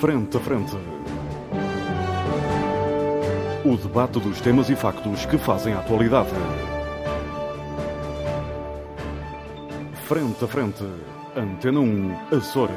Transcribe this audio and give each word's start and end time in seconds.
Frente 0.00 0.34
a 0.38 0.40
Frente. 0.40 0.76
O 3.66 3.76
debate 3.76 4.18
dos 4.18 4.40
temas 4.40 4.70
e 4.70 4.74
factos 4.74 5.26
que 5.26 5.36
fazem 5.36 5.74
a 5.74 5.80
atualidade. 5.80 6.30
Frente 10.06 10.42
a 10.42 10.48
Frente. 10.48 10.84
Antena 11.36 11.80
1, 11.80 12.34
Açores. 12.34 12.74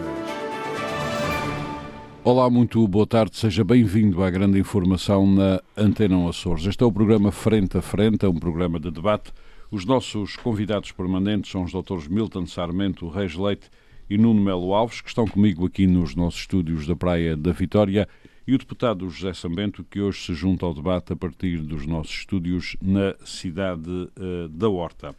Olá, 2.26 2.50
muito 2.50 2.86
boa 2.90 3.08
tarde, 3.08 3.38
seja 3.38 3.64
bem-vindo 3.64 4.22
à 4.22 4.30
grande 4.30 4.60
informação 4.60 5.26
na 5.26 5.62
Antena 5.78 6.18
1 6.18 6.28
Açores. 6.28 6.66
Este 6.66 6.84
é 6.84 6.86
o 6.86 6.92
programa 6.92 7.32
Frente 7.32 7.78
a 7.78 7.82
Frente, 7.82 8.26
é 8.26 8.28
um 8.28 8.36
programa 8.36 8.82
de 8.82 8.92
debate. 8.92 9.32
Os 9.72 9.86
nossos 9.86 10.36
convidados 10.36 10.92
permanentes 10.92 11.50
são 11.50 11.64
os 11.64 11.72
doutores 11.72 12.06
Milton 12.06 12.46
Sarmento 12.46 13.08
Reis 13.08 13.34
Leite 13.34 13.70
e 14.14 14.18
Nuno 14.18 14.40
Melo 14.40 14.76
Alves, 14.76 15.02
que 15.02 15.08
estão 15.08 15.26
comigo 15.26 15.66
aqui 15.66 15.88
nos 15.88 16.14
nossos 16.14 16.42
estúdios 16.42 16.86
da 16.86 16.96
Praia 16.96 17.36
da 17.36 17.52
Vitória, 17.52 18.08
e 18.46 18.54
o 18.54 18.58
deputado 18.60 19.10
José 19.10 19.34
Sambento, 19.34 19.84
que 19.84 20.00
hoje 20.00 20.24
se 20.24 20.36
junta 20.36 20.68
ao 20.68 20.74
debate 20.76 21.14
a 21.14 21.16
partir 21.16 21.58
dos 21.58 21.88
nossos 21.88 22.14
estúdios 22.18 22.78
na 22.80 23.16
cidade 23.26 23.90
uh, 23.90 24.48
da 24.50 24.70
Horta. 24.70 25.16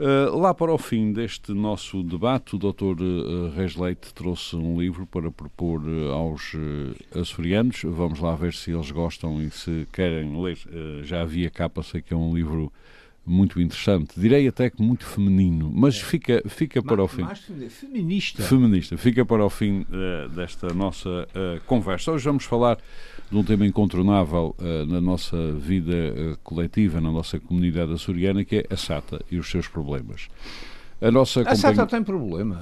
Uh, 0.00 0.36
lá 0.36 0.52
para 0.52 0.74
o 0.74 0.78
fim 0.78 1.12
deste 1.12 1.52
nosso 1.52 2.02
debate, 2.02 2.56
o 2.56 2.58
Dr. 2.58 3.00
Uh, 3.00 3.50
Reis 3.54 3.76
Leite 3.76 4.12
trouxe 4.12 4.56
um 4.56 4.80
livro 4.80 5.06
para 5.06 5.30
propor 5.30 5.80
uh, 5.80 6.10
aos 6.10 6.56
açorianos. 7.14 7.82
Vamos 7.84 8.18
lá 8.18 8.34
ver 8.34 8.54
se 8.54 8.72
eles 8.72 8.90
gostam 8.90 9.40
e 9.40 9.52
se 9.52 9.86
querem 9.92 10.42
ler. 10.42 10.58
já 11.04 11.20
havia 11.20 11.48
capa, 11.48 11.80
sei 11.84 12.02
que 12.02 12.12
é 12.12 12.16
um 12.16 12.34
livro 12.34 12.72
muito 13.24 13.60
interessante, 13.60 14.18
direi 14.18 14.48
até 14.48 14.70
que 14.70 14.82
muito 14.82 15.04
feminino, 15.04 15.70
mas 15.72 15.96
é. 15.96 16.00
fica, 16.00 16.42
fica 16.46 16.82
para 16.82 16.96
mais, 16.96 17.12
o 17.12 17.16
fim. 17.16 17.22
Mais 17.22 17.40
feminista. 17.72 18.42
Feminista, 18.42 18.96
fica 18.96 19.24
para 19.24 19.44
o 19.44 19.50
fim 19.50 19.82
uh, 19.82 20.28
desta 20.30 20.72
nossa 20.72 21.08
uh, 21.08 21.60
conversa. 21.66 22.12
Hoje 22.12 22.24
vamos 22.24 22.44
falar 22.44 22.78
de 23.30 23.36
um 23.36 23.44
tema 23.44 23.66
incontornável 23.66 24.56
uh, 24.58 24.86
na 24.86 25.00
nossa 25.00 25.52
vida 25.52 25.94
coletiva, 26.42 27.00
na 27.00 27.12
nossa 27.12 27.38
comunidade 27.38 27.92
açoriana, 27.92 28.44
que 28.44 28.56
é 28.56 28.64
a 28.70 28.76
SATA 28.76 29.20
e 29.30 29.38
os 29.38 29.48
seus 29.50 29.68
problemas. 29.68 30.28
A, 31.00 31.10
nossa 31.10 31.42
a 31.42 31.54
SATA 31.54 31.86
tem 31.86 32.02
problemas. 32.02 32.58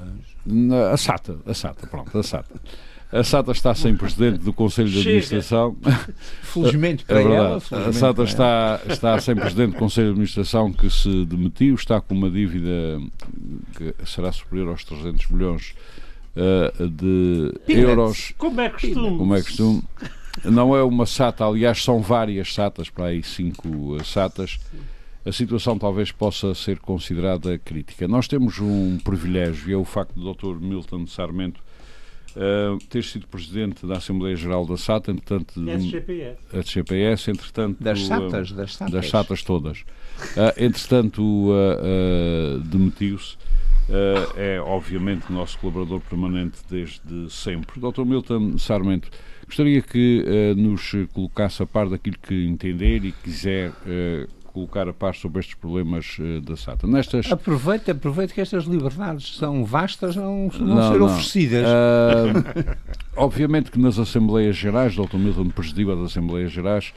A 0.92 0.97
SATA, 0.97 1.38
a 1.47 1.54
SATA, 1.54 1.86
pronto, 1.86 2.16
a 2.16 2.22
SATA. 2.22 2.60
A 3.10 3.24
SATA 3.24 3.52
está 3.52 3.74
sem 3.74 3.96
presidente 3.96 4.38
do 4.38 4.52
Conselho 4.52 4.88
de 4.90 4.98
Administração. 4.98 5.74
Felizmente 6.42 7.06
para 7.06 7.20
é 7.20 7.24
ela. 7.24 7.56
A 7.56 7.92
SATA 7.92 8.22
está, 8.24 8.80
está 8.86 9.18
sem 9.18 9.34
presidente 9.34 9.72
do 9.72 9.78
Conselho 9.78 10.08
de 10.08 10.12
Administração 10.12 10.70
que 10.70 10.90
se 10.90 11.24
demitiu, 11.24 11.74
está 11.74 12.02
com 12.02 12.14
uma 12.14 12.30
dívida 12.30 13.00
que 13.76 13.94
será 14.06 14.30
superior 14.30 14.68
aos 14.68 14.84
300 14.84 15.26
milhões 15.28 15.74
uh, 16.36 16.86
de 16.86 17.54
euros. 17.66 18.34
Como 18.36 18.60
é 18.60 18.68
costume. 18.68 19.18
Como 19.18 19.34
é 19.34 19.42
costume. 19.42 19.82
Não 20.44 20.76
é 20.76 20.82
uma 20.82 21.06
SATA, 21.06 21.46
aliás, 21.46 21.82
são 21.82 22.00
várias 22.00 22.52
SATAs, 22.52 22.90
para 22.90 23.06
aí 23.06 23.22
cinco 23.22 23.96
SATAs. 24.04 24.60
A 25.24 25.32
situação 25.32 25.78
talvez 25.78 26.12
possa 26.12 26.54
ser 26.54 26.78
considerada 26.78 27.58
crítica. 27.58 28.06
Nós 28.06 28.28
temos 28.28 28.60
um 28.60 28.98
privilégio, 28.98 29.70
e 29.70 29.72
é 29.72 29.76
o 29.76 29.84
facto 29.84 30.12
do 30.14 30.32
Dr. 30.34 30.60
Milton 30.60 31.06
Sarmento 31.06 31.60
uh, 32.36 32.78
ter 32.88 33.04
sido 33.04 33.26
presidente 33.26 33.86
da 33.86 33.96
Assembleia 33.96 34.36
Geral 34.36 34.66
da 34.66 34.76
SATA, 34.76 35.10
entretanto. 35.10 35.54
SGPS. 35.60 36.38
SGPS, 36.52 37.28
entretanto. 37.28 37.82
Das 37.82 38.00
SATAs, 38.00 38.52
das 38.52 38.74
SATAs. 38.74 38.92
Das 38.92 39.08
SATAs 39.08 39.42
todas. 39.42 39.78
Uh, 39.80 40.52
entretanto, 40.56 41.22
uh, 41.22 42.58
demitiu-se. 42.64 43.36
é, 44.36 44.60
obviamente, 44.60 45.32
nosso 45.32 45.58
colaborador 45.58 46.00
permanente 46.00 46.58
desde 46.68 47.30
sempre. 47.30 47.80
Dr. 47.80 48.04
Milton 48.04 48.58
Sarmento, 48.58 49.08
gostaria 49.46 49.80
que 49.80 50.54
nos 50.54 50.92
colocasse 51.14 51.62
a 51.62 51.66
par 51.66 51.88
daquilo 51.88 52.18
que 52.18 52.46
entender 52.46 53.02
e 53.02 53.12
quiser 53.12 53.72
colocar 54.58 54.88
a 54.88 54.92
par 54.92 55.14
sobre 55.14 55.41
estes 55.41 55.54
problemas 55.54 56.16
uh, 56.19 56.41
da 56.41 56.56
SATA. 56.56 56.86
Nestas... 56.86 57.30
Aproveite, 57.30 57.91
aproveite 57.91 58.34
que 58.34 58.41
estas 58.41 58.64
liberdades 58.64 59.36
são 59.36 59.64
vastas, 59.64 60.16
não, 60.16 60.50
não, 60.58 60.66
não 60.66 60.92
ser 60.92 60.98
não. 60.98 61.06
oferecidas. 61.06 61.66
Uh, 61.66 62.76
obviamente 63.16 63.70
que 63.70 63.78
nas 63.78 63.98
Assembleias 63.98 64.56
Gerais, 64.56 64.94
Dr. 64.94 65.16
Milton 65.16 65.50
presidiu 65.50 65.92
as 65.92 66.10
Assembleias 66.10 66.50
Gerais, 66.50 66.92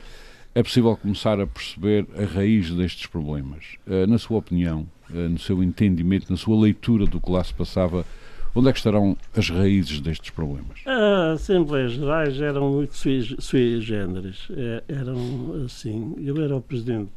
é 0.55 0.63
possível 0.63 0.97
começar 0.97 1.39
a 1.39 1.47
perceber 1.47 2.07
a 2.17 2.25
raiz 2.25 2.71
destes 2.71 3.05
problemas. 3.05 3.77
Uh, 3.85 4.07
na 4.07 4.17
sua 4.17 4.39
opinião, 4.39 4.88
no 5.09 5.38
seu 5.38 5.61
entendimento, 5.61 6.29
na 6.29 6.38
sua 6.38 6.57
leitura 6.57 7.05
do 7.05 7.19
que 7.19 7.29
lá 7.29 7.44
se 7.44 7.53
passava, 7.53 8.05
Onde 8.53 8.67
é 8.67 8.71
que 8.73 8.79
estarão 8.79 9.17
as 9.35 9.50
raízes 9.50 10.01
destes 10.01 10.29
problemas? 10.29 10.79
As 10.85 11.41
Assembleias 11.41 11.94
Gerais 11.94 12.39
eram 12.41 12.69
muito 12.69 12.95
sui, 12.97 13.35
sui 13.39 13.79
generis. 13.79 14.47
É, 14.51 14.83
eram 14.89 15.63
assim. 15.66 16.16
Eu 16.21 16.41
era 16.44 16.57
o 16.57 16.61
presidente 16.61 17.11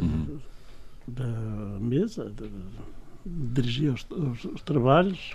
uhum. 0.00 0.38
da 1.06 1.78
mesa, 1.80 2.30
de, 2.30 2.50
dirigia 3.26 3.92
os, 3.92 4.06
os, 4.10 4.44
os 4.44 4.62
trabalhos, 4.62 5.34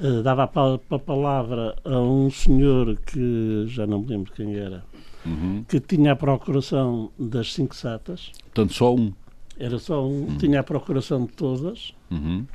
uh, 0.00 0.22
dava 0.22 0.44
a, 0.44 0.94
a, 0.94 0.98
palavra 0.98 1.76
a 1.84 1.98
um 1.98 2.30
senhor 2.30 2.96
que 3.06 3.64
já 3.66 3.86
não 3.86 4.00
me 4.00 4.08
lembro 4.08 4.32
quem 4.32 4.56
era, 4.56 4.84
uhum. 5.24 5.64
que 5.68 5.80
tinha 5.80 6.12
a 6.12 6.16
procuração 6.16 7.10
das 7.18 7.52
cinco 7.52 7.74
satas. 7.74 8.32
Portanto, 8.44 8.74
só 8.74 8.94
um. 8.94 9.12
Era 9.58 9.78
só 9.78 10.06
um, 10.06 10.22
uhum. 10.22 10.38
tinha 10.38 10.60
a 10.60 10.62
procuração 10.62 11.26
de 11.26 11.32
todas. 11.32 11.94
Uhum. 12.10 12.46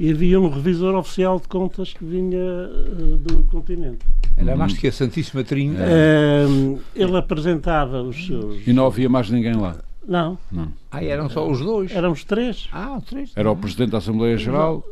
E 0.00 0.10
havia 0.10 0.40
um 0.40 0.48
revisor 0.48 0.94
oficial 0.96 1.38
de 1.38 1.46
contas 1.46 1.92
que 1.92 2.04
vinha 2.04 2.40
uh, 2.40 3.16
do 3.18 3.44
continente. 3.44 4.04
Era 4.36 4.56
mais 4.56 4.76
que 4.76 4.88
a 4.88 4.92
Santíssima 4.92 5.44
Trindade. 5.44 5.90
Uh, 5.90 6.80
ele 6.96 7.16
apresentava 7.16 8.02
os 8.02 8.26
seus. 8.26 8.66
E 8.66 8.72
não 8.72 8.86
havia 8.86 9.08
mais 9.08 9.30
ninguém 9.30 9.54
lá? 9.54 9.76
Não. 10.06 10.38
não. 10.50 10.72
Ah, 10.90 11.02
eram 11.02 11.28
só 11.28 11.48
os 11.48 11.60
dois? 11.60 11.92
Éramos 11.92 12.24
três. 12.24 12.68
Ah, 12.72 13.00
três. 13.06 13.32
Era 13.36 13.50
o 13.50 13.56
Presidente 13.56 13.90
da 13.90 13.98
Assembleia 13.98 14.36
Geral. 14.36 14.84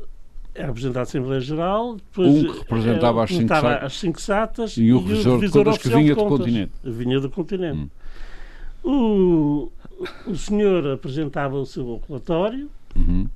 Era 0.54 0.71
o 0.71 0.72
Presidente 0.72 0.94
da 0.94 1.03
Assembleia 1.03 1.41
Geral. 1.41 1.93
um 1.94 1.98
que 1.98 2.59
representava 2.59 3.25
as, 3.25 3.31
cinco 3.31 3.49
satas, 3.49 3.84
as 3.84 3.93
cinco 3.99 4.20
satas. 4.20 4.76
E 4.76 4.93
o 4.93 5.00
revisor, 5.00 5.32
e 5.32 5.37
o 5.37 5.41
revisor 5.41 5.65
de 5.65 5.70
contas 5.70 5.82
que 5.82 5.88
vinha 5.88 6.15
do 6.15 6.25
continente. 6.25 6.72
Vinha 6.84 7.20
do 7.20 7.31
continente. 7.31 7.78
Hum. 7.78 7.88
O, 8.82 9.72
o 10.26 10.37
senhor 10.37 10.87
apresentava 10.93 11.56
o 11.56 11.66
seu 11.66 12.00
relatório. 12.09 12.70
Uhum. 12.97 13.28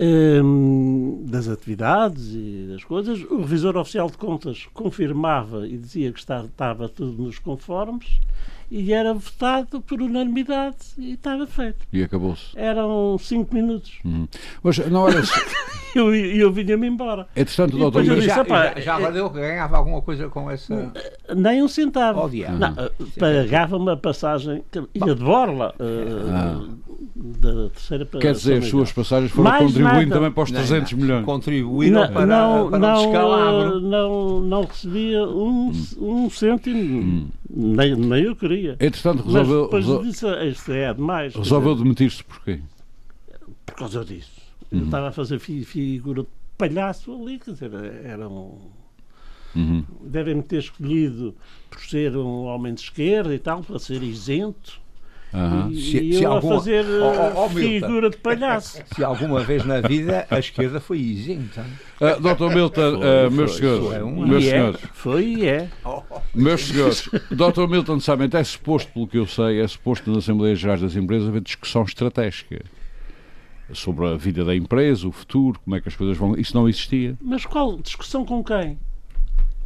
Um, 0.00 1.24
das 1.26 1.48
atividades 1.48 2.32
e 2.32 2.68
das 2.70 2.84
coisas. 2.84 3.20
O 3.24 3.38
revisor 3.38 3.76
oficial 3.76 4.08
de 4.08 4.16
contas 4.16 4.68
confirmava 4.72 5.66
e 5.66 5.76
dizia 5.76 6.12
que 6.12 6.20
estava, 6.20 6.46
estava 6.46 6.88
tudo 6.88 7.22
nos 7.22 7.38
conformes 7.38 8.20
e 8.70 8.92
era 8.92 9.14
votado 9.14 9.80
por 9.80 10.00
unanimidade 10.00 10.76
e 10.98 11.12
estava 11.12 11.46
feito. 11.46 11.86
E 11.92 12.02
acabou-se. 12.02 12.50
Eram 12.54 13.16
cinco 13.18 13.54
minutos. 13.54 13.98
Uhum. 14.04 14.28
Mas 14.62 14.78
não 14.90 15.08
era. 15.08 15.22
eu, 15.94 16.14
eu 16.14 16.52
vinha-me 16.52 16.86
embora. 16.86 17.26
Entretanto, 17.34 17.76
o 17.76 17.78
doutor 17.78 18.04
Luís. 18.04 18.24
Já, 18.24 18.44
já, 18.44 18.80
já 18.80 18.98
valeu 18.98 19.30
que 19.30 19.38
ganhava 19.38 19.78
alguma 19.78 20.02
coisa 20.02 20.28
com 20.28 20.50
essa. 20.50 20.92
Nem 21.34 21.62
um 21.62 21.68
centavo. 21.68 22.20
Oh, 22.20 22.52
não, 22.52 22.74
pagava 23.18 23.76
uma 23.76 23.96
passagem. 23.96 24.62
Ia 24.94 25.14
de 25.14 25.24
borla. 25.24 25.74
Uh, 25.80 26.30
ah. 26.30 26.78
Da 27.14 27.68
terceira 27.70 28.04
para 28.04 28.18
Quer 28.18 28.32
dizer, 28.32 28.58
as 28.58 28.66
suas 28.66 28.90
passagens 28.90 29.30
foram 29.30 29.50
Mais 29.50 29.62
contribuindo 29.62 29.94
nada. 29.94 30.14
também 30.14 30.32
para 30.32 30.42
os 30.42 30.50
300 30.50 30.92
não, 30.92 30.98
milhões. 30.98 31.24
Contribuíram 31.24 32.00
não, 32.00 32.12
para, 32.12 32.26
não, 32.26 32.70
para 32.70 32.78
não, 32.78 33.12
não, 33.12 33.80
não, 33.80 34.40
não 34.40 34.64
recebia 34.64 35.24
um, 35.24 35.70
hum. 35.70 36.24
um 36.24 36.30
cêntimo. 36.30 36.80
Hum. 36.80 37.28
Nem, 37.48 37.94
nem 37.94 38.24
eu 38.24 38.34
queria. 38.34 38.72
Entretanto, 38.80 39.22
resolveu. 39.22 39.68
Mas 39.72 39.86
depois 39.86 40.06
disse, 40.06 40.26
isto 40.48 40.72
é 40.72 40.92
demais. 40.92 41.34
Resolveu 41.36 41.76
demitir-se 41.76 42.24
porquê? 42.24 42.60
Por 43.64 43.74
causa 43.76 44.04
disso. 44.04 44.32
Uhum. 44.72 44.80
Eu 44.80 44.84
estava 44.86 45.08
a 45.08 45.12
fazer 45.12 45.38
figura 45.38 46.22
de 46.22 46.28
palhaço 46.56 47.12
ali, 47.12 47.38
quer 47.38 47.52
dizer, 47.52 47.72
era 48.04 48.28
um. 48.28 48.58
Uhum. 49.54 49.84
Devem-me 50.02 50.42
ter 50.42 50.58
escolhido 50.58 51.34
por 51.70 51.80
ser 51.80 52.16
um 52.16 52.44
homem 52.44 52.74
de 52.74 52.80
esquerda 52.80 53.34
e 53.34 53.38
tal, 53.38 53.62
para 53.62 53.78
ser 53.78 54.02
isento. 54.02 54.80
Uhum. 55.32 55.70
E, 55.70 55.80
se, 55.80 55.98
e 55.98 56.14
se 56.14 56.22
eu 56.22 56.32
alguma, 56.32 56.54
a 56.54 56.58
fazer 56.58 56.86
oh, 56.86 57.44
oh, 57.44 57.48
figura 57.50 58.08
de 58.08 58.16
palhaço. 58.16 58.82
Se 58.96 59.04
alguma 59.04 59.40
vez 59.40 59.64
na 59.64 59.80
vida 59.80 60.26
a 60.30 60.38
esquerda 60.38 60.80
foi 60.80 60.98
isenta. 60.98 61.66
Uh, 62.00 62.20
Doutor 62.20 62.54
Milton, 62.54 62.96
uh, 62.96 63.30
meus 63.30 63.56
senhores, 63.56 63.86
foi, 63.86 64.02
um 64.02 64.26
meus 64.26 64.44
senhores, 64.44 64.80
foi 64.94 65.24
e 65.24 65.46
é. 65.46 65.68
Meus 66.34 66.62
senhores, 66.62 67.10
Doutor 67.30 67.68
Milton 67.68 68.00
Samento 68.00 68.38
é 68.38 68.44
suposto, 68.44 68.90
pelo 68.92 69.06
que 69.06 69.18
eu 69.18 69.26
sei, 69.26 69.60
é 69.60 69.68
suposto 69.68 70.10
nas 70.10 70.24
Assembleias 70.24 70.58
Gerais 70.58 70.80
das 70.80 70.96
Empresas 70.96 71.28
haver 71.28 71.42
discussão 71.42 71.82
estratégica 71.82 72.64
sobre 73.74 74.06
a 74.06 74.16
vida 74.16 74.44
da 74.44 74.56
empresa, 74.56 75.06
o 75.06 75.12
futuro, 75.12 75.60
como 75.62 75.76
é 75.76 75.80
que 75.80 75.88
as 75.88 75.96
coisas 75.96 76.16
vão. 76.16 76.34
Isso 76.36 76.54
não 76.54 76.66
existia. 76.66 77.18
Mas 77.20 77.44
qual 77.44 77.76
discussão 77.76 78.24
com 78.24 78.42
quem? 78.42 78.78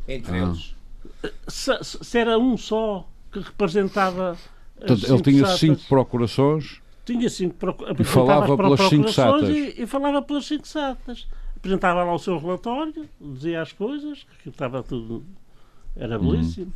Entre 0.08 0.34
ah. 0.34 0.38
eles. 0.38 0.74
Se, 1.46 1.72
se 1.82 2.18
era 2.18 2.36
um 2.36 2.56
só 2.56 3.08
que 3.30 3.38
representava 3.38 4.36
Portanto, 4.86 5.12
ele 5.12 5.22
tinha 5.22 5.44
satas. 5.44 5.60
cinco 5.60 5.80
procurações 5.88 6.82
tinha 7.04 7.28
cinco 7.28 7.54
procurações 7.54 8.00
e 8.00 8.04
falava 8.04 8.56
pelas 8.56 8.80
cinco 8.82 9.12
satas. 9.12 9.48
E, 9.48 9.82
e, 9.82 9.86
falava 9.86 10.22
pelas 10.22 10.46
cinco 10.46 10.66
satas. 10.68 11.26
apresentava 11.56 12.04
lá 12.04 12.14
o 12.14 12.18
seu 12.18 12.38
relatório, 12.38 13.08
dizia 13.20 13.60
as 13.60 13.72
coisas, 13.72 14.24
que 14.42 14.48
estava 14.48 14.82
tudo. 14.82 15.24
Era 15.96 16.18
uhum. 16.18 16.30
belíssimo. 16.30 16.66
Uhum. 16.66 16.72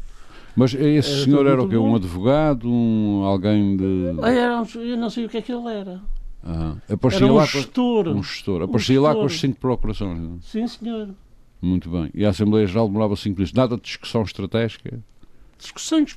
Mas 0.56 0.74
esse 0.74 1.12
era 1.12 1.24
senhor 1.24 1.46
era 1.46 1.62
o 1.62 1.68
quê? 1.68 1.76
Um 1.76 1.94
advogado? 1.94 2.68
Um, 2.68 3.22
alguém 3.24 3.76
de. 3.76 4.14
Era 4.22 4.64
eu 4.76 4.96
não 4.96 5.10
sei 5.10 5.26
o 5.26 5.28
que 5.28 5.36
é 5.36 5.42
que 5.42 5.52
ele 5.52 5.68
era. 5.68 6.00
Ah, 6.42 6.76
aparecia 6.90 7.26
era 7.26 7.32
um 7.32 7.36
lá 7.36 7.44
gestor. 7.44 8.08
Um 8.08 8.22
gestor. 8.22 8.62
Aparecia 8.62 8.98
um 8.98 9.02
lá 9.04 9.14
com 9.14 9.24
as 9.24 9.38
cinco 9.38 9.60
procurações. 9.60 10.18
É? 10.18 10.40
Sim, 10.40 10.66
senhor. 10.66 11.10
Muito 11.60 11.90
bem. 11.90 12.10
E 12.14 12.24
a 12.24 12.30
Assembleia 12.30 12.66
Geral 12.66 12.86
demorava 12.86 13.16
cinco 13.16 13.36
minutos. 13.36 13.52
Nada 13.52 13.76
de 13.76 13.82
discussão 13.82 14.22
estratégica? 14.22 14.98
Discussões. 15.58 16.16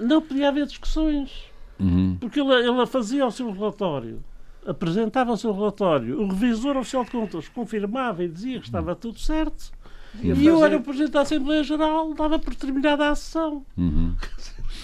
Não 0.00 0.22
podia 0.22 0.48
haver 0.48 0.66
discussões. 0.66 1.30
Uhum. 1.78 2.16
Porque 2.20 2.40
ele, 2.40 2.52
ele 2.52 2.86
fazia 2.86 3.26
o 3.26 3.30
seu 3.30 3.50
relatório 3.52 4.22
apresentava 4.66 5.32
o 5.32 5.36
seu 5.38 5.54
relatório, 5.54 6.20
o 6.20 6.28
revisor 6.28 6.76
oficial 6.76 7.02
de 7.02 7.10
contas 7.10 7.48
confirmava 7.48 8.22
e 8.22 8.28
dizia 8.28 8.60
que 8.60 8.66
estava 8.66 8.94
tudo 8.94 9.18
certo, 9.18 9.72
e, 10.18 10.32
e 10.32 10.46
eu 10.46 10.64
era 10.64 10.76
o 10.76 10.80
Presidente 10.80 11.12
da 11.12 11.20
Assembleia 11.20 11.62
Geral, 11.62 12.12
dava 12.14 12.38
por 12.38 12.54
terminada 12.54 13.10
a 13.10 13.14
sessão. 13.14 13.64
Uhum. 13.76 14.14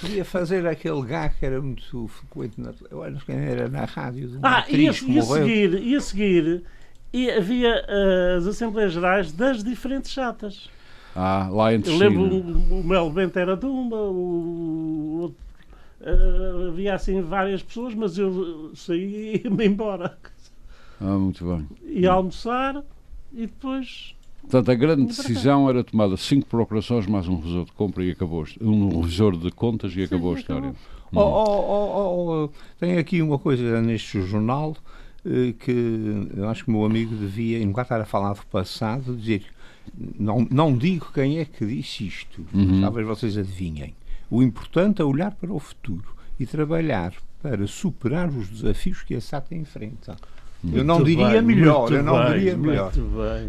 Podia 0.01 0.25
fazer 0.25 0.67
aquele 0.67 1.03
gag 1.03 1.35
que 1.37 1.47
era 1.47 1.61
muito 1.61 2.09
frequente, 2.09 2.61
na, 2.61 2.73
eu 2.91 3.03
acho 3.03 3.25
que 3.25 3.33
era 3.33 3.69
na 3.69 3.85
rádio. 3.85 4.29
De 4.29 4.39
ah, 4.43 4.65
e 4.69 4.75
a, 4.75 4.79
e 4.79 4.89
a 4.89 4.93
seguir, 4.93 5.83
e 5.83 5.97
a 5.97 6.01
seguir 6.01 6.63
e 7.13 7.31
havia 7.31 7.85
uh, 7.89 8.39
as 8.39 8.47
Assembleias 8.47 8.93
Gerais 8.93 9.33
das 9.33 9.65
diferentes 9.65 10.11
chatas. 10.11 10.71
Ah, 11.17 11.49
lá 11.51 11.75
entre 11.75 11.91
Eu 11.91 11.97
lembro 11.97 12.23
o, 12.23 12.81
o 12.81 12.85
Mel 12.85 13.11
Bento 13.11 13.39
era 13.39 13.57
de 13.57 13.65
uma, 13.65 13.97
o, 13.97 15.35
Uh, 16.01 16.69
havia 16.69 16.95
assim 16.95 17.23
várias 17.23 17.63
pessoas, 17.63 17.95
mas 17.95 18.19
eu 18.19 18.71
saí 18.75 19.41
e 19.43 19.43
ia-me 19.45 19.67
embora. 19.67 20.17
Ah, 21.01 21.19
muito 21.19 21.45
bem. 21.45 21.67
Ia 21.85 22.13
almoçar 22.13 22.83
e 23.33 23.41
depois. 23.47 24.15
Portanto, 24.43 24.71
a 24.71 24.75
grande 24.75 25.07
decisão 25.07 25.69
era 25.69 25.83
tomada 25.83 26.17
cinco 26.17 26.47
procurações 26.47 27.07
mais 27.07 27.27
um 27.27 27.37
revisor 27.37 27.65
de 27.65 27.73
compra 27.73 28.05
e 28.05 28.11
acabou 28.11 28.45
um 28.61 29.01
revisor 29.01 29.37
de 29.37 29.51
contas 29.51 29.97
e 29.97 30.03
acabou 30.03 30.33
Sim, 30.33 30.37
a 30.37 30.41
história. 30.41 30.69
Acabou. 30.69 30.85
Oh, 31.13 31.21
oh, 31.21 31.99
oh, 31.99 32.45
oh, 32.45 32.51
tem 32.79 32.99
aqui 32.99 33.23
uma 33.23 33.39
coisa 33.39 33.81
neste 33.81 34.21
jornal 34.23 34.77
eh, 35.25 35.55
que 35.59 36.29
eu 36.37 36.49
acho 36.49 36.65
que 36.65 36.71
o 36.71 36.73
meu 36.73 36.85
amigo 36.85 37.17
devia, 37.17 37.61
enquanto 37.61 37.87
estar 37.87 38.01
a 38.01 38.05
falar 38.05 38.35
do 38.35 38.47
passado, 38.47 39.17
dizer 39.17 39.43
não, 39.97 40.47
não 40.51 40.77
digo 40.77 41.13
quem 41.13 41.39
é 41.39 41.45
que 41.45 41.65
disse 41.67 42.07
isto, 42.07 42.45
uhum. 42.53 42.81
talvez 42.81 43.07
vocês 43.07 43.37
adivinhem. 43.37 43.95
O 44.31 44.43
importante 44.43 45.01
é 45.01 45.05
olhar 45.05 45.35
para 45.35 45.53
o 45.53 45.59
futuro 45.59 46.17
e 46.39 46.47
trabalhar 46.47 47.15
para 47.43 47.67
superar 47.67 48.29
os 48.29 48.49
desafios 48.49 49.03
que 49.03 49.15
a 49.15 49.21
SAT 49.21 49.53
enfrenta. 49.53 50.17
Eu 50.73 50.85
não 50.85 51.03
diria 51.03 51.29
bem, 51.29 51.43
melhor, 51.43 51.93
eu 51.93 52.03
não 52.03 52.25
bem, 52.25 52.33
diria 52.35 52.57
melhor. 52.57 52.93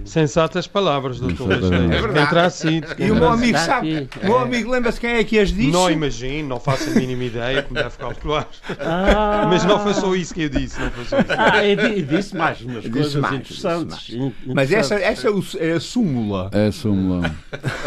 Sensatas 0.05 0.67
palavras, 0.67 1.19
doutor. 1.19 1.51
É 1.51 1.57
verdade. 1.57 2.19
Entra 2.19 2.45
assim. 2.45 2.81
E 2.97 3.11
o 3.11 3.15
meu 3.15 3.29
amigo 3.29 3.57
sabe, 3.57 4.09
o 4.21 4.25
meu 4.25 4.39
amigo 4.39 4.71
lembra-se 4.71 4.99
quem 4.99 5.11
é 5.11 5.23
que 5.23 5.39
as 5.39 5.49
disse? 5.49 5.71
Não 5.71 5.89
imagino, 5.89 6.49
não 6.49 6.59
faço 6.59 6.89
a 6.89 6.93
mínima 6.93 7.23
ideia 7.23 7.63
como 7.63 7.75
deve 7.75 7.97
calcular. 7.97 8.47
Ah. 8.79 9.45
Mas 9.49 9.63
não 9.63 9.79
foi 9.79 9.93
só 9.93 10.15
isso 10.15 10.33
que 10.33 10.43
eu 10.43 10.49
disse. 10.49 10.79
Não 10.79 10.91
foi 10.91 11.05
só 11.05 11.19
isso. 11.19 11.27
Ah, 11.37 11.65
eu 11.65 12.01
disse 12.03 12.35
mais 12.35 12.61
umas 12.61 12.83
disse 12.83 12.89
coisas 12.91 13.15
mais, 13.15 13.35
interessantes. 13.35 14.17
Mas 14.45 14.71
essa, 14.71 14.95
essa 14.95 15.27
é, 15.27 15.69
é 15.69 15.73
a 15.73 15.79
súmula. 15.79 16.49
É 16.53 16.67
a 16.67 16.71
súmula. 16.71 17.35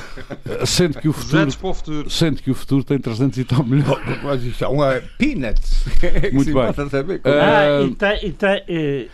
sendo, 0.67 0.99
que 0.99 1.09
o 1.09 1.13
futuro, 1.13 1.53
futuro. 1.53 2.11
sendo 2.11 2.43
que 2.43 2.51
o 2.51 2.55
futuro 2.55 2.85
tem 2.85 2.99
300 2.99 3.39
e 3.39 3.45
tal 3.45 3.65
milhões. 3.65 4.01
Mas 4.23 4.43
isso 4.45 4.65
é 4.65 4.69
uma 4.69 5.03
peanuts. 5.19 5.85
Muito 6.33 6.53
bem. 6.53 7.21
Ah, 7.25 7.83
e 7.85 7.95
tem, 7.95 8.27
e 8.27 8.33
tem, 8.33 8.63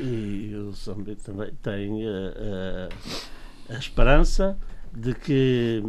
e, 0.07 0.55
o 0.55 0.73
Sambit 0.73 1.23
também 1.23 1.51
tem 1.63 2.07
a, 2.07 2.89
a, 3.71 3.75
a 3.75 3.79
esperança 3.79 4.57
de 4.93 5.15
que 5.15 5.83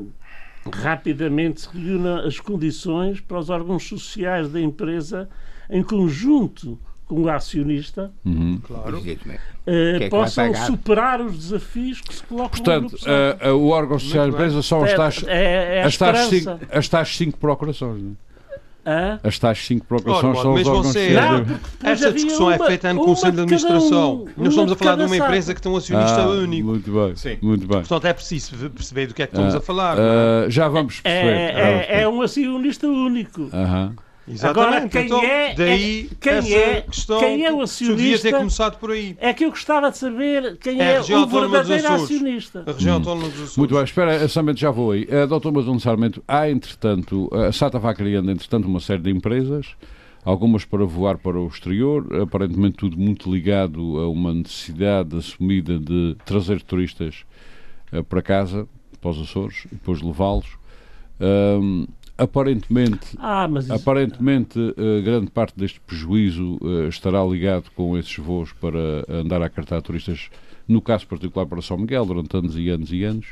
rapidamente 0.73 1.61
se 1.61 1.69
reúna 1.77 2.25
as 2.25 2.39
condições 2.39 3.21
para 3.21 3.39
os 3.39 3.49
órgãos 3.49 3.87
sociais 3.87 4.49
da 4.49 4.59
empresa, 4.59 5.29
em 5.69 5.83
conjunto 5.83 6.77
com 7.05 7.21
o 7.21 7.29
acionista, 7.29 8.11
uhum. 8.25 8.59
claro, 8.61 8.97
uh, 8.97 10.09
possam 10.09 10.53
superar 10.53 11.21
os 11.21 11.37
desafios 11.37 12.01
que 12.01 12.13
se 12.13 12.23
colocam 12.23 12.61
Portanto, 12.61 12.97
uh, 12.97 13.53
o 13.53 13.69
órgão 13.69 13.97
social 13.97 14.27
da 14.27 14.33
empresa 14.33 14.61
são 14.61 14.83
as 14.83 14.93
tais, 14.93 15.23
é, 15.25 15.77
é 15.77 15.83
as, 15.83 15.95
tais 15.95 16.19
cinco, 16.27 16.59
as 16.69 16.89
tais 16.89 17.15
cinco 17.15 17.37
procurações. 17.37 18.03
Não 18.03 18.11
é? 18.11 18.26
Hã? 18.87 19.19
As 19.21 19.37
tais 19.37 19.65
5 19.67 19.85
procurações 19.85 20.39
são 20.39 20.53
os 20.53 20.65
órgãos 20.65 20.87
você, 20.87 21.09
não, 21.09 21.59
Esta 21.91 22.13
discussão 22.13 22.49
é 22.49 22.57
feita 22.57 22.93
no 22.93 23.03
Conselho 23.03 23.33
de 23.33 23.41
Administração. 23.41 24.23
Um, 24.37 24.43
Nós 24.43 24.47
estamos 24.47 24.71
a 24.71 24.75
falar 24.77 24.95
de 24.95 25.03
uma 25.03 25.17
empresa 25.17 25.53
que 25.53 25.61
tem 25.61 25.69
um 25.69 25.75
acionista 25.75 26.21
ah, 26.21 26.29
único. 26.29 26.67
Muito 26.69 26.91
bem. 26.91 27.15
Sim. 27.17 27.37
Muito 27.41 27.67
bem. 27.67 27.79
Portanto, 27.79 28.07
é 28.07 28.13
preciso 28.13 28.69
perceber 28.69 29.07
do 29.07 29.13
que 29.13 29.23
é 29.23 29.27
que 29.27 29.33
estamos 29.33 29.53
ah, 29.53 29.57
a 29.57 29.61
falar. 29.61 29.97
Uh, 29.97 30.49
já 30.49 30.69
vamos 30.69 31.01
perceber. 31.01 31.33
É, 31.33 31.85
é, 31.89 32.01
é 32.03 32.07
um 32.07 32.21
acionista 32.21 32.87
único. 32.87 33.41
-huh. 33.41 33.91
Exatamente. 34.27 34.59
Agora, 34.59 34.89
quem 34.89 35.06
então, 35.06 35.24
é, 35.24 35.53
daí 35.56 36.09
é, 36.12 36.15
quem, 36.19 36.53
é, 36.53 36.85
quem 37.19 37.45
é 37.45 37.53
o 37.53 37.62
acionista? 37.62 38.29
ter 38.29 38.38
começado 38.38 38.77
por 38.77 38.91
aí. 38.91 39.15
É 39.19 39.33
que 39.33 39.45
eu 39.45 39.50
gostava 39.50 39.89
de 39.89 39.97
saber 39.97 40.57
quem 40.57 40.81
é, 40.81 40.95
é 40.95 41.00
o 41.00 41.25
verdadeiro 41.25 41.88
acionista. 41.88 42.63
A 42.68 42.74
região 42.74 42.95
hum. 42.95 42.97
autónoma 42.97 43.29
dos 43.29 43.35
Açores. 43.35 43.57
Muito 43.57 43.74
bem, 43.74 43.83
espera, 43.83 44.27
somente 44.27 44.59
já 44.59 44.69
vou 44.69 44.91
aí. 44.91 45.03
Uh, 45.03 45.25
Doutor 45.27 45.53
Maduro 45.53 45.79
Sarmento, 45.79 46.21
há 46.27 46.50
entretanto, 46.50 47.29
a 47.33 47.51
SATA 47.53 47.79
vai 47.79 47.95
criando 47.95 48.29
entretanto 48.29 48.68
uma 48.68 48.81
série 48.81 49.01
de 49.01 49.12
empresas, 49.12 49.68
algumas 50.25 50.65
para 50.65 50.83
voar 50.83 51.18
para 51.18 51.39
o 51.39 51.47
exterior, 51.47 52.06
aparentemente 52.21 52.77
tudo 52.77 52.97
muito 52.97 53.33
ligado 53.33 53.80
a 53.97 54.09
uma 54.09 54.33
necessidade 54.33 55.15
assumida 55.15 55.80
de 55.80 56.18
trazer 56.25 56.62
turistas 56.62 57.23
uh, 57.94 58.03
para 58.03 58.21
casa, 58.21 58.68
para 59.00 59.12
os 59.12 59.21
Açores, 59.21 59.63
e 59.71 59.75
depois 59.75 60.01
levá-los. 60.01 60.57
Um, 61.19 61.88
Aparentemente, 62.17 63.15
ah, 63.19 63.47
isso... 63.59 63.71
aparentemente 63.71 64.57
uh, 64.59 65.03
grande 65.03 65.29
parte 65.29 65.53
deste 65.55 65.79
prejuízo 65.79 66.57
uh, 66.61 66.87
estará 66.87 67.23
ligado 67.23 67.69
com 67.75 67.95
esses 67.95 68.17
voos 68.17 68.51
para 68.53 69.05
andar 69.07 69.39
a 69.41 69.45
acartar 69.45 69.81
turistas, 69.83 70.29
no 70.67 70.81
caso 70.81 71.05
particular 71.05 71.45
para 71.45 71.61
São 71.61 71.77
Miguel, 71.77 72.05
durante 72.05 72.35
anos 72.35 72.57
e 72.57 72.69
anos 72.69 72.91
e 72.91 73.03
anos. 73.03 73.27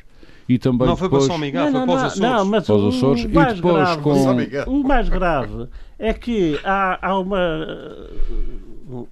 E 0.47 0.59
também 0.59 0.87
não 0.87 0.95
foi 0.95 1.07
depois... 1.07 1.23
para 1.23 1.33
São 1.33 1.39
Miguel, 1.39 1.71
não, 1.71 1.71
foi 1.71 1.87
para 1.87 1.95
os 1.95 2.03
Açores. 2.03 2.19
Não, 2.19 2.45
mas 2.45 2.65
para 2.67 2.75
os 2.75 2.95
Açores. 2.95 3.25
O 3.25 3.29
mais, 3.29 3.51
e 3.51 3.55
depois 3.55 3.73
grave, 3.73 4.01
com... 4.01 4.71
o 4.71 4.83
mais 4.83 5.09
grave 5.09 5.67
é 5.97 6.13
que 6.13 6.59
há, 6.63 7.09
há 7.09 7.19
uma, 7.19 7.67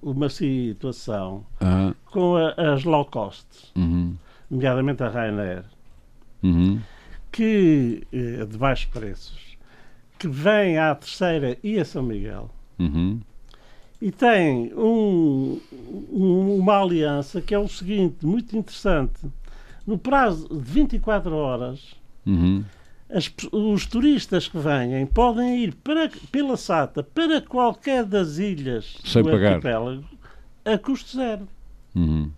uma 0.00 0.28
situação 0.28 1.44
uh 1.60 1.64
-huh. 1.64 1.94
com 2.06 2.36
a, 2.36 2.74
as 2.74 2.84
low 2.84 3.04
cost, 3.04 3.46
uh 3.74 3.80
-huh. 3.80 4.12
nomeadamente 4.48 5.02
a 5.02 5.08
Ryanair, 5.08 5.64
uh 6.44 6.48
-huh. 6.48 6.78
que 7.32 8.06
eh, 8.12 8.46
de 8.46 8.56
baixos 8.56 8.86
preços 8.86 9.43
que 10.18 10.28
vem 10.28 10.78
à 10.78 10.94
Terceira 10.94 11.58
e 11.62 11.78
a 11.78 11.84
São 11.84 12.02
Miguel 12.02 12.50
uhum. 12.78 13.20
e 14.00 14.10
tem 14.10 14.72
um, 14.74 15.60
um, 16.10 16.56
uma 16.56 16.80
aliança 16.80 17.40
que 17.40 17.54
é 17.54 17.58
o 17.58 17.68
seguinte, 17.68 18.24
muito 18.24 18.56
interessante. 18.56 19.20
No 19.86 19.98
prazo 19.98 20.48
de 20.48 20.58
24 20.58 21.34
horas, 21.34 21.94
uhum. 22.24 22.64
as, 23.10 23.30
os 23.52 23.86
turistas 23.86 24.48
que 24.48 24.58
vêm 24.58 25.04
podem 25.06 25.62
ir 25.62 25.74
para, 25.74 26.10
pela 26.32 26.56
SATA 26.56 27.02
para 27.02 27.40
qualquer 27.40 28.04
das 28.04 28.38
ilhas 28.38 28.96
Sem 29.04 29.22
do 29.22 29.30
pagar. 29.30 29.52
arquipélago 29.52 30.04
a 30.64 30.78
custo 30.78 31.16
zero. 31.16 31.46
Uhum. 31.94 32.30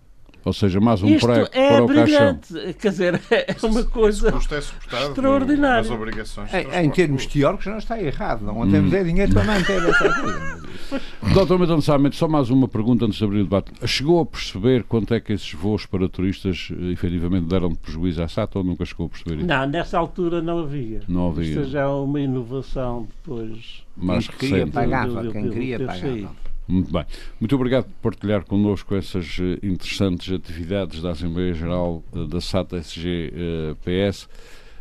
Ou 0.47 0.53
seja, 0.53 0.79
mais 0.79 1.03
um 1.03 1.09
Isto 1.09 1.27
pré 1.27 1.49
é 1.51 1.69
para 1.73 1.83
o 1.83 1.87
brilhante. 1.87 2.53
caixão. 2.53 2.73
Quer 2.79 2.89
dizer, 2.89 3.21
é 3.29 3.55
uma 3.63 3.83
coisa 3.83 4.29
é 4.29 5.07
extraordinária. 5.09 5.91
obrigações 5.91 6.49
em, 6.53 6.85
em 6.85 6.89
termos 6.89 7.25
teóricos 7.25 7.65
não 7.65 7.77
está 7.77 8.01
errado. 8.01 8.45
Não 8.45 8.61
hum. 8.61 8.71
temos 8.71 8.93
é 8.93 9.03
dinheiro 9.03 9.33
para 9.33 9.43
manter 9.43 9.83
essa 9.83 10.21
coisa. 10.21 10.67
Doutor 11.33 11.59
Medon 11.59 11.81
Samento, 11.81 12.15
só 12.15 12.29
mais 12.29 12.49
uma 12.49 12.65
pergunta 12.65 13.03
antes 13.03 13.17
de 13.17 13.25
abrir 13.25 13.41
o 13.41 13.43
debate. 13.43 13.73
Chegou 13.85 14.21
a 14.21 14.25
perceber 14.25 14.83
quanto 14.83 15.13
é 15.13 15.19
que 15.19 15.33
esses 15.33 15.51
voos 15.51 15.85
para 15.85 16.07
turistas 16.07 16.69
eh, 16.71 16.91
efetivamente 16.93 17.47
deram 17.47 17.67
de 17.67 17.77
prejuízo 17.77 18.23
à 18.23 18.27
SATA 18.29 18.59
ou 18.59 18.63
nunca 18.63 18.85
chegou 18.85 19.07
a 19.07 19.09
perceber 19.09 19.39
isso? 19.39 19.47
Não, 19.47 19.67
nessa 19.67 19.99
altura 19.99 20.41
não 20.41 20.59
havia. 20.59 21.01
Não 21.09 21.27
havia. 21.27 21.43
Isto 21.43 21.65
já 21.65 21.81
é 21.81 21.87
uma 21.87 22.21
inovação 22.21 23.05
depois. 23.05 23.83
Mais 23.97 24.29
quem 24.29 24.49
queria 24.49 24.67
pagava, 24.67 25.29
quem 25.29 25.49
queria 25.49 25.79
pagava. 25.79 26.29
Muito 26.67 26.91
bem. 26.91 27.05
Muito 27.39 27.55
obrigado 27.55 27.85
por 27.85 28.11
partilhar 28.11 28.43
connosco 28.43 28.93
essas 28.93 29.37
eh, 29.39 29.65
interessantes 29.65 30.33
atividades 30.33 31.01
da 31.01 31.11
Assembleia 31.11 31.53
Geral 31.53 32.03
eh, 32.13 32.27
da 32.27 32.41
SATA 32.41 32.77
SG-PS. 32.77 34.25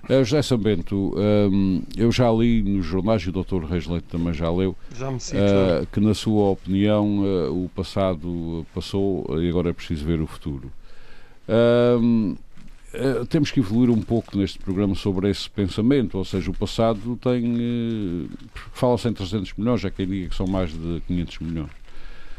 Uh, 0.09 0.25
José 0.25 0.41
Sambento, 0.41 1.15
um, 1.17 1.83
eu 1.97 2.13
já 2.13 2.31
li 2.31 2.63
nos 2.63 2.87
jornais, 2.87 3.23
e 3.23 3.29
o 3.29 3.33
Dr. 3.33 3.65
Reis 3.65 3.87
Leite 3.87 4.07
também 4.07 4.33
já 4.33 4.49
leu, 4.49 4.77
já 4.97 5.11
uh, 5.11 5.87
que 5.93 5.99
na 5.99 6.15
sua 6.15 6.51
opinião 6.51 7.25
uh, 7.25 7.65
o 7.65 7.69
passado 7.69 8.65
passou 8.73 9.27
e 9.43 9.49
agora 9.49 9.71
é 9.71 9.73
preciso 9.73 10.05
ver 10.05 10.21
o 10.21 10.27
futuro. 10.27 10.71
Uh, 11.49 12.37
temos 13.29 13.51
que 13.51 13.61
evoluir 13.61 13.91
um 13.91 14.01
pouco 14.01 14.37
neste 14.37 14.59
programa 14.59 14.95
sobre 14.95 15.31
esse 15.31 15.49
pensamento, 15.49 16.19
ou 16.19 16.25
seja, 16.25 16.51
o 16.51 16.55
passado 16.55 17.19
tem. 17.21 17.55
Uh, 17.55 18.29
Fala-se 18.73 19.09
em 19.09 19.13
300 19.13 19.55
milhões, 19.57 19.81
já 19.81 19.91
quem 19.91 20.07
diga 20.07 20.29
que 20.29 20.37
são 20.37 20.47
mais 20.47 20.71
de 20.71 21.03
500 21.07 21.39
milhões. 21.41 21.71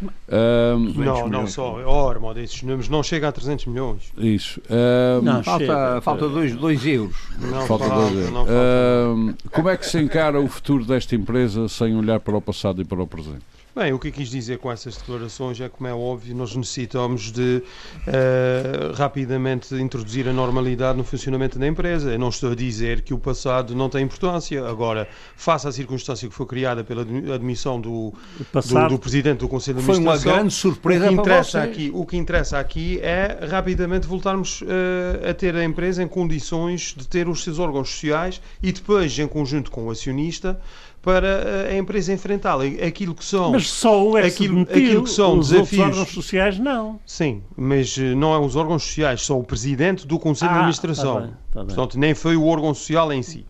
Um, 0.02 0.94
não, 0.94 1.28
não 1.28 1.48
só. 1.48 1.82
Ora, 1.84 2.20
modo, 2.20 2.40
esses 2.40 2.62
números 2.62 2.88
não 2.88 3.02
chegam 3.02 3.30
a 3.30 3.32
300 3.32 3.66
milhões. 3.66 4.14
Isso. 4.18 4.62
Um, 4.70 5.24
não, 5.24 5.44
falta 5.44 5.94
2 5.94 6.04
falta 6.04 6.30
dois, 6.30 6.56
dois 6.56 6.86
euros. 6.86 7.16
Não 7.40 7.66
falta 7.66 7.90
2 7.90 8.14
euros. 8.14 8.32
Não 8.32 8.46
falta. 8.46 8.54
Um, 8.54 9.34
como 9.52 9.70
é 9.70 9.78
que 9.78 9.86
se 9.88 10.00
encara 10.00 10.40
o 10.40 10.48
futuro 10.48 10.86
desta 10.86 11.16
empresa 11.16 11.68
sem 11.68 11.96
olhar 11.96 12.20
para 12.20 12.38
o 12.38 12.42
passado 12.42 12.82
e 12.82 12.86
para 12.86 13.02
o 13.02 13.08
presente? 13.08 13.57
Bem, 13.78 13.94
o 13.94 14.00
que 14.00 14.08
eu 14.08 14.12
quis 14.12 14.30
dizer 14.30 14.58
com 14.58 14.72
essas 14.72 14.98
declarações 14.98 15.62
é, 15.62 15.70
como 15.70 15.88
é 15.88 15.94
óbvio, 15.94 16.36
nós 16.36 16.56
necessitamos 16.56 17.32
de 17.32 17.62
uh, 18.08 18.94
rapidamente 18.96 19.76
introduzir 19.76 20.28
a 20.28 20.34
normalidade 20.34 20.98
no 20.98 21.04
funcionamento 21.04 21.60
da 21.60 21.68
empresa. 21.68 22.10
Eu 22.10 22.18
não 22.18 22.30
estou 22.30 22.54
a 22.54 22.56
dizer 22.56 23.04
que 23.04 23.14
o 23.14 23.20
passado 23.20 23.76
não 23.76 23.88
tem 23.88 24.04
importância. 24.04 24.68
Agora, 24.68 25.08
face 25.36 25.68
à 25.68 25.72
circunstância 25.72 26.28
que 26.28 26.34
foi 26.34 26.48
criada 26.48 26.84
pela 26.84 27.04
admissão 27.36 27.80
do, 27.80 28.12
do, 28.52 28.90
do, 28.90 28.98
Presidente 28.98 29.42
do 29.42 29.48
Conselho 29.48 29.78
de 29.78 29.84
Administração... 29.84 30.22
Foi 30.24 30.32
uma 30.32 30.38
grande 30.38 30.54
surpresa 30.56 31.06
o 31.06 31.10
que 31.10 31.14
interessa 31.14 31.62
aqui 31.62 31.92
O 31.94 32.06
que 32.08 32.18
interessa 32.18 32.60
aqui 32.60 33.00
é 33.04 33.46
rapidamente 33.48 34.08
voltarmos 34.08 34.64
uh, 34.64 35.30
a 35.30 35.36
ter 35.36 35.56
a 35.56 35.64
empresa 35.64 36.02
em 36.02 36.08
condições 36.08 36.96
de 36.98 37.08
ter 37.08 37.30
os 37.30 37.44
seus 37.44 37.60
órgãos 37.60 37.92
sociais 37.92 38.42
e 38.64 38.72
depois, 38.72 39.20
em 39.20 39.28
conjunto 39.28 39.70
com 39.70 39.86
o 39.86 39.92
acionista, 39.92 40.60
para 41.08 41.70
a 41.70 41.78
empresa 41.78 42.12
enfrentá-la. 42.12 42.66
Aquilo 42.86 43.16
que 43.16 43.24
são. 43.24 43.54
Mas 43.54 43.70
só 43.70 44.06
o 44.06 44.18
aquilo, 44.18 44.64
aquilo 44.64 45.04
que 45.06 45.10
são 45.10 45.40
os 45.40 45.52
desafios. 45.52 45.82
órgãos 45.82 46.10
sociais 46.10 46.60
não. 46.60 47.00
Sim, 47.06 47.42
mas 47.56 47.98
eh, 47.98 48.14
não 48.14 48.34
é 48.34 48.38
os 48.38 48.58
órgãos 48.58 48.84
sociais, 48.84 49.22
só 49.22 49.40
o 49.40 49.44
presidente 49.44 50.06
do 50.06 50.20
Conselho 50.20 50.52
ah, 50.52 50.54
de 50.56 50.60
Administração. 50.60 51.14
Tá 51.14 51.22
bem, 51.22 51.30
tá 51.30 51.60
bem. 51.64 51.68
Portanto, 51.68 51.98
nem 51.98 52.14
foi 52.14 52.36
o 52.36 52.46
órgão 52.46 52.74
social 52.74 53.14
em 53.14 53.24
si. 53.24 53.46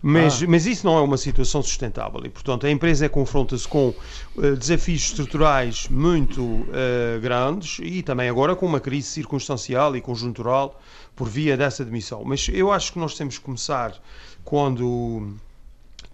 Mas, 0.00 0.40
ah. 0.40 0.46
mas 0.48 0.66
isso 0.66 0.86
não 0.86 0.96
é 0.98 1.00
uma 1.00 1.16
situação 1.16 1.60
sustentável 1.62 2.20
e, 2.24 2.28
portanto, 2.28 2.64
a 2.64 2.70
empresa 2.70 3.08
confronta-se 3.08 3.66
com 3.66 3.88
uh, 4.36 4.56
desafios 4.56 5.02
estruturais 5.02 5.88
muito 5.88 6.40
uh, 6.42 7.20
grandes 7.20 7.80
e 7.82 8.04
também 8.04 8.28
agora 8.28 8.54
com 8.54 8.66
uma 8.66 8.78
crise 8.78 9.08
circunstancial 9.08 9.96
e 9.96 10.00
conjuntural 10.00 10.80
por 11.16 11.28
via 11.28 11.56
dessa 11.56 11.84
demissão. 11.84 12.22
Mas 12.24 12.48
eu 12.52 12.70
acho 12.70 12.92
que 12.92 13.00
nós 13.00 13.16
temos 13.16 13.36
que 13.36 13.44
começar 13.44 14.00
quando 14.44 15.34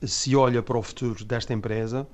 se 0.07 0.35
olha 0.37 0.63
para 0.63 0.79
o 0.79 0.83
futuro 0.83 1.25
desta 1.25 1.53
empresa, 1.53 2.07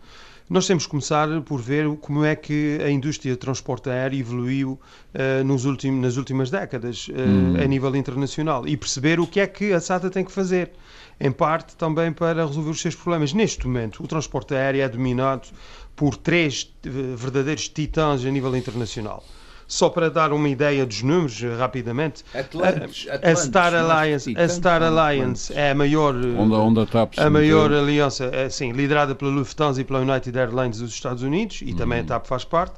nós 0.49 0.67
temos 0.67 0.85
que 0.85 0.91
começar 0.91 1.29
por 1.43 1.61
ver 1.61 1.89
como 1.97 2.25
é 2.25 2.37
que 2.37 2.79
a 2.85 2.91
indústria 2.91 3.33
de 3.33 3.39
transporte 3.39 3.89
aéreo 3.89 4.19
evoluiu 4.19 4.73
uh, 5.15 5.45
nos 5.45 5.65
ultim, 5.65 5.93
nas 5.93 6.17
últimas 6.17 6.51
décadas 6.51 7.09
uh, 7.09 7.13
hum. 7.13 7.57
a 7.63 7.67
nível 7.67 7.95
internacional 7.97 8.67
e 8.69 8.77
perceber 8.77 9.19
o 9.19 9.27
que 9.27 9.41
é 9.41 9.47
que 9.47 9.73
a 9.73 9.81
SATA 9.81 10.11
tem 10.11 10.25
que 10.25 10.33
fazer, 10.33 10.73
em 11.19 11.31
parte 11.31 11.75
também 11.77 12.13
para 12.13 12.45
resolver 12.45 12.71
os 12.71 12.81
seus 12.81 12.95
problemas. 12.95 13.33
Neste 13.33 13.67
momento, 13.67 14.03
o 14.03 14.07
transporte 14.07 14.55
aéreo 14.55 14.83
é 14.83 14.89
dominado 14.89 15.49
por 15.97 16.17
três 16.17 16.71
uh, 16.87 17.17
verdadeiros 17.17 17.69
titãs 17.69 18.25
a 18.25 18.31
nível 18.31 18.55
internacional. 18.55 19.25
Só 19.67 19.89
para 19.89 20.11
dar 20.11 20.33
uma 20.33 20.49
ideia 20.49 20.85
dos 20.85 21.03
números, 21.03 21.43
eh, 21.43 21.55
rapidamente, 21.57 22.25
Atlantis, 22.35 23.07
a, 23.09 23.31
a 23.31 23.37
Star 23.37 23.75
Alliance, 23.75 24.35
a 24.37 24.49
Star 24.49 24.83
Alliance 24.83 25.53
é 25.55 25.71
a 25.71 25.75
maior, 25.75 26.15
eh, 26.15 26.39
onda, 26.39 26.57
onda 26.57 26.87
TAP, 26.87 27.19
a 27.19 27.31
maior 27.31 27.73
aliança, 27.73 28.29
é, 28.33 28.49
sim, 28.49 28.73
liderada 28.73 29.15
pela 29.15 29.31
Lufthansa 29.31 29.81
e 29.81 29.85
pela 29.85 30.01
United 30.01 30.37
Airlines 30.39 30.79
dos 30.79 30.93
Estados 30.93 31.23
Unidos, 31.23 31.61
e 31.63 31.75
também 31.75 31.99
a 31.99 32.03
uhum. 32.03 32.09
TAP 32.09 32.27
faz 32.27 32.45
parte. 32.45 32.75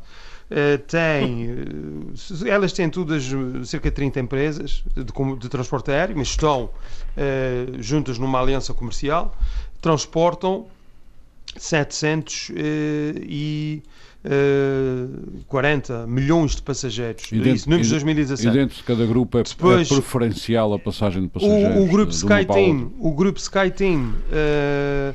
Uh, 0.50 0.76
tem, 0.86 1.50
uh, 1.50 2.46
elas 2.46 2.72
têm 2.72 2.90
todas 2.90 3.24
cerca 3.64 3.88
de 3.88 3.96
30 3.96 4.20
empresas 4.20 4.84
de, 4.94 5.04
de 5.38 5.48
transporte 5.48 5.90
aéreo, 5.90 6.16
mas 6.18 6.28
estão 6.28 6.64
uh, 6.64 7.82
juntas 7.82 8.18
numa 8.18 8.40
aliança 8.40 8.74
comercial, 8.74 9.34
transportam 9.80 10.66
700 11.56 12.50
e 13.26 13.82
40 15.46 15.92
eh, 15.92 16.06
milhões 16.06 16.56
de 16.56 16.62
passageiros. 16.62 17.24
E 17.30 17.36
dentro, 17.36 17.54
isso, 17.54 17.68
números 17.68 17.88
de 17.88 17.92
2017. 17.94 18.48
E 18.48 18.58
dentro 18.58 18.76
de 18.76 18.82
cada 18.82 19.06
grupo 19.06 19.38
é, 19.38 19.40
é 19.40 19.44
Depois, 19.44 19.90
é 19.90 19.94
preferencial 19.94 20.72
a 20.72 20.78
passagem 20.78 21.22
de 21.22 21.28
passageiros. 21.28 21.76
O, 21.76 21.84
o 21.84 21.86
grupo 21.86 22.12
SkyTeam, 22.12 22.92
o 22.98 23.12
grupo 23.12 23.38
SkyTeam 23.38 24.14
uh, 24.14 25.14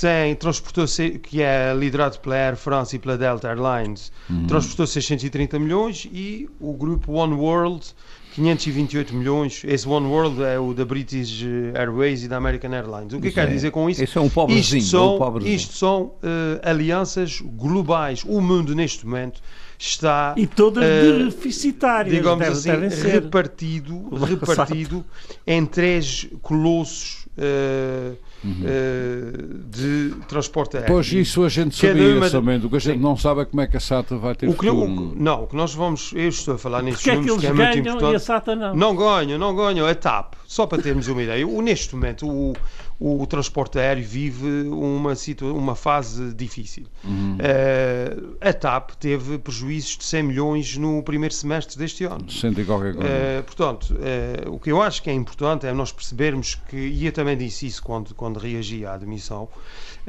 tem, 0.00 0.34
transportou, 0.34 0.84
que 1.22 1.42
é 1.42 1.72
liderado 1.74 2.18
pela 2.18 2.36
Air 2.36 2.56
France 2.56 2.96
e 2.96 2.98
pela 2.98 3.16
Delta 3.16 3.48
Airlines, 3.48 4.12
uhum. 4.28 4.46
transportou 4.46 4.86
630 4.86 5.58
milhões 5.58 6.08
e 6.12 6.48
o 6.60 6.72
grupo 6.72 7.12
One 7.12 7.34
World 7.34 7.86
528 8.34 9.14
milhões. 9.14 9.62
Esse 9.64 9.88
One 9.88 10.06
World 10.06 10.42
é 10.42 10.58
o 10.58 10.72
da 10.72 10.84
British 10.84 11.44
Airways 11.74 12.24
e 12.24 12.28
da 12.28 12.36
American 12.36 12.72
Airlines. 12.72 13.12
O 13.12 13.20
que 13.20 13.30
quer 13.30 13.48
é, 13.48 13.50
dizer 13.50 13.70
com 13.70 13.88
isso? 13.88 14.02
Isso 14.02 14.18
é 14.18 14.22
um 14.22 14.28
pobrezinho. 14.28 14.78
Isto 14.80 14.90
são, 14.90 15.14
um 15.14 15.18
pobrezinho. 15.18 15.56
Isto 15.56 15.74
são 15.76 16.02
uh, 16.02 16.16
alianças 16.62 17.40
globais. 17.40 18.22
O 18.24 18.40
mundo, 18.40 18.74
neste 18.74 19.06
momento, 19.06 19.40
está. 19.78 20.34
E 20.36 20.46
todas 20.46 20.84
uh, 20.84 21.24
deficitárias. 21.24 22.14
Digamos 22.14 22.62
deve, 22.62 22.86
assim, 22.86 23.08
repartido, 23.08 24.08
repartido 24.24 25.04
em 25.46 25.64
três 25.64 26.28
colossos. 26.42 27.27
Uh, 27.38 28.16
uhum. 28.44 29.62
de 29.70 30.14
transporte 30.26 30.76
aéreo. 30.76 30.92
Pois 30.92 31.12
isso 31.12 31.44
a 31.44 31.48
gente 31.48 31.76
sabia 31.76 32.16
uma... 32.16 32.30
também, 32.30 32.58
o 32.58 32.68
que 32.68 32.76
a 32.76 32.78
gente 32.78 32.96
Sim. 32.96 33.02
não 33.02 33.16
sabe 33.16 33.42
é 33.42 33.44
como 33.44 33.60
é 33.60 33.66
que 33.66 33.76
a 33.76 33.80
SATA 33.80 34.16
vai 34.16 34.34
ter 34.34 34.48
o 34.48 34.54
que, 34.54 34.66
futuro. 34.66 34.84
O, 34.84 35.14
não, 35.14 35.44
o 35.44 35.46
que 35.46 35.56
nós 35.56 35.74
vamos, 35.74 36.12
eu 36.14 36.28
estou 36.28 36.54
a 36.54 36.58
falar 36.58 36.82
nestes 36.82 37.06
números, 37.06 37.40
que, 37.40 37.46
é, 37.46 37.52
que 37.52 37.60
é 37.60 37.64
muito 37.64 37.78
importante. 37.78 38.12
E 38.12 38.16
a 38.16 38.18
SATA 38.18 38.56
não. 38.56 38.74
Não 38.74 38.96
ganham, 38.96 39.38
não 39.38 39.54
ganham, 39.54 39.86
a 39.86 39.94
TAP, 39.94 40.34
só 40.46 40.66
para 40.66 40.82
termos 40.82 41.08
uma 41.08 41.22
ideia. 41.22 41.46
O, 41.46 41.62
neste 41.62 41.94
momento, 41.94 42.28
o, 42.28 42.54
o 43.00 43.24
transporte 43.26 43.78
aéreo 43.78 44.04
vive 44.04 44.62
uma, 44.62 45.14
uma 45.42 45.74
fase 45.76 46.34
difícil. 46.34 46.84
Uhum. 47.04 47.36
Uh, 47.36 48.36
a 48.40 48.52
TAP 48.52 48.90
teve 48.98 49.38
prejuízos 49.38 49.98
de 49.98 50.04
100 50.04 50.22
milhões 50.24 50.76
no 50.76 51.00
primeiro 51.04 51.32
semestre 51.32 51.78
deste 51.78 52.04
ano. 52.04 52.28
100 52.28 52.50
e 52.50 52.64
qualquer 52.64 52.94
coisa. 52.94 53.08
Uh, 53.08 53.42
portanto, 53.44 53.94
uh, 53.94 54.52
o 54.52 54.58
que 54.58 54.72
eu 54.72 54.82
acho 54.82 55.00
que 55.00 55.10
é 55.10 55.12
importante 55.12 55.64
é 55.64 55.72
nós 55.72 55.92
percebermos 55.92 56.56
que, 56.56 56.76
e 56.76 57.06
eu 57.06 57.12
também 57.12 57.36
disse 57.36 57.66
isso 57.66 57.80
quando, 57.82 58.12
quando 58.14 58.38
reagi 58.38 58.84
à 58.84 58.94
admissão, 58.94 59.48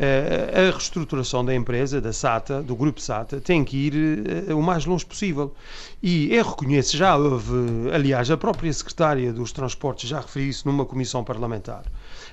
a 0.01 0.72
reestruturação 0.72 1.43
da 1.43 1.53
empresa, 1.53 2.00
da 2.00 2.13
SATA, 2.13 2.63
do 2.63 2.74
grupo 2.74 3.01
SATA, 3.01 3.41
tem 3.41 3.65
que 3.65 3.75
ir 3.75 4.53
o 4.53 4.62
mais 4.62 4.86
longe 4.86 5.05
possível. 5.05 5.53
E 6.01 6.34
eu 6.34 6.46
reconheço, 6.46 6.96
já 6.96 7.17
houve, 7.17 7.53
aliás, 7.93 8.31
a 8.31 8.38
própria 8.38 8.72
secretária 8.72 9.34
dos 9.34 9.51
Transportes 9.51 10.10
já 10.10 10.22
referiu 10.22 10.50
isso 10.50 10.65
numa 10.65 10.86
comissão 10.86 11.22
parlamentar. 11.22 11.84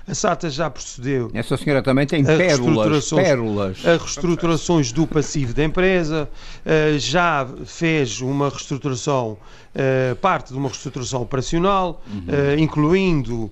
A 0.08 0.14
SATA 0.14 0.48
já 0.48 0.70
procedeu. 0.70 1.30
Essa 1.34 1.56
senhora 1.56 1.82
também 1.82 2.06
tem 2.06 2.24
pérolas, 2.24 3.10
pérolas. 3.10 3.78
A 3.84 3.96
reestruturações 3.96 4.92
do 4.92 5.04
passivo 5.04 5.52
da 5.52 5.64
empresa, 5.64 6.28
eh, 6.64 6.94
já 6.96 7.44
fez 7.64 8.20
uma 8.20 8.48
reestruturação, 8.48 9.36
parte 10.20 10.52
de 10.52 10.58
uma 10.58 10.68
reestruturação 10.68 11.22
operacional, 11.22 12.02
uhum. 12.06 12.24
Eh, 12.28 12.56
incluindo 12.58 13.50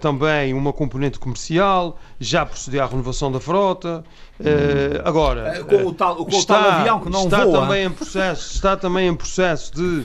também 0.00 0.52
uma 0.52 0.70
componente 0.70 1.18
comercial, 1.18 1.98
já 2.20 2.44
procedeu 2.44 2.82
à 2.82 2.86
renovação 2.86 3.32
da 3.32 3.40
frota. 3.40 4.04
Uh, 4.38 5.00
agora, 5.02 5.64
com 5.64 5.86
o 5.86 5.94
tal, 5.94 6.16
com 6.16 6.28
está, 6.28 6.60
o 6.60 6.62
tal 6.62 6.70
avião 6.72 7.00
que 7.00 7.08
não 7.08 7.24
está 7.24 7.42
voa. 7.42 7.60
Também 7.62 7.86
em 7.86 7.90
processo, 7.90 8.54
está 8.54 8.76
também 8.76 9.08
em 9.08 9.14
processo 9.14 9.74
de 9.74 10.04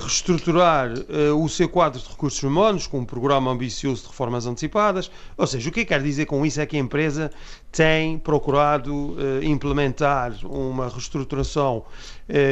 reestruturar 0.00 0.90
o 1.36 1.48
seu 1.48 1.68
quadro 1.68 2.00
de 2.00 2.08
recursos 2.08 2.40
humanos 2.44 2.86
com 2.86 3.00
um 3.00 3.04
programa 3.04 3.50
ambicioso 3.50 4.02
de 4.02 4.08
reformas 4.08 4.46
antecipadas. 4.46 5.10
Ou 5.36 5.48
seja, 5.48 5.68
o 5.68 5.72
que 5.72 5.84
quer 5.84 6.00
dizer 6.00 6.26
com 6.26 6.46
isso 6.46 6.60
é 6.60 6.66
que 6.66 6.76
a 6.76 6.80
empresa 6.80 7.32
tem 7.76 8.18
procurado 8.18 9.14
implementar 9.42 10.32
uma 10.46 10.88
reestruturação 10.88 11.84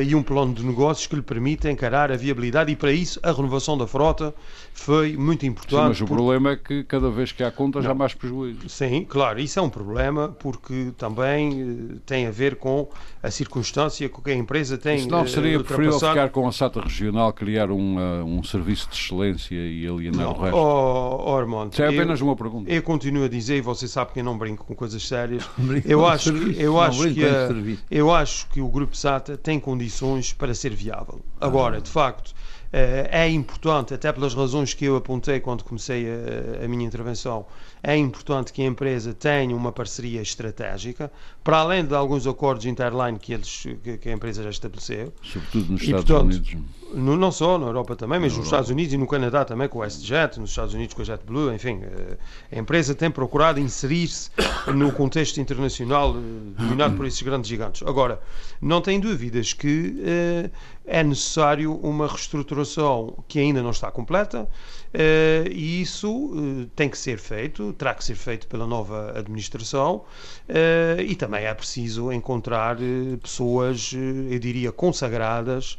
e 0.07 0.15
um 0.15 0.23
plano 0.23 0.53
de 0.53 0.63
negócios 0.63 1.07
que 1.07 1.17
lhe 1.17 1.23
permita 1.23 1.71
encarar 1.71 2.13
a 2.13 2.17
viabilidade 2.17 2.71
e 2.71 2.77
para 2.77 2.93
isso 2.93 3.19
a 3.23 3.33
renovação 3.33 3.79
da 3.79 3.87
frota 3.87 4.35
foi 4.75 5.17
muito 5.17 5.47
importante. 5.47 5.71
Sim, 5.71 5.89
mas 5.89 6.01
o 6.01 6.05
problema 6.05 6.51
é 6.51 6.57
que 6.57 6.83
cada 6.85 7.09
vez 7.09 7.31
que 7.31 7.45
há 7.45 7.51
contas 7.51 7.87
há 7.87 7.95
mais 7.95 8.13
prejuízo. 8.13 8.69
Sim, 8.69 9.07
claro, 9.09 9.39
isso 9.39 9.59
é 9.59 9.63
um 9.63 9.71
problema 9.71 10.29
porque 10.29 10.93
também 10.99 11.63
uh, 11.63 12.01
tem 12.05 12.27
a 12.27 12.31
ver 12.31 12.57
com 12.57 12.89
a 13.23 13.31
circunstância 13.31 14.09
que 14.09 14.31
a 14.31 14.35
empresa 14.35 14.77
tem. 14.77 14.97
Isso 14.97 15.09
não 15.09 15.23
eh, 15.23 15.29
seria 15.29 15.63
preferível 15.63 15.99
ficar 15.99 16.29
com 16.31 16.47
a 16.47 16.53
SATA 16.53 16.81
regional, 16.81 17.33
criar 17.33 17.71
um, 17.71 17.97
uh, 17.97 18.25
um 18.25 18.43
serviço 18.43 18.89
de 18.91 18.97
excelência 18.97 19.55
e 19.55 19.87
alienar 19.87 20.27
não, 20.27 20.33
o 20.33 20.43
resto? 20.43 20.57
Oh, 20.57 21.25
oh 21.31 21.37
Armando, 21.37 21.73
Isso 21.73 21.83
é 21.83 21.89
apenas 21.89 22.21
eu, 22.21 22.27
uma 22.27 22.37
pergunta. 22.37 22.71
Eu 22.71 22.83
continuo 22.83 23.25
a 23.25 23.29
dizer, 23.29 23.57
e 23.57 23.61
você 23.61 23.87
sabe 23.87 24.13
que 24.13 24.21
eu 24.21 24.25
não 24.25 24.37
brinco 24.37 24.65
com 24.65 24.75
coisas 24.75 25.07
sérias, 25.07 25.49
eu 25.87 26.05
acho, 26.05 26.33
que, 26.33 26.61
eu, 26.61 26.81
acho 26.81 27.15
que 27.15 27.25
a, 27.25 27.49
eu 27.91 28.13
acho 28.13 28.49
que 28.49 28.61
o 28.61 28.69
Grupo 28.69 28.97
SATA 28.97 29.37
tem 29.37 29.61
condições 29.61 30.33
para 30.33 30.53
ser 30.53 30.75
viável. 30.75 31.21
Agora, 31.41 31.79
ah. 31.79 31.81
de 31.81 31.91
facto 31.91 32.35
eh, 32.35 32.44
é 32.77 33.29
importante, 33.29 33.95
até 33.95 34.13
pelas 34.13 34.35
razões 34.35 34.75
que 34.75 34.85
eu 34.85 34.97
apontei 34.97 35.39
quando 35.39 35.63
comecei 35.63 36.07
a, 36.09 36.65
a, 36.65 36.69
minha 36.69 36.85
intervenção, 36.85 37.47
é 37.87 37.95
importante 37.99 38.51
que 38.51 38.63
a 38.63 38.65
empresa 38.65 39.13
tenha 39.13 39.55
uma 39.55 39.71
parceria 39.71 40.23
estratégica, 40.23 41.13
para 41.45 41.59
além 41.59 41.85
de 41.85 41.95
alguns 41.95 42.27
acordos 42.27 42.65
interline 42.65 43.19
que, 43.19 43.35
eles, 43.35 43.67
que, 44.01 44.09
a 44.09 44.13
empresa 44.13 44.43
já 44.43 44.49
estabeleceu. 44.49 45.13
Sobretudo 45.23 45.73
nos 45.73 45.83
e, 45.83 45.85
Estados 45.85 46.07
portanto, 46.07 46.33
Unidos. 46.33 46.57
no, 46.95 47.15
não 47.15 47.31
só 47.31 47.59
na 47.59 47.67
Europa 47.67 47.95
também, 47.95 48.19
mas 48.19 48.35
nos 48.35 48.47
Estados 48.47 48.71
Unidos 48.71 48.95
e 48.95 48.97
no 48.97 49.07
Canadá 49.07 49.45
também 49.45 49.69
com 49.69 49.81
o 49.81 49.83
WestJet, 49.83 50.41
nos 50.41 50.49
Estados 50.49 50.73
Unidos 50.73 50.95
com 50.95 51.03
a 51.03 51.05
JetBlue, 51.05 51.55
enfim, 51.55 51.75
uh, 51.75 52.17
a 52.51 52.59
empresa 52.59 52.95
tem 52.95 53.11
procurado 53.11 53.61
inserir-se 53.61 54.31
no 54.75 54.91
contexto 54.91 55.39
internacional 55.39 56.13
uh, 56.13 56.21
dominado 56.57 56.97
por 56.97 57.05
esses 57.05 57.21
grandes 57.21 57.51
gigantes. 57.51 57.87
Agora, 57.87 58.19
não 58.63 58.81
tem 58.81 58.99
dúvidas 58.99 59.53
que 59.53 59.95
uh, 59.99 60.51
é 60.87 61.03
necessário 61.03 61.75
uma 61.83 62.07
reestruturação 62.07 63.23
que 63.29 63.39
ainda 63.39 63.63
não 63.63 63.73
está 63.73 63.91
completa 63.91 64.49
uh, 64.95 65.49
e 65.51 65.83
isso 65.83 66.11
uh, 66.11 66.67
tem 66.77 66.89
que 66.89 66.97
ser 66.97 67.19
feito, 67.19 67.73
terá 67.73 67.95
que 67.95 68.05
ser 68.05 68.15
feito 68.15 68.47
pela 68.47 68.67
nova 68.67 69.13
administração 69.17 70.03
uh, 70.49 71.01
e 71.01 71.15
também 71.15 71.45
é 71.45 71.55
preciso 71.55 72.13
encontrar 72.13 72.77
pessoas, 73.23 73.93
eu 74.31 74.39
diria, 74.39 74.71
consagradas, 74.71 75.79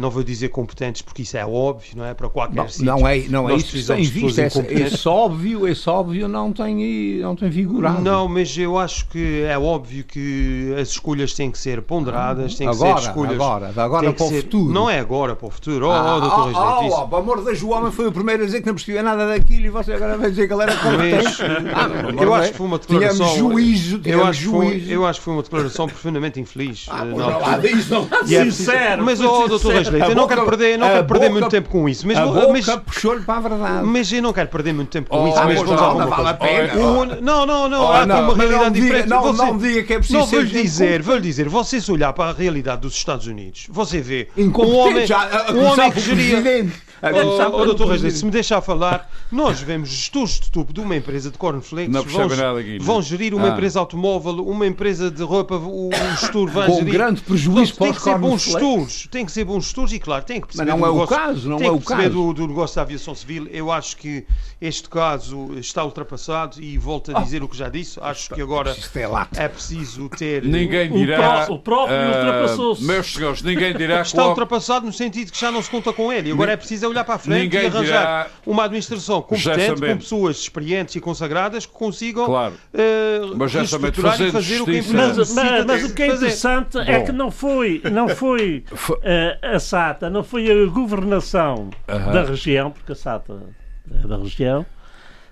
não 0.00 0.10
vou 0.10 0.24
dizer 0.24 0.48
competentes 0.48 1.00
porque 1.00 1.22
isso 1.22 1.36
é 1.36 1.46
óbvio, 1.46 1.96
não 1.96 2.04
é? 2.04 2.12
Para 2.12 2.28
qualquer 2.28 2.56
não, 2.56 2.68
sítio. 2.68 2.84
Não 2.86 3.06
é, 3.06 3.18
não 3.28 3.48
é 3.48 3.54
isso 3.54 3.76
que 3.76 3.86
tem 3.86 4.02
visto, 4.02 4.40
esse, 4.40 4.58
esse, 4.60 5.08
óbvio, 5.08 5.68
esse 5.68 5.88
óbvio 5.88 6.26
não 6.26 6.52
tem, 6.52 7.20
não 7.20 7.36
tem 7.36 7.48
vigorado. 7.48 8.02
Não, 8.02 8.26
mas 8.26 8.56
eu 8.58 8.76
acho 8.76 9.06
que 9.08 9.42
é 9.42 9.56
óbvio 9.56 10.02
que 10.04 10.74
as 10.80 10.88
escolhas 10.88 11.34
têm 11.34 11.52
que 11.52 11.58
ser 11.58 11.82
ponderadas, 11.82 12.56
têm 12.56 12.68
que 12.68 12.74
agora, 12.74 13.00
ser 13.00 13.08
escolhas... 13.08 13.34
Agora, 13.34 13.72
agora 13.76 14.12
para 14.12 14.24
o 14.24 14.28
ser, 14.28 14.42
futuro. 14.42 14.72
Não 14.72 14.90
é 14.90 14.98
agora 14.98 15.36
para 15.36 15.46
o 15.46 15.50
futuro. 15.50 15.86
Oh, 15.86 15.92
ah, 15.92 16.16
oh, 16.16 16.20
doutor 16.20 16.52
oh, 16.52 16.58
oh, 16.58 17.02
oh, 17.02 17.08
pelo 17.08 17.20
amor 17.20 17.38
de 17.38 17.44
Deus, 17.44 17.62
o 17.62 17.68
homem 17.68 17.92
foi 17.92 18.08
o 18.08 18.12
primeiro 18.12 18.23
a 18.32 18.36
dizer 18.36 18.60
que 18.60 18.66
não 18.66 18.74
percebia 18.74 19.02
nada 19.02 19.28
daquilo 19.28 19.66
e 19.66 19.70
você 19.70 19.92
agora 19.92 20.16
vai 20.16 20.30
dizer 20.30 20.46
que 20.46 20.54
ele 20.54 20.62
era 20.62 20.76
competente. 20.76 21.42
ah, 21.74 22.22
eu 22.22 22.34
acho 22.34 22.50
que 22.52 22.56
foi 22.56 22.66
uma 22.66 22.78
declaração. 22.78 23.26
Tínhamos 23.26 23.54
juízo, 23.54 24.00
eu 24.04 24.24
acho, 24.24 24.40
juízo. 24.40 24.86
Foi, 24.86 24.94
eu 24.94 25.06
acho 25.06 25.18
que 25.20 25.24
foi 25.24 25.34
uma 25.34 25.42
declaração 25.42 25.86
profundamente 25.86 26.40
infeliz. 26.40 26.86
Ah, 26.88 27.04
não, 27.04 27.18
não, 27.18 27.44
há 27.44 27.58
disso, 27.58 27.94
não 27.94 28.08
há 28.10 28.32
é 28.32 28.44
sincero. 28.44 29.04
Mas, 29.04 29.20
oh, 29.20 29.48
doutor 29.48 29.72
Reis 29.74 29.88
eu 29.88 30.14
não 30.14 30.26
quero 30.26 30.44
perder, 30.44 30.78
não 30.78 30.88
quero 30.88 31.06
perder 31.06 31.30
muito 31.30 31.48
tempo 31.48 31.68
com 31.68 31.88
isso. 31.88 32.06
Mas, 32.06 32.18
a 32.18 32.26
boca 32.26 32.48
mas, 32.48 32.66
puxou-lhe 32.66 33.22
para 33.22 33.36
a 33.36 33.40
verdade. 33.40 33.86
Mas 33.86 34.12
eu 34.12 34.22
não 34.22 34.32
quero 34.32 34.48
perder 34.48 34.72
muito 34.72 34.90
tempo 34.90 35.10
com 35.10 35.28
isso. 35.28 35.38
Ah, 35.38 35.44
mas 35.44 35.62
não 35.62 36.08
vale 36.08 36.28
a 36.28 36.34
pena. 36.34 36.74
Não, 37.20 37.46
não, 37.46 37.68
não. 37.68 37.92
Há 37.92 38.04
uma 38.04 38.34
realidade 38.34 38.80
diferente. 38.80 39.08
Não 39.08 39.58
diga 39.58 39.82
que 39.82 39.92
é 39.92 39.98
preciso 39.98 40.18
Não, 40.18 40.26
vou-lhe 40.26 40.48
dizer, 40.48 41.02
vou-lhe 41.02 41.20
dizer, 41.20 41.48
você 41.48 41.80
se 41.80 41.90
olhar 41.90 42.12
para 42.12 42.30
a 42.30 42.32
realidade 42.32 42.82
dos 42.82 42.94
Estados 42.94 43.26
Unidos, 43.26 43.66
você 43.70 44.00
vê 44.00 44.28
um 44.36 44.50
homem, 44.74 45.06
um 45.54 45.64
homem 45.64 45.90
que 45.90 46.00
geria... 46.00 46.64
Oh, 47.12 47.60
oh, 47.60 47.64
doutor 47.64 47.88
Reis 47.88 48.14
se 48.14 48.24
me 48.24 48.30
deixar 48.30 48.60
falar, 48.60 49.10
nós 49.30 49.60
vemos 49.60 49.88
gestores 49.88 50.40
de 50.40 50.50
tubo 50.50 50.72
de 50.72 50.80
uma 50.80 50.96
empresa 50.96 51.30
de 51.30 51.36
cornflakes, 51.36 51.92
não 51.92 52.02
vão, 52.02 52.28
nada 52.28 52.60
aqui, 52.60 52.78
vão 52.78 53.02
gerir 53.02 53.34
uma 53.34 53.48
ah. 53.48 53.50
empresa 53.50 53.78
automóvel, 53.80 54.46
uma 54.46 54.66
empresa 54.66 55.10
de 55.10 55.22
roupa, 55.22 55.56
o, 55.56 55.88
o 55.88 56.16
gestor 56.20 56.50
vai 56.50 56.66
Com 56.66 56.76
gerir. 56.76 56.92
grande 56.92 57.20
prejuízo 57.20 57.74
para 57.74 57.90
os 57.90 57.90
Tem 57.90 57.94
que 57.94 58.02
ser 58.02 58.18
bons 58.18 58.42
gestores, 58.42 59.08
tem 59.10 59.26
que 59.26 59.32
ser 59.32 59.44
bons 59.44 59.64
gestores 59.64 59.92
e, 59.92 59.98
claro, 59.98 60.24
tem 60.24 60.40
que 60.40 60.46
perceber 60.46 60.70
Mas 60.70 60.80
não 60.80 60.86
é 60.86 60.90
negócio, 60.90 61.14
o 61.14 61.18
caso, 61.18 61.48
não 61.48 61.56
tem 61.58 61.66
é 61.66 61.70
que 61.70 61.76
o 61.76 61.78
perceber 61.80 62.02
caso. 62.04 62.14
Do, 62.14 62.32
do 62.32 62.46
negócio 62.48 62.76
da 62.76 62.82
aviação 62.82 63.14
civil. 63.14 63.48
Eu 63.50 63.70
acho 63.70 63.96
que 63.96 64.24
este 64.60 64.88
caso 64.88 65.58
está 65.58 65.84
ultrapassado 65.84 66.60
e 66.60 66.78
volto 66.78 67.16
a 67.16 67.20
dizer 67.22 67.42
oh. 67.42 67.46
o 67.46 67.48
que 67.48 67.56
já 67.56 67.68
disse. 67.68 67.98
Acho 68.00 68.34
que 68.34 68.40
agora 68.40 68.76
é 69.36 69.48
preciso 69.48 70.08
ter. 70.08 70.44
Ninguém 70.44 70.90
dirá. 70.92 71.46
O, 71.50 71.58
próprio 71.58 71.96
uh, 71.96 72.16
ultrapassou-se. 72.16 72.84
Meus 72.84 73.12
senhores, 73.12 73.42
ninguém 73.42 73.76
dirá. 73.76 74.02
Está 74.02 74.18
qual... 74.18 74.28
ultrapassado 74.30 74.86
no 74.86 74.92
sentido 74.92 75.32
que 75.32 75.40
já 75.40 75.50
não 75.50 75.62
se 75.62 75.70
conta 75.70 75.92
com 75.92 76.12
ele. 76.12 76.30
Agora 76.30 76.52
é 76.52 76.56
preciso 76.56 76.86
olhar 76.94 77.04
para 77.04 77.14
a 77.14 77.18
frente 77.18 77.42
ninguém 77.42 77.64
e 77.64 77.66
arranjar 77.66 77.82
dirá... 77.84 78.26
uma 78.46 78.64
administração 78.64 79.22
competente, 79.22 79.80
com 79.80 79.96
pessoas 79.96 80.36
experientes 80.38 80.94
e 80.96 81.00
consagradas 81.00 81.66
que 81.66 81.72
consigam 81.72 82.26
claro. 82.26 82.54
uh, 82.54 83.36
mas 83.36 83.52
reestruturar 83.52 84.20
e 84.20 84.30
fazer 84.30 84.62
o 84.62 84.64
que 84.64 84.78
é 84.78 84.82
mas, 84.92 85.34
mas, 85.34 85.64
mas, 85.66 85.84
o 85.84 85.94
que 85.94 86.02
é 86.02 86.06
interessante 86.06 86.78
é 86.78 87.00
que 87.02 87.12
não 87.12 87.30
foi, 87.30 87.82
não 87.90 88.08
foi 88.08 88.64
uh, 88.72 89.54
a 89.54 89.58
SATA, 89.58 90.08
não 90.08 90.22
foi 90.22 90.50
a 90.50 90.66
governação 90.66 91.70
uh 91.88 91.92
-huh. 91.92 92.12
da 92.12 92.22
região, 92.24 92.70
porque 92.70 92.92
a 92.92 92.94
SATA 92.94 93.42
é 94.02 94.06
da 94.06 94.16
região, 94.16 94.64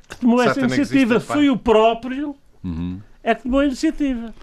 que 0.08 0.16
tomou 0.16 0.42
essa 0.42 0.60
iniciativa. 0.60 1.20
Foi 1.20 1.48
o 1.48 1.56
próprio 1.56 2.36
-huh. 2.64 3.00
é 3.22 3.34
que 3.34 3.42
tomou 3.44 3.60
a 3.60 3.66
iniciativa. 3.66 4.34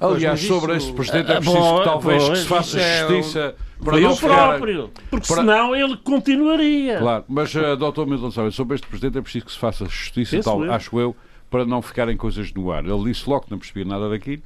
Aliás, 0.00 0.40
sobre 0.40 0.76
este 0.76 0.92
Presidente 0.92 1.32
é 1.32 1.36
preciso 1.36 1.58
bom, 1.58 1.82
talvez 1.82 2.22
bom, 2.22 2.30
que 2.32 2.38
se 2.38 2.46
faça 2.46 2.78
justiça 2.78 3.54
é 3.80 3.84
para 3.84 4.00
não 4.00 4.16
próprio, 4.16 4.90
porque 5.10 5.26
para... 5.26 5.36
senão 5.36 5.74
ele 5.74 5.96
continuaria. 5.98 6.98
Claro, 6.98 7.24
mas, 7.28 7.54
uh, 7.54 7.76
Dr. 7.76 8.06
Milton 8.06 8.30
Salles, 8.30 8.54
sobre 8.54 8.74
este 8.74 8.86
Presidente 8.86 9.18
é 9.18 9.22
preciso 9.22 9.46
que 9.46 9.52
se 9.52 9.58
faça 9.58 9.84
justiça, 9.86 10.40
tal, 10.42 10.64
eu. 10.64 10.72
acho 10.72 10.98
eu, 10.98 11.16
para 11.50 11.64
não 11.64 11.80
ficarem 11.80 12.16
coisas 12.16 12.52
no 12.52 12.70
ar. 12.70 12.84
Ele 12.84 13.04
disse 13.04 13.28
logo 13.28 13.44
que 13.44 13.50
não 13.50 13.58
percebia 13.58 13.84
nada 13.84 14.08
daquilo 14.10 14.42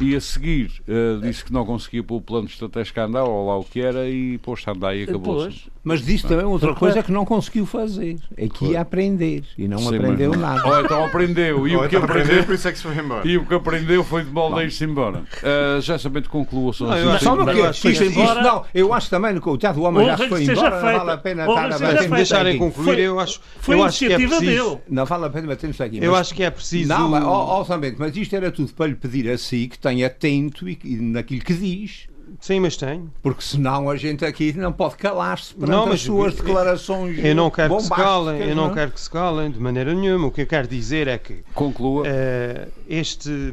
e 0.00 0.14
a 0.14 0.20
seguir 0.20 0.82
uh, 0.88 1.20
disse 1.20 1.44
que 1.44 1.52
não 1.52 1.64
conseguia 1.64 2.02
pôr 2.02 2.16
o 2.16 2.20
plano 2.20 2.46
estratégico 2.46 3.00
a 3.00 3.04
andar, 3.04 3.24
ou 3.24 3.46
lá 3.48 3.56
o 3.56 3.64
que 3.64 3.80
era, 3.80 4.08
e 4.08 4.38
pôs-se 4.38 4.68
a 4.68 4.72
andar 4.72 4.94
e 4.94 5.04
acabou-se. 5.04 5.73
Mas 5.84 6.00
disse 6.00 6.26
também 6.26 6.46
outra 6.46 6.74
coisa 6.74 7.02
que 7.02 7.12
não 7.12 7.26
conseguiu 7.26 7.66
fazer. 7.66 8.16
É 8.36 8.48
que 8.48 8.64
ia 8.68 8.80
aprender. 8.80 9.44
E 9.58 9.68
não 9.68 9.78
Sim, 9.78 9.96
aprendeu 9.96 10.30
mas... 10.30 10.40
nada. 10.40 10.66
Ou 10.66 10.80
então 10.80 11.04
aprendeu. 11.04 11.68
E 11.68 11.76
o 11.76 11.80
que 11.80 11.96
então 11.96 12.04
aprendeu, 12.04 12.42
por 12.44 12.54
isso 12.54 12.66
é 12.66 12.72
que 12.72 12.78
se 12.78 12.84
foi 12.84 12.96
embora. 12.96 13.28
E 13.28 13.36
o 13.36 13.44
que 13.44 13.54
aprendeu 13.54 14.02
foi 14.02 14.24
de 14.24 14.30
moldeiros 14.30 14.80
embora. 14.80 15.18
Uh, 15.18 15.80
já 15.82 15.98
sabendo 15.98 16.30
conclua 16.30 16.70
o 16.70 16.72
seu 16.72 16.86
Só 17.20 17.36
no 17.36 17.44
que 17.44 17.60
isto, 17.60 17.88
isto, 17.88 18.18
não, 18.18 18.64
eu 18.74 18.94
acho 18.94 19.10
também 19.10 19.38
que 19.38 19.48
o 19.48 19.58
teatro 19.58 19.82
do 19.82 19.86
homem 19.86 20.06
já 20.06 20.16
se 20.16 20.28
foi 20.28 20.44
embora. 20.44 20.70
Não 20.70 20.80
vale 20.80 21.10
a 21.10 21.16
pena 21.18 21.46
estar 21.46 21.64
a 21.66 21.78
bater. 21.78 22.08
me 22.08 22.16
deixarem 22.16 22.58
concluir, 22.58 22.98
eu 23.00 23.20
acho, 23.20 23.40
foi 23.58 23.74
eu 23.74 23.84
acho 23.84 23.98
que 23.98 24.12
é 24.12 24.16
preciso. 24.16 24.40
Dele. 24.40 24.78
Não 24.88 25.04
vale 25.04 25.26
a 25.26 25.30
pena 25.30 25.46
bater 25.48 25.66
nisso 25.66 25.82
aqui. 25.82 25.98
Eu 26.02 26.14
acho 26.14 26.34
que 26.34 26.42
é 26.42 26.50
preciso. 26.50 26.88
Não, 26.88 27.08
mas, 27.08 27.24
ó, 27.24 27.60
ó, 27.60 27.78
mas 27.98 28.16
isto 28.16 28.34
era 28.34 28.50
tudo 28.50 28.72
para 28.72 28.86
lhe 28.86 28.94
pedir 28.94 29.28
a 29.30 29.36
si 29.36 29.68
que 29.68 29.78
tenha 29.78 30.06
atento 30.06 30.66
e, 30.66 30.78
naquilo 30.84 31.42
que 31.42 31.52
diz. 31.52 32.13
Sim, 32.40 32.60
mas 32.60 32.76
tem. 32.76 33.10
Porque 33.22 33.42
senão 33.42 33.88
a 33.88 33.96
gente 33.96 34.24
aqui 34.24 34.52
não 34.52 34.72
pode 34.72 34.96
calar-se 34.96 35.54
perante 35.54 35.70
não, 35.70 35.86
mas, 35.86 35.94
as 35.94 36.00
suas 36.02 36.34
declarações 36.34 37.18
Eu 37.22 37.34
não 37.34 37.50
quero 37.50 37.76
que 37.76 37.82
se 37.82 37.90
calem, 37.90 38.40
eu 38.40 38.56
não, 38.56 38.68
não 38.68 38.74
quero 38.74 38.90
que 38.90 39.00
se 39.00 39.10
calem 39.10 39.50
de 39.50 39.60
maneira 39.60 39.94
nenhuma. 39.94 40.28
O 40.28 40.30
que 40.30 40.42
eu 40.42 40.46
quero 40.46 40.68
dizer 40.68 41.08
é 41.08 41.18
que 41.18 41.44
conclua 41.54 42.02
uh, 42.02 42.72
este 42.88 43.52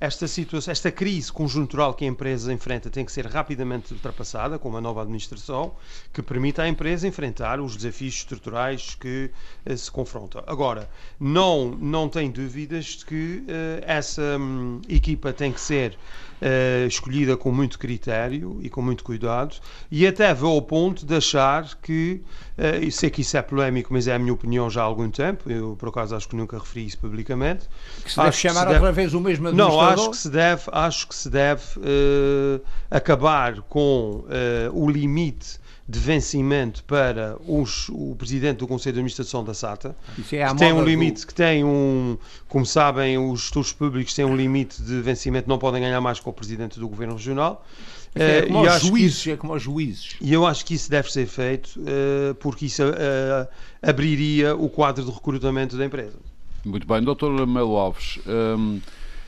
esta 0.00 0.26
situação, 0.26 0.72
esta 0.72 0.90
crise 0.90 1.30
conjuntural 1.30 1.92
que 1.92 2.06
a 2.06 2.08
empresa 2.08 2.50
enfrenta 2.50 2.88
tem 2.88 3.04
que 3.04 3.12
ser 3.12 3.26
rapidamente 3.26 3.92
ultrapassada 3.92 4.58
com 4.58 4.70
uma 4.70 4.80
nova 4.80 5.02
administração 5.02 5.74
que 6.10 6.22
permita 6.22 6.62
à 6.62 6.68
empresa 6.68 7.06
enfrentar 7.06 7.60
os 7.60 7.76
desafios 7.76 8.14
estruturais 8.14 8.96
que 8.98 9.30
uh, 9.66 9.76
se 9.76 9.90
confrontam. 9.90 10.42
Agora, 10.46 10.88
não, 11.18 11.72
não 11.72 12.08
tem 12.08 12.30
dúvidas 12.30 12.86
de 12.86 13.04
que 13.04 13.44
uh, 13.46 13.82
essa 13.82 14.38
um, 14.38 14.80
equipa 14.88 15.34
tem 15.34 15.52
que 15.52 15.60
ser 15.60 15.98
uh, 16.40 16.86
escolhida 16.86 17.36
com 17.36 17.52
muito 17.52 17.78
critério 17.78 18.58
e 18.62 18.68
com 18.68 18.82
muito 18.82 19.04
cuidado, 19.04 19.56
e 19.90 20.06
até 20.06 20.32
vou 20.34 20.54
ao 20.54 20.62
ponto 20.62 21.04
de 21.06 21.14
achar 21.14 21.68
que, 21.82 22.22
uh, 22.58 22.82
eu 22.82 22.90
sei 22.90 23.10
que 23.10 23.20
isso 23.20 23.36
é 23.36 23.42
polémico, 23.42 23.92
mas 23.92 24.08
é 24.08 24.14
a 24.14 24.18
minha 24.18 24.32
opinião 24.32 24.68
já 24.70 24.82
há 24.82 24.84
algum 24.84 25.10
tempo, 25.10 25.50
eu 25.50 25.76
por 25.78 25.88
acaso 25.90 26.16
acho 26.16 26.28
que 26.28 26.36
nunca 26.36 26.58
referi 26.58 26.86
isso 26.86 26.98
publicamente. 26.98 27.68
Que 28.02 28.10
se 28.10 28.16
deve 28.16 28.28
acho 28.28 28.38
chamar 28.40 28.66
se 28.66 28.74
outra 28.74 28.92
vez 28.92 29.14
o 29.14 29.20
mesmo 29.20 29.52
Não, 29.52 29.80
acho 29.80 30.10
que 30.10 30.16
se 30.16 30.30
deve, 30.30 30.62
acho 30.72 31.08
que 31.08 31.14
se 31.14 31.30
deve 31.30 31.62
uh, 31.78 32.60
acabar 32.90 33.60
com 33.62 34.24
o 34.72 34.90
limite 34.90 35.59
de 35.90 35.98
vencimento 35.98 36.84
para 36.84 37.36
os, 37.46 37.88
o 37.88 38.14
presidente 38.16 38.58
do 38.58 38.68
Conselho 38.68 38.94
de 38.94 39.00
Administração 39.00 39.42
da 39.42 39.52
SATA, 39.52 39.96
é 40.32 40.46
que 40.46 40.56
tem 40.56 40.72
um 40.72 40.84
limite, 40.84 41.22
do... 41.22 41.26
que 41.26 41.34
tem 41.34 41.64
um, 41.64 42.16
como 42.48 42.64
sabem, 42.64 43.18
os 43.18 43.40
gestores 43.40 43.72
públicos 43.72 44.14
têm 44.14 44.24
um 44.24 44.36
limite 44.36 44.80
de 44.80 45.00
vencimento, 45.00 45.48
não 45.48 45.58
podem 45.58 45.82
ganhar 45.82 46.00
mais 46.00 46.20
que 46.20 46.28
o 46.28 46.32
presidente 46.32 46.78
do 46.78 46.88
Governo 46.88 47.14
Regional. 47.14 47.66
É 48.14 48.38
eh, 48.38 48.46
como, 48.46 48.66
uh, 48.66 48.78
juízes, 48.78 49.18
isso, 49.18 49.30
é 49.30 49.36
como 49.36 49.54
os 49.54 49.62
juízes. 49.62 50.16
E 50.20 50.32
eu 50.32 50.46
acho 50.46 50.64
que 50.64 50.74
isso 50.74 50.90
deve 50.90 51.10
ser 51.10 51.26
feito 51.26 51.80
uh, 51.80 52.34
porque 52.36 52.66
isso 52.66 52.82
uh, 52.84 53.48
abriria 53.82 54.54
o 54.54 54.68
quadro 54.68 55.04
de 55.04 55.10
recrutamento 55.10 55.76
da 55.76 55.84
empresa. 55.84 56.16
Muito 56.64 56.86
bem, 56.86 57.02
doutor 57.02 57.46
Melo 57.46 57.76
Alves. 57.76 58.18
Um, 58.26 58.80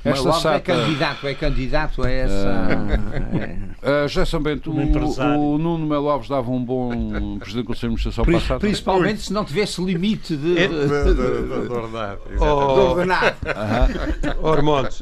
esta 0.05 0.29
Mas 0.29 0.43
SATA... 0.43 0.57
é 0.57 0.61
candidato, 0.61 1.29
é 1.29 1.35
candidato 1.35 2.03
a 2.03 2.11
essa. 2.11 2.49
Uh, 2.49 3.37
é. 3.39 4.05
uh, 4.05 4.09
já 4.09 4.27
sabendo, 4.27 4.71
o, 4.71 5.55
o, 5.55 5.59
Nuno 5.59 5.87
Melo 5.87 6.09
Alves 6.09 6.29
dava 6.29 6.51
um 6.51 6.65
bom 6.65 7.39
presidente 7.39 7.63
do 7.63 7.67
Conselho 7.67 7.95
de 7.95 7.95
Administração 7.95 8.25
Pri 8.25 8.35
passado. 8.35 8.61
Principalmente 8.61 9.23
se 9.23 9.33
não 9.33 9.45
tivesse 9.45 9.81
limite 9.83 10.37
de, 10.37 10.59
é. 10.59 10.67
de, 10.67 10.75
de, 10.75 11.15
de, 11.15 11.67
de 11.69 11.73
ordenado. 11.73 12.21
Oh, 14.43 14.49
Ormontes. 14.49 15.01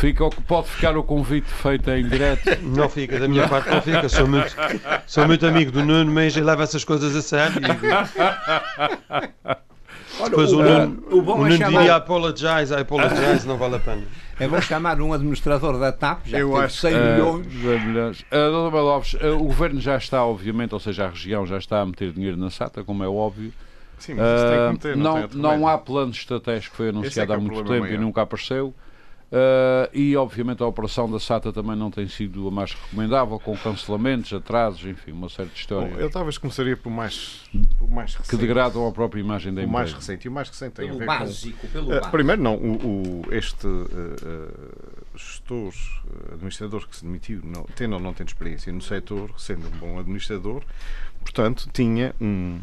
Fica, 0.00 0.28
pode 0.46 0.68
ficar 0.68 0.96
o 0.96 1.04
convite 1.04 1.48
feito 1.48 1.88
em 1.90 2.08
direto. 2.08 2.50
Não 2.62 2.88
fica, 2.88 3.20
da 3.20 3.28
minha 3.28 3.48
parte 3.48 3.70
não 3.70 3.80
fica. 3.80 4.08
Sou 4.08 4.26
muito, 4.26 4.56
sou 5.06 5.26
muito 5.26 5.46
amigo 5.46 5.70
do 5.70 5.84
Nuno, 5.84 6.10
mas 6.12 6.36
ele 6.36 6.46
leva 6.46 6.64
essas 6.64 6.82
coisas 6.84 7.14
a 7.14 7.22
sério. 7.22 7.60
Olha, 10.20 10.30
Depois 10.30 10.52
o, 10.52 10.60
o, 10.60 10.62
Nuno, 10.62 11.04
o 11.10 11.22
bom 11.22 11.38
o 11.38 11.46
é 11.46 11.50
Nuno 11.50 11.56
chamar... 11.58 11.78
diria 11.78 11.96
apologize, 11.96 12.72
I 12.72 12.80
apologize, 12.80 13.46
não 13.46 13.56
vale 13.56 13.76
a 13.76 13.80
pena. 13.80 14.02
É 14.38 14.48
bom 14.48 14.60
chamar 14.60 15.00
um 15.00 15.12
administrador 15.12 15.78
da 15.78 15.92
TAP, 15.92 16.26
já 16.26 16.38
Eu 16.38 16.56
acho 16.56 16.78
100 16.78 16.90
milhões. 16.90 17.46
Uh, 17.46 17.86
milhões. 17.86 18.20
Uh, 18.32 18.68
Lopes, 18.68 19.14
uh, 19.14 19.36
o 19.36 19.44
governo 19.44 19.80
já 19.80 19.96
está, 19.96 20.24
obviamente, 20.24 20.74
ou 20.74 20.80
seja, 20.80 21.04
a 21.04 21.08
região 21.10 21.46
já 21.46 21.56
está 21.56 21.80
a 21.80 21.86
meter 21.86 22.10
dinheiro 22.10 22.36
na 22.36 22.50
SATA, 22.50 22.82
como 22.82 23.04
é 23.04 23.08
óbvio. 23.08 23.52
Sim, 23.96 24.14
mas 24.14 24.42
uh, 24.42 24.48
tem 24.48 24.66
que 24.66 24.72
meter, 24.72 24.96
não, 24.96 25.20
não, 25.20 25.58
não 25.58 25.68
há 25.68 25.78
plano 25.78 26.10
estratégico 26.10 26.72
que 26.72 26.76
foi 26.76 26.88
anunciado 26.88 27.32
é 27.32 27.36
há 27.36 27.38
muito 27.38 27.62
tempo 27.62 27.86
e 27.86 27.96
nunca 27.96 28.22
apareceu. 28.22 28.74
Uh, 29.32 29.90
e 29.92 30.16
obviamente 30.16 30.62
a 30.62 30.66
operação 30.66 31.10
da 31.10 31.18
SATA 31.18 31.52
também 31.52 31.74
não 31.74 31.90
tem 31.90 32.06
sido 32.06 32.46
a 32.46 32.50
mais 32.52 32.72
recomendável, 32.72 33.40
com 33.40 33.56
cancelamentos, 33.56 34.32
atrasos, 34.32 34.84
enfim, 34.84 35.10
uma 35.10 35.28
série 35.28 35.48
de 35.48 35.58
histórias. 35.58 35.92
Bom, 35.92 35.98
eu 35.98 36.08
talvez 36.08 36.38
começaria 36.38 36.76
por 36.76 36.90
mais, 36.90 37.42
por 37.78 37.90
mais 37.90 38.14
recente. 38.14 38.30
Que 38.30 38.36
degradam 38.36 38.86
a 38.86 38.92
própria 38.92 39.20
imagem 39.20 39.52
da 39.52 39.62
empresa. 39.62 39.70
O 39.70 39.72
mais 39.72 39.92
recente. 39.92 40.26
E 40.26 40.28
o 40.28 40.32
mais 40.32 40.48
recente 40.48 40.74
tem 40.74 40.86
pelo 40.86 40.96
a 40.96 41.00
ver 41.00 41.06
básico, 41.06 41.58
com... 41.58 41.68
Pelo 41.68 41.86
uh, 41.86 41.90
básico. 41.90 42.10
Primeiro, 42.12 42.42
não, 42.42 42.54
o, 42.54 43.22
o 43.26 43.34
este 43.34 43.66
uh, 43.66 43.84
gestor, 45.16 45.72
administrador 46.32 46.86
que 46.86 46.94
se 46.94 47.04
demitiu, 47.04 47.40
não, 47.42 47.64
tendo 47.74 47.94
ou 47.94 48.00
não 48.00 48.14
tendo 48.14 48.28
experiência 48.28 48.72
no 48.72 48.82
setor, 48.82 49.32
sendo 49.36 49.66
um 49.66 49.78
bom 49.78 49.98
administrador, 49.98 50.62
portanto, 51.20 51.68
tinha 51.72 52.14
um, 52.20 52.60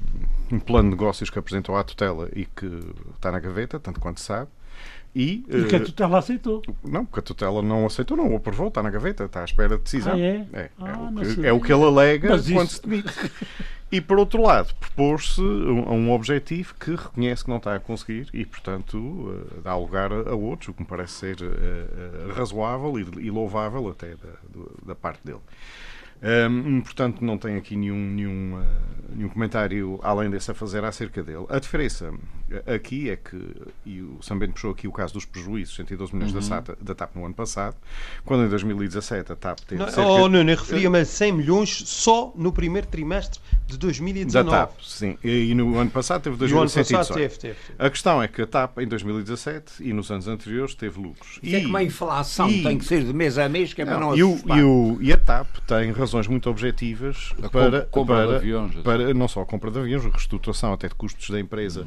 um 0.49 0.59
plano 0.59 0.89
de 0.89 0.95
negócios 0.95 1.29
que 1.29 1.37
apresentou 1.37 1.75
à 1.75 1.83
tutela 1.83 2.29
e 2.33 2.45
que 2.45 2.67
está 3.13 3.29
na 3.29 3.39
gaveta, 3.39 3.77
tanto 3.77 3.99
quanto 3.99 4.21
sabe, 4.21 4.49
e, 5.13 5.43
e 5.47 5.65
que 5.65 5.75
a 5.75 5.79
eh, 5.79 5.81
tutela 5.81 6.19
aceitou? 6.19 6.61
Não, 6.83 7.05
porque 7.05 7.19
a 7.19 7.23
tutela 7.23 7.61
não 7.61 7.85
aceitou, 7.85 8.15
não 8.15 8.31
o 8.31 8.37
aprovou, 8.37 8.69
está 8.69 8.81
na 8.81 8.89
gaveta, 8.89 9.25
está 9.25 9.41
à 9.41 9.45
espera 9.45 9.77
de 9.77 9.83
decisão. 9.83 10.13
Ah, 10.13 10.19
é? 10.19 10.47
É, 10.53 10.69
ah, 10.79 10.87
é, 10.87 10.93
o 10.93 11.35
que, 11.35 11.47
é, 11.47 11.53
o 11.53 11.59
que, 11.59 11.73
ele 11.73 11.83
alega 11.83 12.29
Mas 12.29 12.49
quando 12.49 12.67
isso... 12.67 12.75
se 12.75 12.81
demite. 12.81 13.13
E 13.91 13.99
por 13.99 14.17
outro 14.17 14.41
lado, 14.41 14.73
propôs-se 14.75 15.41
um, 15.41 15.91
um, 15.91 16.11
objetivo 16.13 16.73
que 16.79 16.91
reconhece 16.91 17.43
que 17.43 17.49
não 17.49 17.57
está 17.57 17.75
a 17.75 17.79
conseguir 17.79 18.29
e, 18.33 18.45
portanto, 18.45 18.97
uh, 18.97 19.61
dá 19.61 19.75
lugar 19.75 20.13
a, 20.13 20.29
a, 20.29 20.33
outros, 20.33 20.69
o 20.69 20.73
que 20.73 20.81
me 20.81 20.87
parece 20.87 21.11
ser 21.11 21.41
uh, 21.41 22.29
uh, 22.29 22.33
razoável 22.33 22.97
e, 22.97 23.25
e, 23.25 23.29
louvável 23.29 23.89
até 23.89 24.11
da, 24.11 24.29
do, 24.49 24.79
da 24.85 24.95
parte 24.95 25.19
dele. 25.25 25.41
Um, 26.21 26.81
portanto, 26.81 27.23
não 27.23 27.37
tenho 27.37 27.57
aqui 27.57 27.75
nenhum, 27.75 27.97
nenhum, 27.97 28.59
uh, 28.59 29.15
nenhum 29.15 29.29
comentário 29.29 29.99
além 30.03 30.29
desse 30.29 30.51
a 30.51 30.53
fazer 30.53 30.83
acerca 30.83 31.23
dele. 31.23 31.45
A 31.49 31.57
diferença 31.57 32.13
aqui 32.65 33.09
é 33.09 33.15
que, 33.15 33.37
e 33.85 34.01
o 34.01 34.17
Sambento 34.21 34.53
puxou 34.53 34.71
aqui 34.71 34.87
o 34.87 34.91
caso 34.91 35.13
dos 35.13 35.25
prejuízos, 35.25 35.75
112 35.75 36.13
milhões 36.13 36.33
uhum. 36.33 36.39
da, 36.39 36.45
SATA, 36.45 36.77
da 36.81 36.93
TAP 36.93 37.15
no 37.15 37.25
ano 37.25 37.33
passado, 37.33 37.75
quando 38.25 38.45
em 38.45 38.49
2017 38.49 39.31
a 39.31 39.35
TAP 39.35 39.59
teve. 39.61 39.81
Não, 39.81 39.89
cerca... 39.89 40.09
Oh, 40.09 40.27
não, 40.27 40.39
eu 40.39 40.45
referia-me 40.45 40.99
a 40.99 41.05
100 41.05 41.31
milhões 41.31 41.69
só 41.87 42.33
no 42.35 42.51
primeiro 42.51 42.87
trimestre 42.87 43.39
de 43.67 43.77
2019. 43.77 44.49
Da 44.49 44.67
TAP, 44.67 44.81
sim. 44.81 45.17
E, 45.23 45.53
no 45.53 45.77
ano 45.77 45.89
passado 45.89 46.23
teve 46.23 46.35
2118. 46.37 47.13
Teve, 47.13 47.29
teve, 47.29 47.55
teve. 47.55 47.57
A 47.79 47.89
questão 47.89 48.21
é 48.21 48.27
que 48.27 48.41
a 48.41 48.47
TAP 48.47 48.79
em 48.79 48.87
2017 48.87 49.73
e 49.81 49.93
nos 49.93 50.11
anos 50.11 50.27
anteriores 50.27 50.75
teve 50.75 50.99
lucros. 50.99 51.39
E, 51.41 51.55
é 51.55 51.61
que 51.61 51.65
uma 51.67 51.83
inflação 51.83 52.49
e... 52.49 52.63
tem 52.63 52.77
que 52.77 52.85
ser 52.85 53.03
de 53.03 53.13
mês 53.13 53.37
a 53.37 53.47
mês, 53.47 53.73
que 53.73 53.81
é 53.81 53.85
para 53.85 53.99
não, 53.99 54.09
não 54.09 54.17
e, 54.17 54.23
o, 54.23 54.39
e, 54.45 54.63
o, 54.63 54.97
e 55.01 55.13
a 55.13 55.17
TAP 55.17 55.47
tem 55.67 55.91
razões 56.11 56.27
muito 56.27 56.49
objetivas 56.49 57.33
a 57.41 57.49
para, 57.49 57.81
compra 57.83 58.15
para, 58.15 58.27
de 58.27 58.35
aviões, 58.35 58.71
assim. 58.71 58.81
para, 58.81 59.13
não 59.13 59.27
só 59.27 59.41
a 59.41 59.45
compra 59.45 59.71
de 59.71 59.79
aviões, 59.79 60.05
a 60.05 60.09
reestruturação 60.09 60.73
até 60.73 60.87
de 60.87 60.95
custos 60.95 61.29
da 61.29 61.39
empresa 61.39 61.83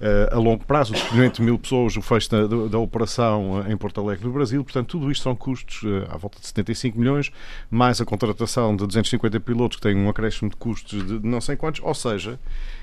uh, 0.00 0.34
a 0.34 0.38
longo 0.38 0.64
prazo, 0.64 0.94
os 0.94 1.02
500 1.02 1.40
mil 1.40 1.58
pessoas, 1.58 1.96
o 1.96 2.02
fecho 2.02 2.30
da, 2.30 2.46
da, 2.68 2.78
operação 2.78 3.62
eh, 3.66 3.72
em 3.72 3.76
Porto 3.76 4.00
Alegre, 4.00 4.24
no 4.24 4.32
Brasil. 4.32 4.62
Portanto, 4.64 4.88
tudo 4.88 5.10
isto 5.10 5.22
são 5.22 5.36
custos 5.36 5.82
uh, 5.82 6.06
à 6.10 6.16
volta 6.16 6.40
de 6.40 6.46
75 6.46 6.98
milhões, 6.98 7.30
mais 7.70 8.00
a 8.00 8.04
contratação 8.04 8.74
de 8.74 8.86
250 8.86 9.38
pilotos 9.40 9.76
que 9.76 9.82
têm 9.82 9.96
um 9.96 10.08
acréscimo 10.08 10.48
de 10.50 10.56
custos 10.56 11.06
de 11.06 11.26
não 11.26 11.40
sei 11.40 11.56
quantos, 11.56 11.80
ou 11.84 11.94
seja, 11.94 12.38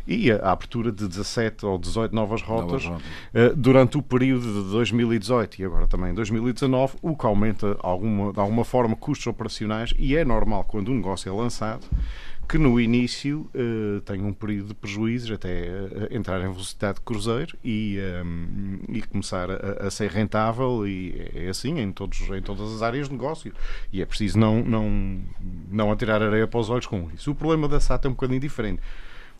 e 0.07 0.31
a, 0.31 0.51
abertura 0.51 0.91
de 0.91 1.07
17 1.07 1.65
ou 1.65 1.77
18 1.77 2.13
novas 2.13 2.41
rotas, 2.41 2.85
novas 2.85 3.01
uh, 3.01 3.55
durante 3.55 3.97
o 3.97 4.01
período 4.01 4.63
de 4.63 4.71
2018 4.71 5.61
e 5.61 5.65
agora 5.65 5.87
também 5.87 6.11
em 6.11 6.13
2019, 6.13 6.97
o 7.01 7.15
que 7.15 7.25
aumenta 7.25 7.77
alguma, 7.81 8.33
de 8.33 8.39
alguma 8.39 8.65
forma 8.65 8.95
custos 8.95 9.27
operacionais 9.27 9.93
e 9.97 10.15
é 10.15 10.25
normal 10.25 10.65
quando 10.65 10.82
um 10.91 10.95
negócio 10.95 11.29
é 11.29 11.35
lançado 11.35 11.87
que 12.47 12.57
no 12.57 12.79
início 12.79 13.49
uh, 13.55 14.01
tem 14.01 14.21
um 14.21 14.33
período 14.33 14.69
de 14.69 14.73
prejuízos 14.73 15.31
até 15.31 15.69
uh, 15.69 16.15
entrar 16.15 16.39
em 16.39 16.51
velocidade 16.51 16.95
de 16.95 17.01
cruzeiro 17.01 17.57
e, 17.63 17.97
um, 18.23 18.79
e 18.89 19.01
começar 19.01 19.49
a, 19.49 19.87
a, 19.87 19.91
ser 19.91 20.11
rentável 20.11 20.85
e 20.87 21.31
é 21.33 21.47
assim 21.49 21.79
em, 21.79 21.91
todos, 21.91 22.19
em 22.19 22.41
todas 22.41 22.73
as 22.73 22.81
áreas 22.81 23.07
de 23.07 23.13
negócio 23.13 23.53
e 23.91 24.01
é 24.01 24.05
preciso 24.05 24.37
não, 24.37 24.63
não, 24.63 25.21
não 25.71 25.91
atirar 25.91 26.21
areia 26.21 26.47
para 26.47 26.59
os 26.59 26.69
olhos 26.69 26.85
com 26.85 27.09
isso. 27.13 27.31
O 27.31 27.35
problema 27.35 27.67
da 27.67 27.79
SAT 27.79 28.05
é 28.05 28.07
um 28.09 28.11
bocadinho 28.11 28.39
diferente 28.39 28.81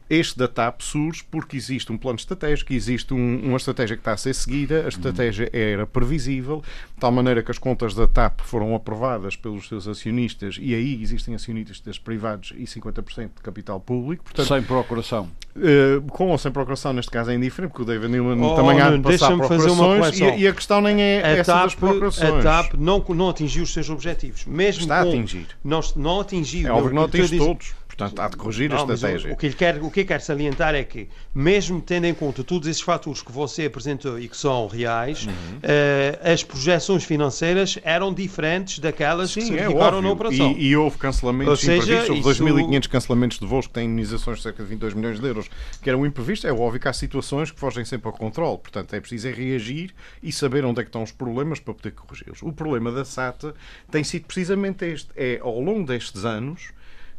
este 0.10 0.38
da 0.38 0.48
TAP 0.48 0.82
surge 0.82 1.24
porque 1.30 1.58
existe 1.58 1.92
um 1.92 1.98
plano 1.98 2.18
estratégico, 2.18 2.74
existe 2.74 3.14
um, 3.14 3.42
uma 3.44 3.58
estratégia 3.58 3.96
que 3.96 4.02
está 4.02 4.14
a 4.14 4.18
ser 4.18 4.34
seguida, 4.34 4.86
a 4.86 4.90
estratégia 4.90 5.50
era 5.54 5.86
previsível, 5.86 6.62
de 6.94 7.00
tal 7.00 7.12
maneira 7.12 7.42
que 7.42 7.52
as 7.52 7.58
contas 7.58 7.94
da 7.94 8.08
TAP 8.08 8.42
foram 8.42 8.76
aprovadas 8.76 9.36
pelos 9.36 9.68
seus 9.68 9.88
acionistas 9.88 10.58
e 10.60 10.74
aí 10.74 11.02
existem 11.02 11.36
acionistas 11.36 11.98
privados 11.98 12.54
e 12.56 12.64
50% 12.64 13.30
de 13.36 13.42
capital 13.42 13.80
público. 13.80 14.24
Portanto, 14.24 14.48
sem 14.48 14.62
procuração. 14.64 15.30
Uh, 15.56 16.02
com 16.10 16.30
ou 16.30 16.38
sem 16.38 16.52
procuração, 16.52 16.94
neste 16.94 17.12
caso 17.12 17.30
é 17.30 17.36
indiferente, 17.36 17.72
porque 17.72 17.84
o 17.84 17.86
David 17.86 18.12
Newman 18.12 18.42
oh, 18.44 18.56
também 18.56 18.82
há 18.82 18.90
de 18.90 19.00
passar 19.00 19.38
procurações 19.38 20.20
e, 20.20 20.24
e, 20.24 20.48
a 20.48 20.54
questão 20.54 20.82
nem 20.82 21.02
é 21.02 21.24
a 21.24 21.30
essa 21.30 21.54
TAP, 21.54 21.64
das 21.64 21.76
procurações. 21.76 22.46
A 22.46 22.64
TAP 22.64 22.74
não, 22.74 23.06
não 23.10 23.30
atingiu 23.30 23.64
os 23.64 23.72
seus 23.72 23.90
objetivos. 23.90 24.46
Mesmo 24.46 24.82
Está 24.82 25.04
com, 25.04 25.10
a 25.10 25.14
atingir. 25.14 25.48
Não, 25.64 25.80
não 25.96 26.22
atingiu. 26.22 26.68
É 26.68 26.72
óbvio 26.72 26.90
que 26.90 26.96
não 26.96 27.04
atinge 27.04 27.38
todos. 27.38 27.74
Portanto, 27.96 28.20
há 28.20 28.28
de 28.28 28.38
corrigir 28.38 28.70
não, 28.70 28.78
a 28.78 28.94
estratégia. 28.94 29.30
O, 29.30 29.34
o, 29.34 29.38
que 29.38 29.52
quer, 29.54 29.82
o 29.82 29.92
que 29.92 30.04
quer 30.04 30.20
salientar 30.20 30.74
é 30.74 30.84
que, 30.84 31.08
mesmo 31.34 31.80
tendo 31.80 32.06
em 32.06 32.14
conta 32.14 32.44
todos 32.44 32.68
esses 32.68 32.82
fatores 32.82 33.22
que 33.22 33.32
você 33.32 33.66
apresentou 33.66 34.20
e 34.20 34.28
que 34.28 34.36
são 34.36 34.66
reais, 34.68 35.28
uhum. 35.28 35.34
uh, 35.34 36.34
as 36.34 36.44
projeções 36.44 37.04
financeiras 37.04 37.78
eram 37.84 38.12
diferentes 38.12 38.80
daquelas 38.80 39.30
Sim, 39.30 39.42
que 39.42 39.46
se 39.46 39.52
verificaram 39.54 40.00
é 40.00 40.02
na 40.02 40.12
operação. 40.12 40.52
E, 40.54 40.70
e, 40.70 40.76
houve 40.76 40.98
cancelamentos 40.98 41.52
Ou 41.52 41.56
seja, 41.56 42.02
imprevistos. 42.02 42.40
Houve 42.42 42.64
2.500 42.64 42.88
cancelamentos 42.90 43.40
de 43.40 43.46
voos 43.46 43.68
que 43.68 43.74
têm 43.74 43.86
indenizações 43.86 44.38
de 44.38 44.44
cerca 44.44 44.64
de 44.64 44.70
22 44.70 44.94
milhões 44.96 45.20
de 45.20 45.28
euros, 45.28 45.50
que 45.82 45.88
eram 45.88 46.04
imprevistos. 46.04 46.50
É 46.50 46.54
óbvio 46.54 46.80
que 46.80 46.88
há 46.88 46.94
situações 46.94 47.52
que 47.52 47.60
fogem 47.60 47.86
sempre 47.86 48.08
ao 48.08 48.14
controle. 48.14 48.58
Portanto, 48.58 48.92
é 48.96 49.00
preciso 49.00 49.28
é 49.28 49.32
reagir 49.32 49.94
e 50.24 50.32
saber 50.32 50.66
onde 50.66 50.80
é 50.80 50.84
que 50.84 50.90
estão 50.90 51.04
os 51.04 51.12
problemas 51.12 51.60
para 51.60 51.76
poder 51.76 51.92
corrigi-los. 51.92 52.42
O 52.42 52.52
problema 52.52 52.92
da 52.92 53.06
SATA 53.06 53.54
tem 53.92 54.04
sido 54.04 54.26
precisamente 54.26 54.84
este. 54.84 55.12
É, 55.16 55.40
ao 55.44 55.60
longo 55.60 55.86
destes 55.86 56.26
anos, 56.26 56.74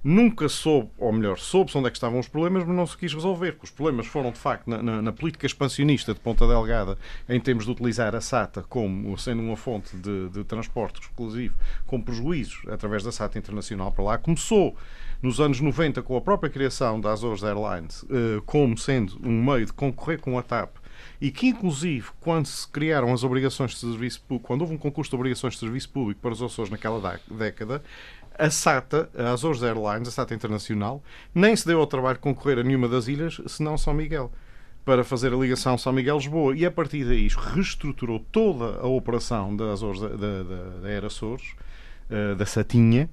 nunca 0.05 0.51
soube, 0.51 0.91
ou 0.99 1.11
melhor, 1.11 1.39
soube-se 1.39 1.79
onde 1.79 1.89
é 1.89 1.91
que 1.91 1.97
estavam 1.97 2.21
os 2.21 2.29
problemas, 2.29 2.63
mas 2.65 2.77
não 2.77 2.87
se 2.87 2.97
quis 2.97 3.15
resolver, 3.15 3.53
porque 3.53 3.65
os 3.65 3.71
problemas 3.71 4.07
foram, 4.07 4.31
de 4.31 4.39
facto, 4.39 4.69
na, 4.69 4.83
na, 4.83 5.01
na, 5.01 5.13
política 5.13 5.47
expansionista 5.47 6.13
de 6.13 6.21
Ponta 6.21 6.47
Delgada, 6.47 6.99
em 7.27 7.41
termos 7.41 7.65
de 7.65 7.71
utilizar 7.71 8.15
a 8.15 8.21
SATA 8.21 8.63
como 8.69 9.17
sendo 9.17 9.41
uma 9.41 9.57
fonte 9.57 9.97
de, 9.97 10.29
de 10.29 10.45
transporte 10.45 11.01
exclusivo, 11.01 11.55
com 11.87 11.99
prejuízos 11.99 12.61
através 12.69 13.03
da 13.03 13.11
SATA 13.11 13.39
Internacional 13.39 13.91
para 13.91 14.05
lá. 14.05 14.19
Começou 14.19 14.77
nos 15.23 15.41
anos 15.41 15.59
90 15.59 16.03
com 16.03 16.17
a 16.17 16.21
própria 16.21 16.51
criação 16.51 17.01
da 17.01 17.11
Azores 17.11 17.43
Airlines, 17.43 18.05
eh, 18.11 18.43
como 18.45 18.77
sendo 18.77 19.19
um 19.25 19.43
meio 19.43 19.65
de 19.65 19.73
concorrer 19.73 20.21
com 20.21 20.39
a 20.39 20.43
TAP 20.43 20.77
e 21.21 21.31
que, 21.31 21.49
inclusive, 21.49 22.09
quando 22.21 22.47
se 22.47 22.69
criaram 22.69 23.13
as 23.13 23.25
obrigações 23.25 23.73
de 23.73 23.79
serviço 23.79 24.21
público, 24.23 24.47
quando 24.47 24.63
houve 24.63 24.75
um 24.75 24.79
concurso 24.79 25.11
de 25.11 25.17
obrigações 25.17 25.55
de 25.55 25.61
serviço 25.61 25.89
público 25.89 26.21
para 26.21 26.33
os 26.33 26.43
Açores 26.43 26.71
naquela 26.71 27.21
década, 27.31 27.83
a 28.39 28.51
SATA, 28.51 29.09
a 29.17 29.31
Azores 29.31 29.63
Airlines, 29.63 30.09
a 30.09 30.11
SATA 30.11 30.35
Internacional, 30.35 31.03
nem 31.35 31.55
se 31.55 31.67
deu 31.67 31.81
ao 31.81 31.87
trabalho 31.87 32.17
de 32.17 32.23
concorrer 32.23 32.59
a 32.59 32.63
nenhuma 32.63 32.89
das 32.89 33.09
ilhas, 33.09 33.41
senão 33.47 33.79
São 33.79 33.95
Miguel, 33.95 34.31
para 34.85 35.03
fazer 35.03 35.33
a 35.33 35.37
ligação 35.37 35.79
São 35.79 35.93
Miguel-Lisboa. 35.93 36.57
E 36.57 36.67
a 36.67 36.71
partir 36.71 37.05
daí 37.05 37.29
reestruturou 37.29 38.21
toda 38.31 38.81
a 38.81 38.87
operação 38.87 39.55
da, 39.57 39.73
Azores, 39.73 40.01
da, 40.01 40.09
da, 40.09 40.99
da 41.01 41.07
Açores, 41.07 41.55
uh, 42.11 42.35
da 42.35 42.45
Satinha, 42.45 43.09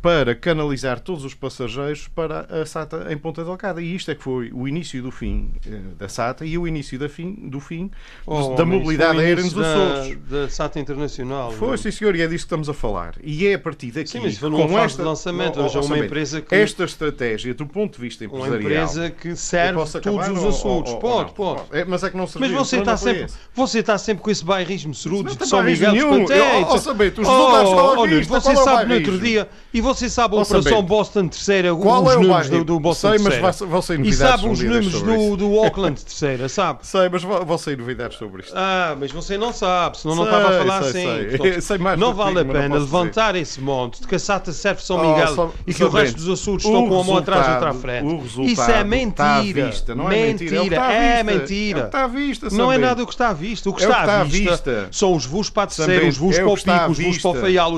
para 0.00 0.34
canalizar 0.34 1.00
todos 1.00 1.24
os 1.24 1.34
passageiros 1.34 2.06
para 2.06 2.46
a 2.48 2.64
SATA 2.64 3.08
em 3.10 3.18
Ponta 3.18 3.42
Delgada. 3.42 3.82
E 3.82 3.94
isto 3.94 4.10
é 4.10 4.14
que 4.14 4.22
foi 4.22 4.50
o 4.52 4.68
início 4.68 5.02
do 5.02 5.10
fim 5.10 5.50
eh, 5.66 5.80
da 5.98 6.08
SATA 6.08 6.44
e 6.44 6.56
o 6.56 6.68
início 6.68 6.96
da 6.98 7.08
fim, 7.08 7.32
do 7.32 7.58
fim 7.58 7.90
oh, 8.24 8.54
da 8.54 8.64
mobilidade 8.64 9.18
aérea 9.18 9.42
nos 9.42 9.56
Açores. 9.56 10.18
Da, 10.28 10.42
da 10.42 10.48
SATA 10.48 10.78
Internacional. 10.78 11.50
Foi, 11.50 11.70
não? 11.70 11.76
sim 11.76 11.90
senhor, 11.90 12.14
e 12.14 12.22
é 12.22 12.26
disso 12.26 12.44
que 12.44 12.46
estamos 12.46 12.68
a 12.68 12.74
falar. 12.74 13.14
E 13.22 13.46
é 13.46 13.54
a 13.54 13.58
partir 13.58 13.90
daqui, 13.90 14.10
sim, 14.10 14.20
mas 14.20 14.38
com 14.38 14.78
esta, 14.78 15.02
de 15.02 15.08
lançamento, 15.08 15.60
oh, 15.60 15.66
oh, 15.66 15.84
uma 15.86 15.98
empresa 15.98 16.40
que... 16.40 16.54
Esta 16.54 16.84
estratégia, 16.84 17.52
do 17.52 17.66
ponto 17.66 17.96
de 17.96 18.00
vista 18.00 18.24
empresarial... 18.24 18.60
Uma 18.60 18.62
empresa 18.62 19.10
que 19.10 19.34
serve 19.34 20.00
todos 20.00 20.28
os 20.28 20.44
assuntos. 20.44 20.92
Ou, 20.92 20.98
pode, 21.00 21.32
pode. 21.32 21.62
É, 21.72 21.84
mas 21.84 22.04
é 22.04 22.10
que 22.10 22.16
não 22.16 22.26
serviu. 22.28 22.48
Mas 22.48 22.58
você 22.58 22.78
está, 22.78 22.96
sempre, 22.96 23.26
você 23.52 23.78
está 23.80 23.98
sempre 23.98 24.22
com 24.22 24.30
esse 24.30 24.44
bairrismo 24.44 24.94
cerudo 24.94 25.34
de 25.34 25.46
São 25.48 25.62
Miguel 25.64 25.94
dos 25.94 26.30
Patentes. 26.30 26.70
Oh, 26.70 26.78
saber, 26.78 27.12
os 27.12 27.26
resultados 27.26 27.70
estão 27.70 28.04
aqui. 28.04 28.22
Você 28.22 28.56
sabe 28.56 28.88
no 28.88 28.94
outro 28.94 29.18
dia, 29.18 29.48
e 29.74 29.80
você 29.80 29.95
sabe 29.96 30.36
a 30.36 30.40
operação 30.40 30.62
são 30.62 30.82
Boston 30.82 31.28
terceira, 31.28 31.74
Qual 31.74 32.04
os 32.04 32.12
é 32.12 32.16
números 32.16 32.48
do, 32.50 32.64
do 32.64 32.80
Boston 32.80 33.08
sei, 33.10 33.18
terceira. 33.18 33.42
mas 33.42 33.90
E 34.06 34.12
sabe 34.12 34.48
os 34.48 34.60
números 34.60 35.02
do, 35.02 35.36
do 35.36 35.58
Auckland 35.58 36.02
terceira, 36.02 36.48
sabe? 36.48 36.80
Sei, 36.86 37.08
mas 37.08 37.22
vou 37.22 37.58
ser 37.58 37.76
novidades 37.76 38.16
sobre 38.16 38.42
isto. 38.42 38.54
Ah, 38.56 38.96
mas 38.98 39.10
você 39.10 39.36
não 39.36 39.52
sabe, 39.52 39.98
senão 39.98 40.14
sei, 40.14 40.24
não 40.24 40.30
estava 40.30 40.54
a 40.54 40.58
falar 40.58 40.82
sei, 40.84 40.88
assim. 40.90 41.28
Sei. 41.28 41.38
Portanto, 41.38 41.60
sei 41.62 41.78
mais 41.78 41.98
não 41.98 42.14
vale 42.14 42.40
a 42.40 42.44
pena 42.44 42.78
levantar 42.78 43.32
dizer. 43.32 43.42
esse 43.42 43.60
monte 43.60 44.00
de 44.00 44.06
que 44.06 44.14
a 44.14 44.18
SATA 44.18 44.52
serve 44.52 44.82
São 44.82 44.98
Miguel 44.98 45.28
oh, 45.32 45.34
só, 45.34 45.52
e 45.66 45.74
que 45.74 45.84
o 45.84 45.88
resto 45.88 46.16
dos 46.16 46.28
Açores 46.28 46.64
estão 46.64 46.88
com 46.88 47.00
a 47.00 47.04
mão 47.04 47.16
atrás 47.16 47.46
e 47.46 47.50
outra 47.50 47.70
à 47.70 47.74
frente. 47.74 48.52
Isso 48.52 48.62
é 48.62 48.84
mentira. 48.84 49.66
Vista, 49.66 49.94
não 49.94 50.10
é 50.10 50.26
mentira. 50.26 50.76
É 50.76 51.22
mentira. 51.22 51.80
É 51.80 51.86
está 51.86 52.04
à 52.04 52.06
vista, 52.06 52.48
Não 52.50 52.72
é 52.72 52.78
nada 52.78 53.02
o 53.02 53.06
que 53.06 53.12
está 53.12 53.28
à 53.28 53.32
vista. 53.32 53.70
O 53.70 53.74
que 53.74 53.82
está 53.82 54.20
à 54.20 54.24
vista 54.24 54.88
são 54.90 55.14
os 55.14 55.24
voos 55.24 55.50
para 55.50 55.64
a 55.64 55.66
terceira, 55.66 56.06
os 56.06 56.16
voos 56.16 56.36
para 56.36 56.48
o 56.48 56.56
Pico, 56.56 56.90
os 56.90 56.98
voos 56.98 57.18
para 57.18 57.30
o 57.30 57.34
Faial, 57.34 57.72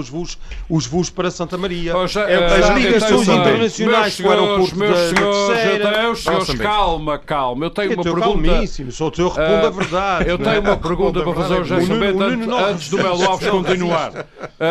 os 0.69 0.87
voos 0.87 1.11
para 1.11 1.31
Santa 1.31 1.57
Maria. 1.57 1.93
As 2.05 2.69
ligações 2.77 3.29
internacionais 3.29 4.21
com 4.21 4.29
o 4.29 4.31
aeroporto 4.31 4.77
meus 4.77 4.99
senhores, 4.99 6.23
senhores, 6.23 6.59
calma, 6.61 7.19
calma. 7.19 7.67
Eu 7.67 7.71
tenho 7.71 7.95
uma 7.95 8.03
pergunta. 8.03 8.29
Calmíssimo, 8.29 8.93
só 8.93 9.11
te 9.11 9.21
eu 9.21 9.29
respondo 9.29 9.67
a 9.67 9.71
verdade. 9.71 10.29
Eu 10.29 10.39
tenho 10.39 10.61
uma 10.61 10.77
pergunta 10.77 11.23
para 11.23 11.35
fazer 11.35 11.55
ao 11.55 11.65
Sambento 11.65 12.55
antes 12.55 12.91
do 12.91 12.97
Melo 12.99 13.25
Alves 13.25 13.49
continuar. 13.51 14.27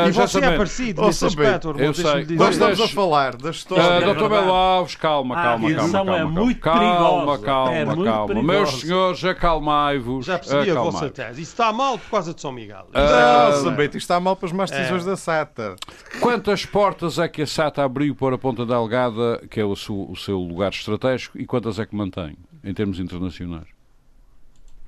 E 0.07 0.11
você 0.11 0.39
é 0.39 0.57
parecido 0.57 1.01
nesse 1.03 1.25
aspecto, 1.25 1.75
Eu 1.77 1.93
sei. 1.93 2.25
Nós 2.31 2.55
estamos 2.55 2.81
a 2.81 2.87
falar 2.87 3.35
da 3.35 3.49
história. 3.49 4.05
Doutor 4.05 4.29
Melo 4.29 4.51
Alves, 4.51 4.95
calma, 4.95 5.35
calma, 5.35 5.69
calma. 5.91 6.17
é 6.17 6.23
muito 6.23 6.57
Calma, 6.59 7.37
calma, 7.39 8.03
calma. 8.03 8.43
Meus 8.43 8.81
senhores, 8.81 9.23
acalmai-vos. 9.23 10.25
Já 10.25 10.37
percebi 10.37 10.71
a 10.71 10.75
vossa 10.75 11.09
tese. 11.09 11.41
Isso 11.41 11.51
está 11.51 11.71
mal 11.71 11.97
por 11.97 12.09
causa 12.09 12.33
de 12.33 12.41
São 12.41 12.51
Miguel. 12.51 12.87
Não, 12.93 13.63
Sambento, 13.63 13.97
isto 13.97 14.05
está 14.05 14.19
mal 14.19 14.35
para 14.35 14.47
as 14.47 14.51
más 14.51 14.71
decisões 14.71 15.05
da 15.05 15.15
SATA. 15.15 15.75
Quantas 16.19 16.65
portas 16.65 17.16
é 17.19 17.27
que 17.27 17.41
a 17.41 17.47
SATA 17.47 17.83
abriu 17.83 18.15
para 18.15 18.35
a 18.35 18.37
Ponta 18.37 18.65
Delgada, 18.65 19.45
que 19.49 19.59
é 19.59 19.65
o 19.65 19.75
seu, 19.75 20.09
o 20.09 20.15
seu 20.15 20.39
lugar 20.39 20.71
estratégico, 20.71 21.39
e 21.39 21.45
quantas 21.45 21.79
é 21.79 21.85
que 21.85 21.95
mantém, 21.95 22.35
em 22.63 22.73
termos 22.73 22.99
internacionais? 22.99 23.76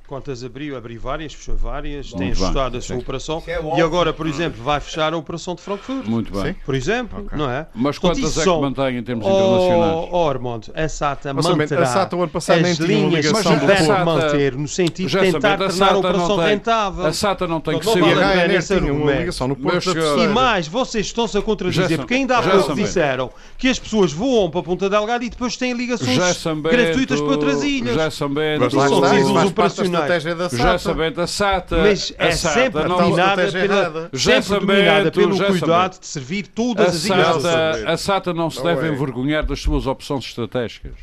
Quantas 0.09 0.43
abriu? 0.43 0.75
Abriu 0.75 0.99
várias, 0.99 1.35
fechou 1.35 1.55
várias, 1.55 2.11
tem 2.11 2.31
ajustado 2.31 2.75
a 2.75 2.81
sua 2.81 2.97
operação 2.97 3.43
é 3.45 3.59
e 3.77 3.79
agora, 3.79 4.11
por 4.11 4.25
exemplo, 4.25 4.59
vai 4.63 4.79
fechar 4.79 5.13
a 5.13 5.17
operação 5.17 5.53
de 5.53 5.61
Frankfurt. 5.61 6.07
Muito 6.07 6.33
bem. 6.33 6.55
Por 6.65 6.73
exemplo, 6.73 7.25
okay. 7.25 7.37
não 7.37 7.47
é? 7.47 7.67
Mas 7.75 7.99
Portanto, 7.99 8.21
quantas 8.23 8.37
é 8.39 8.43
que 8.43 8.59
mantém 8.59 8.97
em 8.97 9.03
termos 9.03 9.23
oh, 9.23 9.29
internacionais? 9.29 10.09
Oh, 10.11 10.27
Armando, 10.27 10.71
a 10.73 10.89
SATA 10.89 11.31
mas, 11.31 11.45
manterá 11.45 11.83
a 11.83 11.85
SATA 11.85 12.15
o 12.15 12.21
ano 12.23 12.31
passado 12.31 12.65
as 12.65 12.79
linhas 12.79 13.31
mas 13.31 13.45
que 13.45 13.65
deve 13.67 14.03
manter 14.03 14.55
no 14.55 14.67
sentido 14.67 15.09
de 15.09 15.19
tentar 15.19 15.57
tornar 15.59 15.93
a 15.93 15.97
operação 15.99 16.37
tem, 16.37 16.47
rentável. 16.47 17.05
A 17.05 17.13
SATA 17.13 17.47
não 17.47 17.61
tem 17.61 17.77
que 17.77 17.85
ser... 17.85 17.99
Vale 17.99 18.23
a 18.23 18.31
pena 18.31 18.53
esse 18.55 18.79
ligação 18.79 19.47
no 19.47 19.55
Porto 19.55 19.91
E 19.91 20.27
mais, 20.27 20.67
vocês 20.67 21.05
estão-se 21.05 21.37
a 21.37 21.41
contradizer, 21.43 21.99
porque 21.99 22.15
ainda 22.15 22.39
há 22.39 22.41
pouco 22.41 22.73
disseram 22.73 23.29
que 23.59 23.67
as 23.67 23.77
pessoas 23.77 24.11
voam 24.11 24.49
para 24.49 24.61
a 24.61 24.63
Ponta 24.63 24.89
Delgada 24.89 25.23
e 25.23 25.29
depois 25.29 25.55
têm 25.55 25.73
ligações 25.73 26.17
gratuitas 26.63 27.21
para 27.21 27.29
outras 27.29 27.61
ilhas. 27.61 27.93
Já 27.93 28.09
são 28.09 28.33
bem. 28.33 28.57
São 28.69 29.98
decisões 30.07 30.33
operacionais 30.33 30.81
sabendo, 30.81 31.21
a 31.21 31.27
SATA. 31.27 31.77
Mas 31.77 32.13
é 32.17 32.31
SATA 32.31 32.61
sempre 32.61 32.83
dominada, 32.83 33.51
pela, 33.51 34.09
sempre 34.13 34.59
dominada 34.59 35.11
pelo 35.11 35.37
cuidado 35.37 35.99
de 35.99 36.07
servir 36.07 36.47
todas 36.47 36.95
as 36.95 37.05
ilhas. 37.05 37.45
A 37.85 37.97
SATA 37.97 38.33
não 38.33 38.49
se 38.49 38.63
deve 38.63 38.87
envergonhar 38.87 39.45
das 39.45 39.59
suas 39.59 39.87
opções 39.87 40.25
estratégicas. 40.25 40.93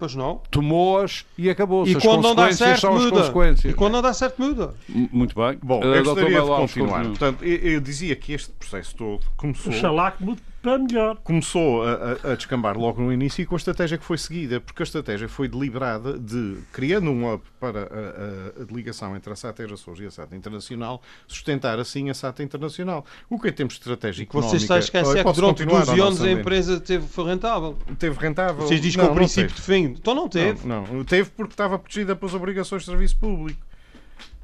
Pois 0.00 0.14
não. 0.14 0.40
Tomou-as 0.50 1.26
e 1.36 1.50
acabou-se. 1.50 1.92
E 1.92 1.96
as 1.96 2.02
quando 2.02 2.22
não 2.22 2.34
dá 2.34 2.50
certo, 2.52 2.80
são 2.80 2.94
muda. 2.94 3.04
as 3.04 3.28
consequências. 3.28 3.74
E 3.74 3.76
quando 3.76 3.92
não 3.92 4.02
dá 4.02 4.14
certo, 4.14 4.40
muda. 4.40 4.74
Muito 4.88 5.34
bem. 5.34 5.58
Bom, 5.62 5.82
eu 5.82 6.02
gostaria 6.02 6.40
de 6.40 6.46
continuar. 6.46 7.04
Portanto, 7.04 7.44
eu, 7.44 7.56
eu, 7.56 7.80
dizia 7.82 8.16
que 8.16 8.32
este 8.32 8.50
processo 8.52 8.96
todo 8.96 9.20
começou... 9.36 9.70
Oxalá 9.70 10.10
que 10.12 10.24
mude 10.24 10.40
para 10.62 10.78
melhor. 10.78 11.16
Começou 11.24 11.82
a, 11.82 12.32
a, 12.32 12.34
descambar 12.34 12.76
logo 12.78 13.00
no 13.00 13.12
início 13.12 13.42
e 13.42 13.46
com 13.46 13.54
a 13.54 13.58
estratégia 13.58 13.96
que 13.96 14.04
foi 14.04 14.18
seguida, 14.18 14.60
porque 14.60 14.82
a 14.82 14.84
estratégia 14.84 15.28
foi 15.28 15.48
deliberada 15.48 16.18
de, 16.18 16.58
criando 16.72 17.10
um 17.10 17.32
hub 17.32 17.42
para 17.58 17.80
a, 17.80 18.62
a, 18.62 18.74
ligação 18.74 19.16
entre 19.16 19.32
a 19.32 19.36
SATA 19.36 19.64
Açores 19.72 20.00
e 20.00 20.06
a 20.06 20.10
SATA 20.10 20.36
Internacional, 20.36 21.02
sustentar 21.26 21.78
assim 21.78 22.10
a 22.10 22.14
SATA 22.14 22.42
Internacional. 22.42 23.04
O 23.28 23.38
que 23.38 23.48
em 23.48 23.52
termos 23.52 23.74
de 23.74 23.80
estratégia 23.80 24.22
económica... 24.22 24.58
Você 24.58 24.62
está 24.62 24.76
a 24.76 24.78
esquecer 24.78 25.24
que 25.24 25.32
durante 25.32 25.64
12 25.64 26.00
anos 26.00 26.22
a 26.22 26.30
empresa 26.30 26.80
teve, 26.80 27.06
foi 27.06 27.24
rentável. 27.26 27.76
Teve 27.98 28.18
rentável. 28.18 28.66
Vocês 28.66 28.80
dizem 28.80 29.04
que 29.04 29.10
o 29.10 29.14
princípio 29.14 29.54
de 29.54 29.62
fim. 29.62 29.84
Então 29.84 30.14
não 30.14 30.28
teve. 30.28 30.66
Não, 30.66 30.86
não, 30.86 31.04
teve 31.04 31.30
porque 31.30 31.52
estava 31.52 31.78
protegida 31.78 32.16
pelas 32.16 32.34
obrigações 32.34 32.82
de 32.82 32.86
serviço 32.86 33.16
público. 33.16 33.69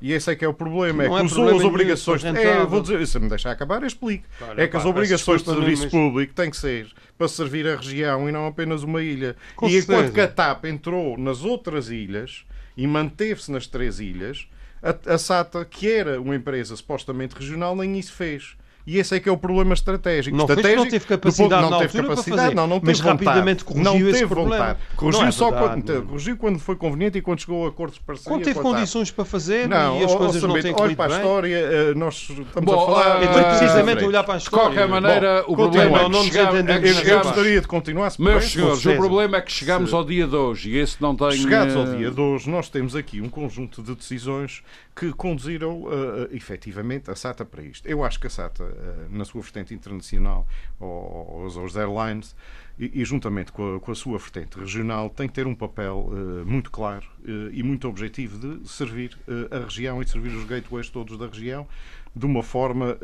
E 0.01 0.13
esse 0.13 0.31
é 0.31 0.37
que 0.37 0.45
é 0.45 0.49
o 0.49 0.55
problema. 0.55 1.05
É 1.05 1.09
não 1.09 1.17
que 1.27 1.41
é 1.41 1.55
as 1.55 1.65
obrigações. 1.65 2.25
É, 2.25 2.65
vou 2.65 2.81
dizer, 2.81 3.07
se 3.07 3.19
me 3.19 3.29
deixar 3.29 3.51
acabar, 3.51 3.83
explico. 3.83 4.25
É 4.57 4.67
que 4.67 4.73
pá, 4.73 4.79
as 4.79 4.85
obrigações 4.85 5.43
de 5.43 5.51
serviço 5.51 5.83
mas... 5.85 5.91
público 5.91 6.35
têm 6.35 6.51
que 6.51 6.57
ser 6.57 6.89
para 7.17 7.29
servir 7.29 7.67
a 7.67 7.77
região 7.77 8.29
e 8.29 8.33
não 8.33 8.47
apenas 8.47 8.83
uma 8.83 9.03
ilha. 9.03 9.37
Com 9.55 9.67
e 9.67 9.73
certeza. 9.73 9.93
enquanto 9.93 10.15
que 10.15 10.21
a 10.21 10.29
TAP 10.29 10.67
entrou 10.67 11.17
nas 11.17 11.45
outras 11.45 11.89
ilhas 11.89 12.45
e 12.77 12.87
manteve-se 12.87 13.51
nas 13.51 13.67
três 13.67 14.01
ilhas, 14.01 14.47
a, 14.83 15.15
a 15.15 15.19
SATA, 15.19 15.65
que 15.65 15.91
era 15.91 16.21
uma 16.21 16.37
empresa 16.37 16.77
supostamente 16.77 17.35
regional, 17.35 17.75
nem 17.75 17.99
isso 17.99 18.13
fez. 18.13 18.57
E 18.87 18.99
esse 18.99 19.17
é 19.17 19.21
que 19.21 19.29
é 19.29 19.33
o 19.33 19.37
problema 19.37 19.75
estratégico. 19.75 20.37
Não, 20.37 20.45
estratégico, 20.45 20.83
não 20.83 20.91
teve 20.91 21.07
capacidade 21.07 21.63
não 21.63 21.71
na 21.71 21.79
teve 21.79 22.03
capacidade, 22.03 22.43
fazer, 22.43 22.55
não, 22.55 22.67
não 22.69 22.79
teve 22.79 22.87
mas 22.87 23.01
vontade, 23.01 23.25
rapidamente 23.25 23.65
corrigiu 23.65 23.85
não 23.85 23.93
teve 23.99 24.11
esse 24.11 24.25
vontade. 24.25 24.49
problema. 24.49 24.79
Corrigiu 24.95 25.21
não 25.21 25.29
é 25.29 25.31
só 25.33 25.51
verdade, 25.51 25.83
quando, 25.83 26.07
corrigiu 26.07 26.37
quando 26.37 26.59
foi 26.61 26.77
conveniente 26.77 27.19
e 27.19 27.21
quando 27.21 27.41
chegou 27.41 27.67
a 27.67 27.69
acordos 27.69 27.99
de 27.99 28.05
parceria. 28.05 28.31
Quando 28.31 28.45
teve 28.45 28.61
condições 28.61 29.11
para 29.11 29.25
fazer 29.25 29.69
não, 29.69 30.01
e 30.01 30.05
as 30.05 30.15
coisas 30.15 30.43
não 30.43 30.61
têm 30.61 30.75
olha 30.79 30.95
para 30.95 31.15
a 31.15 31.17
história, 31.17 31.57
eh, 31.57 31.95
nós 31.95 32.15
estamos 32.15 32.47
Bom, 32.63 32.83
a 32.83 32.87
falar... 32.87 33.23
Então, 33.25 33.59
precisamente 33.59 34.05
olhar 34.05 34.23
para 34.23 34.35
a 34.35 34.37
história. 34.37 34.69
De 34.71 34.75
qualquer 34.77 34.89
maneira, 34.89 35.43
Bom, 35.43 35.53
o 35.53 35.57
problema 35.57 35.99
é 35.99 36.09
que 36.09 36.25
chegamos, 36.25 37.09
Eu 37.09 37.21
gostaria 37.23 37.61
de 37.61 37.67
continuar, 37.67 38.11
se 38.11 38.23
Meus 38.23 38.53
senhores, 38.53 38.87
o 38.87 38.95
problema 38.95 39.37
é 39.39 39.41
que 39.41 39.51
chegamos 39.51 39.93
ao 39.93 40.05
dia 40.05 40.29
de 40.29 40.37
hoje 40.37 40.71
e 40.71 40.79
esse 40.79 41.03
não 41.03 41.17
tem... 41.17 41.33
Chegados 41.33 41.75
ao 41.75 41.87
dia 41.87 42.11
de 42.11 42.21
hoje, 42.21 42.49
nós 42.49 42.69
temos 42.69 42.95
aqui 42.95 43.21
um 43.21 43.29
conjunto 43.29 43.83
de 43.83 43.97
decisões 43.97 44.63
que 44.97 45.13
conduziram 45.13 45.83
uh, 45.83 46.27
efetivamente 46.33 47.11
a 47.11 47.15
SATA 47.15 47.45
para 47.45 47.63
isto. 47.63 47.87
Eu 47.87 48.03
acho 48.03 48.19
que 48.19 48.27
a 48.27 48.31
SATA, 48.31 48.65
uh, 48.65 48.76
na 49.11 49.25
sua 49.25 49.41
vertente 49.41 49.75
internacional, 49.75 50.47
aos, 50.81 51.57
aos 51.57 51.77
airlines, 51.77 52.35
e, 52.79 53.01
e 53.01 53.05
juntamente 53.05 53.53
com 53.53 53.77
a, 53.77 53.81
com 53.81 53.93
a, 53.93 53.95
sua 53.95 54.19
vertente 54.19 54.59
regional, 54.59 55.09
tem 55.11 55.29
que 55.29 55.35
ter 55.35 55.47
um 55.47 55.55
papel 55.55 56.11
uh, 56.11 56.47
muito 56.47 56.71
claro 56.71 57.07
uh, 57.21 57.51
e 57.51 57.63
muito 57.63 57.89
objetivo 57.89 58.39
de 58.39 58.69
servir 58.69 59.17
a 59.51 59.59
região 59.61 60.01
e 60.03 60.05
de 60.05 60.11
servir 60.11 60.29
os 60.29 60.45
gateways 60.45 60.91
todos 60.91 61.19
da 61.19 61.27
região 61.27 61.67
de 62.15 62.25
uma 62.25 62.43
forma 62.43 62.99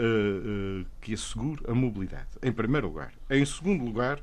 que 1.02 1.12
assegure 1.12 1.60
a 1.68 1.74
mobilidade, 1.74 2.28
em 2.42 2.50
primeiro 2.50 2.86
lugar. 2.86 3.12
Em 3.28 3.44
segundo 3.44 3.84
lugar, 3.84 4.18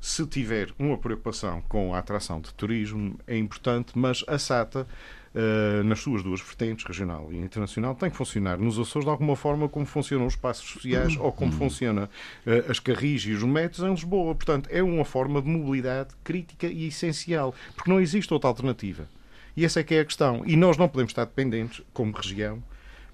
se 0.00 0.26
tiver 0.26 0.70
uma 0.78 0.96
preocupação 0.96 1.60
com 1.68 1.94
a 1.94 1.98
atração 1.98 2.40
de 2.40 2.52
turismo, 2.54 3.18
é 3.26 3.36
importante, 3.36 3.98
mas 3.98 4.24
a 4.26 4.38
SATA 4.38 4.86
Uh, 5.32 5.84
nas 5.84 6.00
suas 6.00 6.24
duas 6.24 6.40
vertentes, 6.40 6.84
regional 6.84 7.28
e 7.30 7.36
internacional, 7.36 7.94
tem 7.94 8.10
que 8.10 8.16
funcionar 8.16 8.58
nos 8.58 8.80
Açores 8.80 9.04
de 9.04 9.10
alguma 9.12 9.36
forma 9.36 9.68
como 9.68 9.86
funcionam 9.86 10.26
os 10.26 10.34
passos 10.34 10.68
sociais 10.68 11.16
ou 11.16 11.30
como 11.30 11.52
funciona 11.52 12.10
uh, 12.44 12.68
as 12.68 12.80
carris 12.80 13.22
e 13.22 13.30
os 13.30 13.44
metros 13.44 13.84
em 13.84 13.90
Lisboa. 13.90 14.34
Portanto, 14.34 14.68
é 14.72 14.82
uma 14.82 15.04
forma 15.04 15.40
de 15.40 15.48
mobilidade 15.48 16.10
crítica 16.24 16.66
e 16.66 16.88
essencial, 16.88 17.54
porque 17.76 17.88
não 17.88 18.00
existe 18.00 18.34
outra 18.34 18.48
alternativa. 18.48 19.08
E 19.56 19.64
essa 19.64 19.78
é 19.78 19.84
que 19.84 19.94
é 19.94 20.00
a 20.00 20.04
questão. 20.04 20.42
E 20.44 20.56
nós 20.56 20.76
não 20.76 20.88
podemos 20.88 21.12
estar 21.12 21.24
dependentes, 21.24 21.80
como 21.92 22.12
região, 22.12 22.60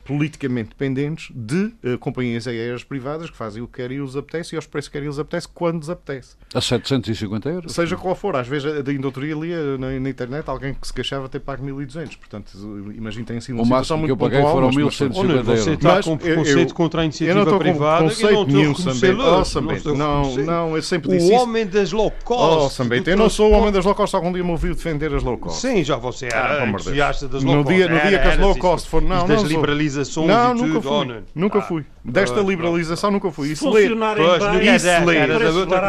politicamente 0.07 0.71
dependentes 0.71 1.31
de 1.35 1.75
uh, 1.85 1.99
companhias 1.99 2.47
aéreas 2.47 2.85
privadas 2.85 3.29
que 3.29 3.37
fazem 3.37 3.63
o 3.63 3.67
que 3.67 3.83
querem 3.83 3.99
e 3.99 4.01
os 4.01 4.17
apetece 4.17 4.55
e 4.55 4.57
aos 4.57 4.67
preços 4.67 4.89
que 4.89 4.93
querem 4.93 5.07
e 5.07 5.11
os 5.11 5.19
apetece 5.19 5.49
quando 5.49 5.79
lhes 5.79 5.91
apetece. 5.91 6.37
A 6.55 6.61
750 6.61 7.49
euros? 7.49 7.73
Seja 7.73 7.97
qual 7.97 8.15
for. 8.15 8.37
Às 8.37 8.47
vezes, 8.47 8.85
da 8.85 8.93
indústria 8.93 9.35
ali 9.35 9.51
na, 9.79 9.99
na, 9.99 10.09
internet, 10.09 10.49
alguém 10.49 10.75
que 10.75 10.87
se 10.87 10.93
queixava 10.93 11.29
ter 11.29 11.41
pago 11.41 11.67
1.200. 11.67 12.17
Portanto, 12.19 12.53
imagino 12.95 13.27
tem 13.27 13.41
sido 13.41 13.57
uma 13.57 13.63
o 13.63 13.67
situação 13.67 13.99
muito 13.99 14.09
que 14.09 14.13
eu 14.13 14.17
paguei 14.17 14.41
foram 14.41 14.71
1.150 14.71 15.31
euros. 15.31 15.47
Você 15.47 15.73
está 15.73 16.03
com 16.03 16.17
preconceito 16.17 16.75
contra 16.75 17.01
a 17.03 17.05
iniciativa 17.05 17.41
eu 17.41 17.45
não 17.45 17.59
privada 17.59 18.05
com 18.05 18.09
conceito 18.09 18.35
não 18.35 18.45
nenhum, 18.45 18.75
Sambento. 18.75 19.23
Oh, 19.23 19.45
Sambento. 19.45 19.95
Não, 19.95 20.37
não, 20.37 20.77
eu 20.77 20.83
sempre 20.83 21.11
disse 21.11 21.33
O 21.33 21.35
homem 21.35 21.67
das 21.67 21.93
low 21.93 22.13
cost. 22.25 22.67
Oh, 22.67 22.71
Sambento, 22.71 23.11
eu 23.11 23.17
não 23.17 23.29
sou 23.29 23.51
o 23.51 23.55
homem 23.55 23.73
das 23.73 23.85
low 23.85 23.95
cost. 23.95 24.15
Algum 24.15 24.33
dia 24.33 24.45
me 24.45 24.51
ouviu 24.51 24.75
defender 24.75 25.13
as 25.13 25.23
low 25.23 25.37
cost. 25.37 25.61
Sim, 25.61 25.83
já 25.83 25.97
você 25.97 26.27
era 26.27 26.63
ah, 26.63 26.67
entusiasta 26.67 27.27
das 27.27 27.43
low 27.43 27.65
cost. 27.65 27.71
No 27.71 27.77
dia, 27.77 27.89
no 27.89 28.09
dia 28.09 28.19
que 28.19 28.29
as 28.29 28.39
low 28.39 28.57
cost 28.57 28.89
foram... 28.89 29.09
Não, 29.09 29.27
das 29.27 29.43
liberalizações 29.97 30.31
e 30.31 30.65
Nunca 30.65 30.81
fui. 30.83 31.23
Nunca 31.35 31.63
fui. 31.63 31.85
Desta 32.05 32.41
liberalização 32.41 33.11
nunca 33.11 33.31
fui. 33.31 33.49
Isso 33.49 33.69
ler, 33.71 33.91
isso 33.91 35.05
ler, 35.05 35.29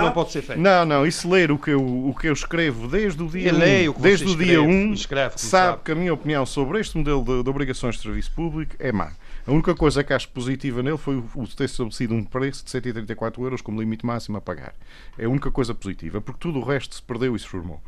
não 0.02 0.12
pode 0.12 0.32
ser 0.32 0.42
feito. 0.42 0.60
Não, 0.60 0.86
não, 0.86 1.06
isso 1.06 1.30
ler 1.30 1.52
o 1.52 1.58
que 1.58 1.72
eu, 1.72 1.82
o 1.82 2.16
que 2.20 2.28
eu 2.28 2.34
escrevo 2.34 2.88
desde 2.88 3.22
o 3.22 3.28
dia 3.28 3.54
1, 3.54 4.02
desde 4.02 4.26
o 4.26 4.36
dia 4.36 4.62
1, 4.62 4.96
sabe 5.36 5.80
que 5.84 5.92
a 5.92 5.96
minha 5.96 6.14
opinião 6.14 6.46
sobre 6.46 6.80
este 6.80 6.98
modelo 6.98 7.24
de, 7.24 7.44
de 7.44 7.50
obrigações 7.50 7.96
de 7.96 8.02
serviço 8.02 8.32
público 8.32 8.76
é 8.80 8.92
má. 8.92 9.12
A 9.48 9.52
única 9.54 9.74
coisa 9.74 10.04
que 10.04 10.12
acho 10.12 10.28
positiva 10.28 10.84
nele 10.84 10.98
foi 10.98 11.16
o 11.16 11.48
ter 11.48 11.64
estabelecido 11.64 12.14
um 12.14 12.22
preço 12.22 12.66
de 12.66 12.70
134 12.70 13.42
euros 13.42 13.62
como 13.62 13.80
limite 13.80 14.06
máximo 14.06 14.38
a 14.38 14.42
pagar. 14.42 14.76
É 15.18 15.24
a 15.24 15.30
única 15.30 15.50
coisa 15.50 15.74
positiva, 15.74 16.20
porque 16.20 16.42
tudo 16.42 16.60
o 16.60 16.64
resto 16.66 16.96
se 16.96 17.02
perdeu 17.02 17.34
e 17.34 17.40
se 17.40 17.48
formou. 17.48 17.82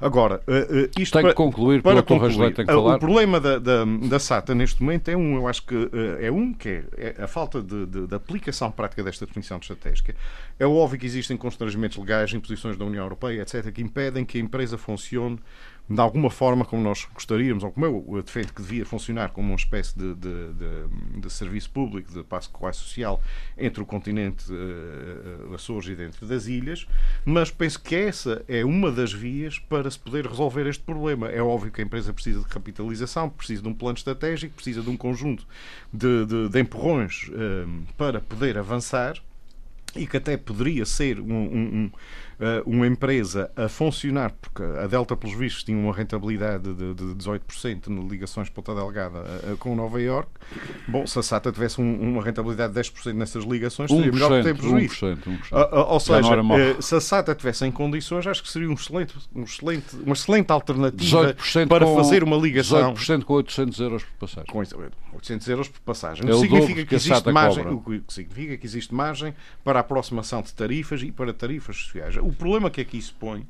Agora, 0.00 0.42
uh, 0.48 1.00
isto 1.00 1.12
Tem 1.12 1.22
para, 1.22 1.30
que 1.30 1.36
concluir, 1.36 1.82
para 1.82 2.02
concluir, 2.02 2.52
tem 2.52 2.66
que 2.66 2.72
falar. 2.72 2.96
o 2.96 2.98
problema 2.98 3.38
da, 3.38 3.60
da, 3.60 3.84
da, 3.84 4.18
SATA 4.18 4.56
neste 4.56 4.82
momento 4.82 5.08
é 5.08 5.16
um, 5.16 5.36
eu 5.36 5.46
acho 5.46 5.64
que 5.64 5.76
uh, 5.76 5.90
é 6.20 6.32
um, 6.32 6.52
que 6.52 6.68
é, 6.68 7.14
é 7.16 7.22
a 7.22 7.28
falta 7.28 7.62
de, 7.62 7.86
de, 7.86 8.08
de, 8.08 8.14
aplicação 8.14 8.72
prática 8.72 9.04
desta 9.04 9.24
definição 9.24 9.60
de 9.60 9.66
estratégica. 9.66 10.16
É 10.58 10.66
óbvio 10.66 10.98
que 10.98 11.06
existem 11.06 11.36
constrangimentos 11.36 11.96
legais, 11.96 12.34
imposições 12.34 12.76
da 12.76 12.84
União 12.84 13.04
Europeia, 13.04 13.42
etc., 13.42 13.70
que 13.70 13.82
impedem 13.82 14.24
que 14.24 14.36
a 14.36 14.40
empresa 14.40 14.76
funcione 14.76 15.38
de 15.88 16.00
alguma 16.00 16.30
forma 16.30 16.64
como 16.64 16.82
nós 16.82 17.06
gostaríamos, 17.12 17.62
ou 17.62 17.70
como 17.70 17.86
eu 17.86 18.22
defendo 18.22 18.52
que 18.52 18.62
devia 18.62 18.86
funcionar 18.86 19.30
como 19.30 19.48
uma 19.48 19.56
espécie 19.56 19.98
de, 19.98 20.14
de, 20.14 20.52
de, 20.54 21.20
de 21.20 21.30
serviço 21.30 21.70
público, 21.70 22.10
de 22.10 22.22
passo 22.24 22.50
social 22.72 23.20
entre 23.56 23.82
o 23.82 23.86
continente 23.86 24.50
uh, 24.50 25.54
Açores 25.54 25.88
e 25.88 25.94
dentro 25.94 26.26
das 26.26 26.46
ilhas, 26.46 26.86
mas 27.24 27.50
penso 27.50 27.80
que 27.80 27.94
essa 27.94 28.42
é 28.48 28.64
uma 28.64 28.90
das 28.90 29.12
vias 29.12 29.58
para 29.58 29.90
se 29.90 29.98
poder 29.98 30.26
resolver 30.26 30.66
este 30.66 30.82
problema. 30.82 31.28
É 31.28 31.42
óbvio 31.42 31.70
que 31.70 31.82
a 31.82 31.84
empresa 31.84 32.12
precisa 32.14 32.40
de 32.40 32.46
capitalização, 32.46 33.28
precisa 33.28 33.60
de 33.60 33.68
um 33.68 33.74
plano 33.74 33.98
estratégico, 33.98 34.54
precisa 34.54 34.80
de 34.80 34.88
um 34.88 34.96
conjunto 34.96 35.46
de, 35.92 36.24
de, 36.24 36.48
de 36.48 36.60
empurrões 36.60 37.28
uh, 37.28 37.84
para 37.98 38.20
poder 38.20 38.56
avançar 38.56 39.20
e 39.96 40.06
que 40.06 40.16
até 40.16 40.36
poderia 40.36 40.84
ser 40.84 41.20
um, 41.20 41.32
um, 41.32 41.90
uma 42.66 42.86
empresa 42.86 43.50
a 43.56 43.68
funcionar, 43.68 44.32
porque 44.40 44.62
a 44.62 44.86
Delta, 44.86 45.16
pelos 45.16 45.36
vistos, 45.36 45.64
tinha 45.64 45.76
uma 45.76 45.92
rentabilidade 45.92 46.72
de, 46.74 46.94
de 46.94 47.04
18% 47.14 47.88
nas 47.88 48.10
ligações 48.10 48.48
Ponta 48.48 48.74
Delgada 48.74 49.18
uh, 49.18 49.56
com 49.56 49.74
Nova 49.74 50.00
York. 50.00 50.28
Bom, 50.86 51.06
se 51.06 51.18
a 51.18 51.22
SATA 51.22 51.52
tivesse 51.52 51.80
um, 51.80 52.00
uma 52.00 52.22
rentabilidade 52.22 52.72
de 52.72 52.80
10% 52.80 53.12
nessas 53.14 53.44
ligações, 53.44 53.90
seria 53.90 54.12
melhor 54.12 54.42
ter 54.42 54.56
prejuízo. 54.56 54.94
1%, 54.94 55.18
1%. 55.22 55.52
Uh, 55.52 55.92
ou 55.92 56.00
seja, 56.00 56.28
se 56.80 56.94
a 56.94 57.00
SATA 57.00 57.34
tivesse 57.34 57.66
em 57.66 57.70
condições, 57.70 58.26
acho 58.26 58.42
que 58.42 58.50
seria 58.50 58.68
um 58.68 58.74
excelente, 58.74 59.14
um 59.34 59.42
excelente, 59.42 59.96
uma 59.96 60.14
excelente 60.14 60.50
alternativa 60.50 61.34
para 61.68 61.84
com, 61.84 61.96
fazer 61.96 62.22
uma 62.22 62.36
ligação. 62.36 62.94
18% 62.94 63.24
com 63.24 63.34
800 63.34 63.80
euros 63.80 64.04
por 64.04 64.28
passagem. 64.28 64.50
Com 64.50 64.58
800 65.14 65.48
euros 65.48 65.68
por 65.68 65.80
passagem. 65.80 66.28
É 66.28 66.34
o 66.34 66.38
significa 66.38 66.84
que, 66.84 66.94
existe 66.94 67.32
margem, 67.32 67.66
o 67.66 67.80
que 67.80 68.02
significa 68.08 68.56
que 68.56 68.66
existe 68.66 68.94
margem 68.94 69.34
para 69.62 69.80
aproximação 69.80 70.42
de 70.42 70.52
tarifas 70.52 71.02
e 71.02 71.10
para 71.10 71.32
tarifas 71.32 71.76
sociais. 71.76 72.16
O 72.24 72.32
problema 72.32 72.70
que 72.70 72.80
aqui 72.80 73.00
se 73.02 73.12
põe 73.12 73.46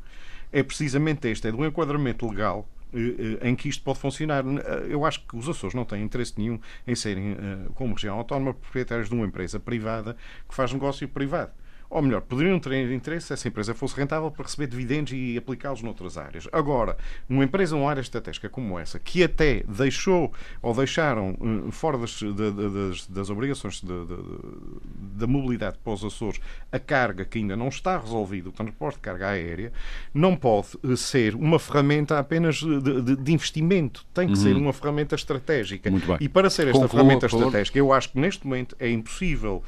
é 0.53 0.61
precisamente 0.61 1.29
este, 1.29 1.47
é 1.47 1.53
do 1.53 1.65
enquadramento 1.65 2.29
legal 2.29 2.69
eh, 2.93 3.39
eh, 3.41 3.49
em 3.49 3.55
que 3.55 3.69
isto 3.69 3.85
pode 3.85 4.01
funcionar. 4.01 4.45
Eh, 4.45 4.87
eu 4.89 5.05
acho 5.05 5.21
que 5.21 5.37
os 5.37 5.49
Açores 5.49 5.75
não 5.75 5.85
têm 5.85 6.03
interesse 6.03 6.35
nenhum 6.37 6.59
em 6.85 6.95
serem, 6.97 7.37
como 7.77 7.95
região 7.95 8.19
autónoma, 8.19 8.53
proprietários 8.53 9.09
de 9.09 9.15
uma 9.15 9.25
empresa 9.25 9.61
privada 9.61 10.17
que 10.49 10.55
faz 10.57 10.73
negócio 10.73 11.09
privado. 11.09 11.53
Ou 11.95 12.03
melhor, 12.03 12.23
poderiam 12.23 12.59
ter 12.59 12.91
interesse 12.91 13.29
se 13.29 13.33
essa 13.35 13.47
empresa 13.47 13.73
fosse 13.73 13.97
rentável 13.97 14.29
para 14.29 14.43
receber 14.43 14.67
dividendos 14.67 15.13
e 15.13 15.39
aplicá-los 15.39 15.81
noutras 15.81 16.19
áreas. 16.19 16.49
Agora, 16.51 16.97
uma 17.29 17.45
empresa, 17.45 17.77
uma 17.77 17.89
área 17.89 18.01
estratégica 18.01 18.49
como 18.49 18.77
essa, 18.77 18.99
que 18.99 19.23
até 19.23 19.63
deixou 19.69 20.33
ou 20.61 20.75
deixaram 20.75 21.37
uh, 21.39 21.71
fora 21.71 21.97
das, 21.97 22.21
das, 22.21 23.07
das 23.07 23.31
obrigações 23.31 23.81
da 23.81 25.29
mobilidade 25.29 25.79
para 25.85 25.93
os 25.93 26.05
Açores 26.05 26.41
a 26.73 26.81
carga 26.81 27.25
que 27.25 27.39
ainda 27.39 27.55
não 27.55 27.69
está 27.69 27.97
resolvida, 27.97 28.49
o 28.49 28.53
transporte 28.53 28.97
de 28.97 29.03
carga 29.03 29.29
aérea, 29.29 29.73
não 30.13 30.35
pode 30.35 30.71
uh, 30.83 30.97
ser 30.97 31.37
uma 31.37 31.61
ferramenta 31.61 32.19
apenas 32.19 32.57
de, 32.57 33.03
de, 33.03 33.17
de 33.17 33.33
investimento. 33.33 34.05
Tem 34.13 34.27
que 34.27 34.35
uhum. 34.35 34.41
ser 34.41 34.57
uma 34.57 34.73
ferramenta 34.73 35.15
estratégica. 35.15 35.89
E 36.19 36.29
para 36.29 36.51
ser 36.51 36.67
esta 36.67 36.89
ferramenta 36.89 37.27
estratégica, 37.27 37.79
eu 37.79 37.93
acho 37.93 38.11
que 38.11 38.19
neste 38.19 38.45
momento 38.45 38.75
é 38.81 38.91
impossível 38.91 39.63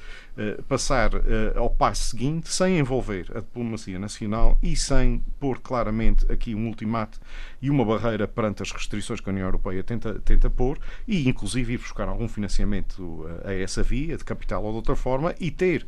passar 0.69 1.11
ao 1.55 1.71
passo 1.71 2.11
seguinte 2.11 2.53
sem 2.53 2.79
envolver 2.79 3.27
a 3.35 3.41
diplomacia 3.41 3.99
nacional 3.99 4.59
e 4.63 4.77
sem 4.77 5.23
pôr 5.41 5.61
claramente 5.61 6.31
aqui 6.31 6.55
um 6.55 6.67
ultimato 6.67 7.19
e 7.61 7.71
uma 7.71 7.85
barreira 7.85 8.29
perante 8.29 8.63
as 8.63 8.71
restrições 8.71 9.21
que 9.21 9.29
a 9.29 9.33
União 9.33 9.47
Europeia 9.47 9.83
tenta, 9.83 10.21
tenta 10.21 10.51
pôr 10.51 10.79
e, 11.09 11.29
inclusive, 11.29 11.73
ir 11.75 11.79
buscar 11.79 12.09
algum 12.09 12.29
financiamento 12.29 13.27
a, 13.45 13.51
eh, 13.51 13.55
a 13.55 13.63
essa 13.63 13.83
via, 13.83 14.17
de 14.17 14.25
capital 14.25 14.63
ou 14.65 14.71
de 14.73 14.77
outra 14.77 14.97
forma, 14.97 15.35
e 15.41 15.51
ter 15.51 15.87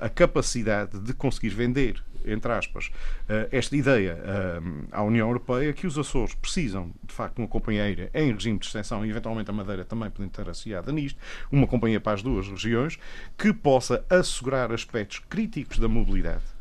a 0.00 0.08
capacidade 0.08 0.98
de 0.98 1.12
conseguir 1.12 1.50
vender 1.50 2.02
entre 2.24 2.52
aspas, 2.52 2.90
eh, 3.28 3.48
esta 3.52 3.76
ideia 3.76 4.18
eh, 4.22 4.60
à 4.92 5.02
União 5.02 5.28
Europeia 5.28 5.72
que 5.72 5.86
os 5.86 5.98
Açores 5.98 6.34
precisam, 6.34 6.90
de 7.02 7.12
facto, 7.12 7.36
de 7.36 7.42
uma 7.42 7.48
companheira 7.48 8.10
em 8.14 8.32
regime 8.32 8.58
de 8.58 8.66
extensão 8.66 9.04
e, 9.04 9.10
eventualmente, 9.10 9.50
a 9.50 9.52
Madeira 9.52 9.84
também 9.84 10.10
pode 10.10 10.28
estar 10.28 10.48
associada 10.48 10.92
nisto, 10.92 11.18
uma 11.50 11.66
companhia 11.66 12.00
para 12.00 12.12
as 12.14 12.22
duas 12.22 12.48
regiões, 12.48 12.98
que 13.36 13.52
possa 13.52 14.04
assegurar 14.08 14.72
aspectos 14.72 15.18
críticos 15.28 15.78
da 15.78 15.88
mobilidade 15.88 16.53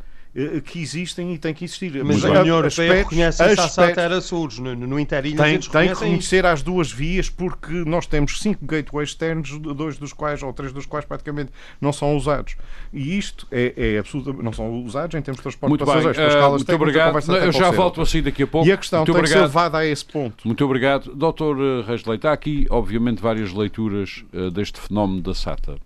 que 0.65 0.81
existem 0.81 1.33
e 1.33 1.37
têm 1.37 1.53
que 1.53 1.65
existir. 1.65 2.03
Mas, 2.03 2.23
a 2.25 2.29
União 2.29 2.57
Europeia 2.57 2.93
reconhece 2.93 3.43
a 3.43 3.55
Sassata 3.55 4.07
Açores, 4.07 4.57
no, 4.57 4.75
no 4.75 4.99
Interilhas 4.99 5.39
tem, 5.39 5.59
tem 5.59 5.87
que 5.87 5.93
reconhecer 5.93 6.45
as 6.45 6.61
duas 6.61 6.91
vias 6.91 7.29
porque 7.29 7.73
nós 7.85 8.07
temos 8.07 8.41
cinco 8.41 8.65
gateways 8.65 9.09
externos, 9.09 9.57
dois 9.59 9.97
dos 9.97 10.13
quais, 10.13 10.41
ou 10.41 10.51
três 10.53 10.73
dos 10.73 10.85
quais 10.85 11.05
praticamente 11.05 11.51
não 11.79 11.93
são 11.93 12.15
usados. 12.15 12.55
E 12.91 13.17
isto 13.17 13.47
é, 13.51 13.73
é 13.75 13.99
absolutamente, 13.99 14.43
não 14.43 14.53
são 14.53 14.71
usados 14.83 15.15
em 15.15 15.21
termos 15.21 15.37
de 15.37 15.43
transporte 15.43 15.69
muito 15.69 15.85
passageiros. 15.85 16.17
Bem, 16.17 16.43
uh, 16.43 16.49
muito 16.51 16.75
obrigado. 16.75 17.31
Eu 17.31 17.51
já 17.51 17.71
volto 17.71 18.01
assim 18.01 18.21
daqui 18.21 18.43
a 18.43 18.47
pouco. 18.47 18.67
E 18.67 18.71
a 18.71 18.77
questão 18.77 18.99
muito 18.99 19.11
tem 19.11 19.19
obrigado. 19.19 19.41
que 19.41 19.47
ser 19.47 19.47
levada 19.47 19.77
a 19.77 19.85
esse 19.85 20.05
ponto. 20.05 20.45
Muito 20.47 20.65
obrigado. 20.65 21.13
Doutor 21.15 21.57
eh, 21.59 21.87
Reis 21.87 22.03
Leite, 22.05 22.27
há 22.27 22.33
aqui, 22.33 22.65
obviamente, 22.69 23.21
várias 23.21 23.51
leituras 23.51 24.23
uh, 24.33 24.49
deste 24.51 24.79
fenómeno 24.79 25.21
da 25.21 25.33
SATA. 25.33 25.77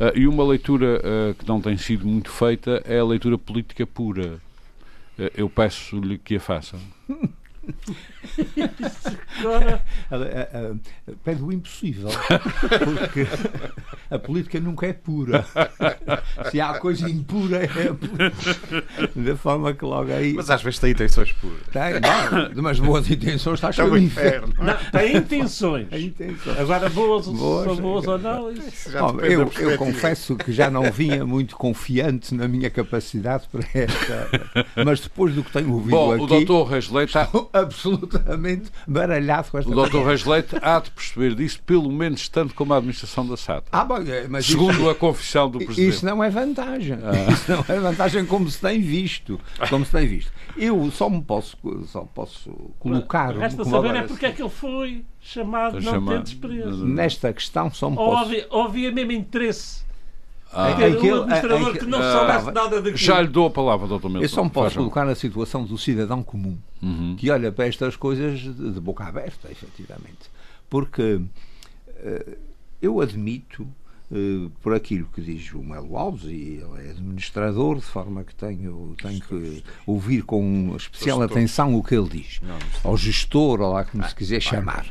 Uh, 0.00 0.18
e 0.18 0.26
uma 0.26 0.42
leitura 0.42 0.98
uh, 0.98 1.34
que 1.34 1.46
não 1.46 1.60
tem 1.60 1.76
sido 1.76 2.06
muito 2.06 2.30
feita 2.30 2.82
é 2.86 2.98
a 2.98 3.04
leitura 3.04 3.36
política 3.36 3.86
pura. 3.86 4.40
Uh, 5.18 5.30
eu 5.34 5.50
peço-lhe 5.50 6.16
que 6.16 6.36
a 6.36 6.40
faça. 6.40 6.78
Agora, 9.38 9.84
pede 11.22 11.42
o 11.42 11.52
impossível, 11.52 12.08
porque 12.82 13.26
a 14.10 14.18
política 14.18 14.60
nunca 14.60 14.86
é 14.86 14.92
pura. 14.92 15.44
Se 16.50 16.60
há 16.60 16.78
coisa 16.78 17.08
impura, 17.08 17.64
é 17.64 17.68
pura. 17.92 18.32
Da 19.14 19.36
forma 19.36 19.72
que 19.72 19.84
logo 19.84 20.12
aí. 20.12 20.34
Mas 20.34 20.50
às 20.50 20.62
vezes 20.62 20.78
tem 20.78 20.90
intenções 20.90 21.32
puras. 21.32 21.60
Tem, 21.72 22.00
não, 22.54 22.62
mas 22.62 22.80
boas 22.80 23.08
intenções 23.10 23.54
está 23.54 23.70
cheio 23.72 23.96
inferno. 23.96 24.52
Não, 24.58 24.76
tem 24.90 25.16
intenções. 25.16 25.88
tem 25.88 26.06
intenções. 26.06 26.58
Agora, 26.58 26.88
boas, 26.88 27.26
boas, 27.26 27.64
são 27.64 27.76
boas 27.76 28.06
ou 28.06 28.18
não. 28.18 28.52
Isso... 28.52 28.90
Bom, 28.92 29.20
eu, 29.20 29.50
eu 29.58 29.76
confesso 29.76 30.36
que 30.36 30.52
já 30.52 30.70
não 30.70 30.90
vinha 30.90 31.24
muito 31.24 31.56
confiante 31.56 32.34
na 32.34 32.48
minha 32.48 32.70
capacidade 32.70 33.48
para 33.50 33.66
esta. 33.74 34.28
Mas 34.84 35.00
depois 35.00 35.34
do 35.34 35.44
que 35.44 35.52
tenho 35.52 35.72
ouvido 35.72 35.90
Bom, 35.90 36.12
aqui. 36.12 36.22
O 36.22 36.26
doutor 36.26 36.64
Resley 36.64 37.04
está 37.04 37.28
absolutamente 37.52 38.70
baralhado 38.86 39.50
com 39.50 39.58
esta 39.58 39.70
O 39.70 39.88
Dr. 39.88 40.06
Reis 40.06 40.24
Leite 40.24 40.56
há 40.60 40.80
de 40.80 40.90
perceber 40.90 41.34
disso, 41.34 41.60
pelo 41.64 41.90
menos 41.90 42.28
tanto 42.28 42.54
como 42.54 42.72
a 42.72 42.76
administração 42.76 43.26
da 43.26 43.36
SATA. 43.36 43.68
Ah, 43.72 43.84
bom, 43.84 43.99
mas 44.28 44.46
Segundo 44.46 44.72
isso, 44.72 44.88
a 44.90 44.94
confissão 44.94 45.50
do 45.50 45.58
Presidente. 45.58 45.88
Isso 45.88 46.06
não 46.06 46.22
é 46.22 46.30
vantagem. 46.30 46.98
Ah. 47.02 47.30
Isso 47.32 47.50
não 47.50 47.64
é 47.68 47.80
vantagem 47.80 48.26
como 48.26 48.50
se 48.50 48.60
tem 48.60 48.80
visto. 48.80 49.40
Como 49.68 49.84
se 49.84 49.92
tem 49.92 50.06
visto. 50.06 50.32
Eu 50.56 50.90
só 50.90 51.08
me 51.08 51.22
posso, 51.22 51.56
só 51.86 52.02
posso 52.02 52.50
colocar. 52.78 53.36
Resta 53.36 53.64
saber 53.64 53.94
é 53.94 54.02
porque 54.02 54.26
é 54.26 54.32
que 54.32 54.42
ele 54.42 54.50
foi 54.50 55.04
chamado, 55.20 55.74
não 55.74 55.92
chamado. 55.92 56.16
tendo 56.16 56.26
experiência. 56.26 56.84
Nesta 56.84 57.32
questão 57.32 57.72
só 57.72 57.90
me 57.90 57.96
posso. 57.96 58.24
Havia, 58.24 58.48
havia 58.50 58.92
mesmo 58.92 59.12
interesse 59.12 59.90
ah. 60.52 60.70
É 60.70 60.86
aquele, 60.86 61.12
um 61.12 61.22
administrador 61.22 61.78
que 61.78 61.86
não 61.86 62.02
soubesse 62.02 62.48
ah, 62.48 62.52
nada 62.52 62.76
daquilo. 62.76 62.96
Já 62.96 63.20
lhe 63.20 63.28
dou 63.28 63.46
a 63.46 63.50
palavra, 63.50 63.86
doutor 63.86 64.08
Milton. 64.08 64.24
Eu 64.24 64.28
só 64.28 64.42
me 64.42 64.50
posso 64.50 64.76
colocar 64.76 65.04
na 65.04 65.14
situação 65.14 65.64
do 65.64 65.78
cidadão 65.78 66.22
comum, 66.22 66.58
uhum. 66.82 67.14
que 67.16 67.30
olha 67.30 67.52
para 67.52 67.66
estas 67.66 67.94
coisas 67.94 68.40
de 68.40 68.80
boca 68.80 69.04
aberta, 69.04 69.48
efetivamente. 69.50 70.28
Porque 70.68 71.20
uh, 71.20 72.36
eu 72.82 73.00
admito, 73.00 73.66
uh, 74.10 74.50
por 74.62 74.74
aquilo 74.74 75.08
que 75.14 75.20
diz 75.20 75.52
o 75.52 75.62
Melo 75.62 75.96
Alves, 75.96 76.24
e 76.24 76.62
ele 76.62 76.88
é 76.88 76.90
administrador, 76.90 77.76
de 77.76 77.82
forma 77.82 78.24
que 78.24 78.34
tenho, 78.34 78.94
tenho 79.00 79.20
que 79.20 79.62
ouvir 79.86 80.22
com 80.22 80.74
especial 80.76 81.22
atenção 81.22 81.74
o 81.74 81.82
que 81.82 81.94
ele 81.94 82.08
diz. 82.08 82.40
Não, 82.42 82.58
ao 82.84 82.96
gestor, 82.96 83.60
ou 83.60 83.72
lá 83.72 83.84
como 83.84 84.06
se 84.08 84.14
quiser 84.14 84.40
chamar. 84.40 84.86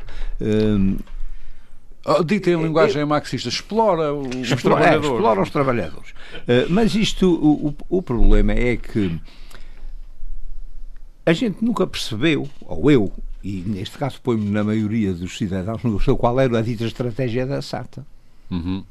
Oh, 2.06 2.24
dita 2.24 2.50
em 2.50 2.62
linguagem 2.62 3.04
marxista, 3.04 3.48
explora 3.48 4.14
os 4.14 4.50
explora, 4.50 4.60
trabalhadores. 4.60 5.10
É, 5.10 5.14
explora 5.14 5.42
os 5.42 5.50
trabalhadores. 5.50 6.10
Uh, 6.10 6.70
mas 6.70 6.94
isto, 6.94 7.26
o, 7.28 7.68
o, 7.68 7.98
o, 7.98 8.02
problema 8.02 8.52
é 8.52 8.76
que 8.76 9.20
a 11.26 11.32
gente 11.34 11.62
nunca 11.62 11.86
percebeu, 11.86 12.48
ou 12.62 12.90
eu, 12.90 13.12
e 13.44 13.62
neste 13.66 13.98
caso 13.98 14.18
põe-me 14.22 14.48
na 14.48 14.64
maioria 14.64 15.12
dos 15.12 15.36
cidadãos, 15.36 15.84
não 15.84 16.00
sei 16.00 16.14
qual 16.16 16.40
era 16.40 16.58
a 16.58 16.62
dita 16.62 16.84
estratégia 16.84 17.46
da 17.46 17.60
SATA. 17.60 18.06
Uhum. 18.50 18.82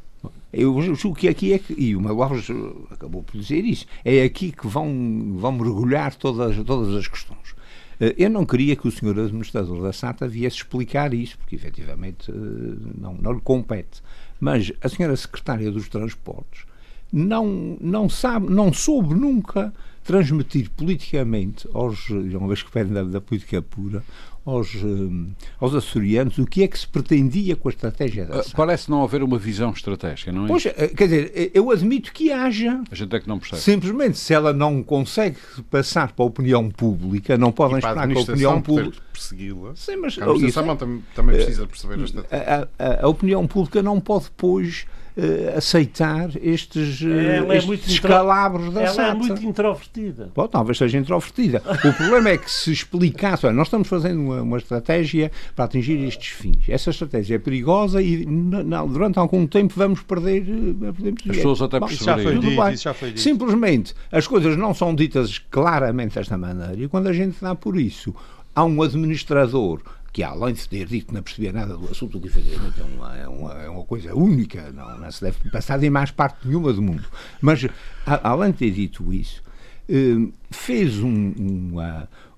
Eu 0.51 0.81
julgo 0.95 1.17
que 1.17 1.27
aqui 1.27 1.53
é 1.53 1.59
que, 1.59 1.73
e 1.77 1.95
o 1.95 2.01
Mago 2.01 2.23
Alves 2.23 2.47
acabou 2.89 3.21
por 3.21 3.39
dizer 3.39 3.63
isso, 3.63 3.85
é 4.03 4.23
aqui 4.23 4.51
que 4.51 4.65
vão, 4.65 5.35
vão 5.35 5.51
mergulhar 5.51 6.15
todas, 6.15 6.55
todas 6.63 6.95
as 6.95 7.07
questões. 7.07 7.55
Eh, 7.99 8.15
eu 8.17 8.29
não 8.29 8.45
queria 8.45 8.75
que 8.75 8.87
o 8.87 8.91
senhor 8.91 9.19
administrador 9.19 9.81
da 9.81 9.93
SATA 9.93 10.27
viesse 10.27 10.57
explicar 10.57 11.13
isso, 11.13 11.37
porque 11.37 11.55
efetivamente 11.55 12.31
eh, 12.31 12.33
não, 12.99 13.13
não 13.13 13.33
lhe 13.33 13.41
compete. 13.41 14.01
Mas 14.39 14.71
a 14.81 14.89
senhora 14.89 15.15
secretária 15.15 15.69
dos 15.71 15.87
Transportes 15.87 16.65
não, 17.11 17.77
não 17.79 18.09
sabe, 18.09 18.51
não 18.51 18.71
soube 18.73 19.13
nunca 19.13 19.73
transmitir 20.03 20.69
politicamente 20.71 21.67
aos, 21.73 22.09
uma 22.09 22.47
vez 22.47 22.63
que 22.63 22.71
pedem 22.71 22.93
da, 22.93 23.03
da 23.03 23.21
política 23.21 23.61
pura, 23.61 24.03
aos, 24.45 24.73
um, 24.75 25.27
aos 25.59 25.75
açorianos 25.75 26.37
o 26.37 26.45
que 26.45 26.63
é 26.63 26.67
que 26.67 26.79
se 26.79 26.87
pretendia 26.87 27.55
com 27.55 27.69
a 27.69 27.71
estratégia 27.71 28.25
da 28.25 28.41
SAD. 28.41 28.55
Parece 28.55 28.89
não 28.89 29.03
haver 29.03 29.21
uma 29.21 29.37
visão 29.37 29.71
estratégica, 29.71 30.31
não 30.31 30.45
é? 30.45 30.47
Pois, 30.47 30.65
eh, 30.65 30.87
quer 30.87 31.03
dizer, 31.03 31.31
eh, 31.35 31.51
eu 31.53 31.69
admito 31.69 32.11
que 32.11 32.31
haja. 32.31 32.81
A 32.89 32.95
gente 32.95 33.15
é 33.15 33.19
que 33.19 33.27
não 33.27 33.37
percebe. 33.37 33.61
Simplesmente, 33.61 34.17
se 34.17 34.33
ela 34.33 34.51
não 34.51 34.81
consegue 34.81 35.37
passar 35.69 36.11
para 36.11 36.23
a 36.23 36.27
opinião 36.27 36.69
pública, 36.69 37.37
não 37.37 37.51
podem 37.51 37.77
esperar 37.77 38.07
que 38.07 38.17
a 38.17 38.21
opinião 38.21 38.61
pública. 38.61 38.97
persegui-la. 39.13 39.75
Sim, 39.75 39.97
mas. 39.97 40.17
A 40.17 40.25
administração 40.25 40.73
oh, 40.73 40.75
também, 40.75 41.03
também 41.13 41.35
precisa 41.35 41.67
perceber 41.67 41.99
a 41.99 42.03
estratégia. 42.03 42.69
A, 42.79 42.83
a, 42.83 43.05
a 43.05 43.07
opinião 43.07 43.45
pública 43.45 43.83
não 43.83 43.99
pode, 43.99 44.25
depois 44.25 44.87
uh, 45.19 45.57
aceitar 45.57 46.29
estes, 46.41 47.01
uh, 47.01 47.07
estes 47.07 47.63
é 47.63 47.67
muito 47.67 47.87
descalabros 47.87 48.73
da 48.73 48.81
ela 48.81 48.89
SATA. 48.89 49.01
Ela 49.01 49.11
é 49.11 49.13
muito 49.13 49.43
introvertida. 49.43 50.31
Bom, 50.35 50.47
talvez 50.47 50.77
seja 50.77 50.97
introvertida. 50.97 51.61
o 51.65 51.93
problema 51.93 52.29
é 52.29 52.37
que 52.37 52.49
se 52.49 52.71
explicasse, 52.71 53.45
olha, 53.45 53.55
nós 53.55 53.67
estamos 53.67 53.87
fazendo 53.87 54.21
uma, 54.21 54.41
uma, 54.41 54.57
estratégia 54.57 55.31
para 55.55 55.65
atingir 55.65 56.03
estes 56.05 56.29
fins. 56.29 56.67
Essa 56.67 56.89
estratégia 56.89 57.35
é 57.35 57.39
perigosa 57.39 58.01
e 58.01 58.25
não, 58.25 58.87
durante 58.87 59.19
algum 59.19 59.45
tempo 59.45 59.73
vamos 59.75 60.01
perder, 60.01 60.43
perder 60.43 61.13
As 61.29 61.35
pessoas 61.37 61.61
até 61.61 61.79
perceberem. 61.79 62.39
Simplesmente, 63.15 63.93
as 64.11 64.27
coisas 64.27 64.57
não 64.57 64.73
são 64.73 64.95
ditas 64.95 65.37
claramente 65.37 66.15
desta 66.15 66.37
maneira 66.37 66.75
e 66.77 66.87
quando 66.87 67.07
a 67.07 67.13
gente 67.13 67.37
dá 67.41 67.55
por 67.55 67.79
isso 67.79 68.13
há 68.55 68.65
um 68.65 68.81
administrador 68.81 69.81
que 70.11 70.23
além 70.23 70.53
de 70.53 70.67
ter 70.67 70.85
dito 70.85 71.07
que 71.07 71.13
não 71.13 71.21
percebia 71.21 71.53
nada 71.53 71.77
do 71.77 71.89
assunto, 71.89 72.19
que 72.19 72.27
efetivamente 72.27 72.79
é 72.79 72.83
uma, 72.83 73.17
é 73.17 73.27
uma, 73.27 73.53
é 73.53 73.69
uma 73.69 73.83
coisa 73.83 74.15
única, 74.15 74.71
não, 74.71 74.97
não, 74.97 75.11
se 75.11 75.21
deve 75.21 75.49
passar 75.49 75.81
em 75.83 75.89
mais 75.89 76.11
parte 76.11 76.47
nenhuma 76.47 76.73
do 76.73 76.81
mundo. 76.81 77.05
Mas, 77.41 77.65
a, 78.05 78.29
além 78.29 78.51
de 78.51 78.57
ter 78.57 78.71
dito 78.71 79.13
isso, 79.13 79.43
eh, 79.87 80.27
fez 80.51 80.99
um, 80.99 81.09
um, 81.09 81.79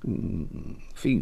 um 0.06 0.48
enfim, 0.94 1.22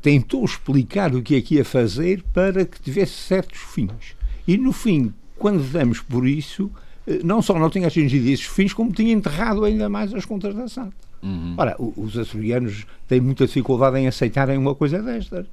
tentou 0.00 0.44
explicar 0.44 1.14
o 1.14 1.22
que 1.22 1.36
é 1.36 1.40
que 1.40 1.56
ia 1.56 1.64
fazer 1.64 2.22
para 2.32 2.64
que 2.64 2.80
tivesse 2.80 3.12
certos 3.12 3.58
fins. 3.58 4.16
E, 4.46 4.56
no 4.56 4.72
fim, 4.72 5.12
quando 5.38 5.62
damos 5.72 6.00
por 6.00 6.26
isso, 6.26 6.70
eh, 7.06 7.20
não 7.24 7.40
só 7.40 7.58
não 7.58 7.70
tinha 7.70 7.88
atingido 7.88 8.28
esses 8.28 8.46
fins, 8.46 8.72
como 8.72 8.92
tinha 8.92 9.12
enterrado 9.12 9.64
ainda 9.64 9.88
mais 9.88 10.12
as 10.14 10.24
contas 10.24 10.54
da 10.54 10.68
SAT. 10.68 10.92
Uhum. 11.22 11.54
Ora, 11.56 11.76
os 11.78 12.18
açorianos 12.18 12.84
têm 13.06 13.20
muita 13.20 13.46
dificuldade 13.46 13.96
em 13.98 14.08
aceitarem 14.08 14.58
uma 14.58 14.74
coisa 14.74 15.00
destas. 15.00 15.46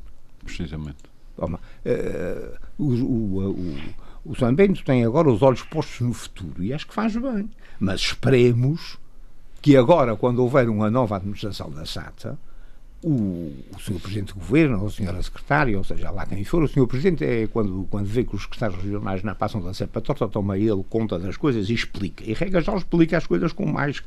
Precisamente. 0.56 0.97
Toma, 1.36 1.60
uh, 1.86 2.58
o, 2.78 2.86
o, 2.86 3.50
o, 3.52 3.78
o 4.26 4.36
São 4.36 4.54
Bento 4.54 4.84
tem 4.84 5.06
agora 5.06 5.30
os 5.30 5.41
olhos 5.41 5.62
postos 5.64 6.02
no 6.02 6.14
futuro 6.14 6.64
e 6.64 6.74
acho 6.74 6.88
que 6.88 6.93
faz 6.93 7.16
bem. 7.16 7.50
Mas 7.80 8.02
esperemos 8.02 8.97
que 9.62 9.78
agora, 9.78 10.16
quando 10.16 10.39
houver 10.39 10.70
uma 10.70 10.89
nova 10.89 11.16
administração 11.16 11.70
da 11.70 11.86
SATA, 11.86 12.38
o, 13.04 13.54
o 13.76 13.80
Sr. 13.80 14.00
Presidente 14.02 14.34
do 14.34 14.39
Governo, 14.39 14.80
ou 14.80 14.88
a 14.88 14.89
Sra. 14.89 15.24
Secretária, 15.24 15.78
ou 15.78 15.84
seja, 15.84 16.12
lá 16.12 16.26
quem 16.26 16.43
for, 16.43 16.64
o 16.64 16.68
Sr. 16.68 16.86
Presidente 16.88 17.24
é 17.24 17.47
quando, 17.47 17.88
quando 17.89 18.06
vê 18.06 18.24
que 18.24 18.36
os 18.36 18.43
secretários 18.43 18.82
regionais 18.82 19.24
não 19.24 19.34
passam 19.36 19.62
da 19.62 19.74
cepa 19.74 20.02
torta, 20.02 20.28
toma 20.28 20.58
ele 20.58 20.84
conta 20.89 21.18
das 21.18 21.38
coisas 21.38 21.70
e 21.70 21.74
explica. 21.74 22.24
E 22.26 22.34
regra 22.34 22.62
já 22.62 22.76
explica 22.76 23.18
as 23.18 23.26
coisas 23.26 23.54
com 23.54 23.66
mais 23.66 24.02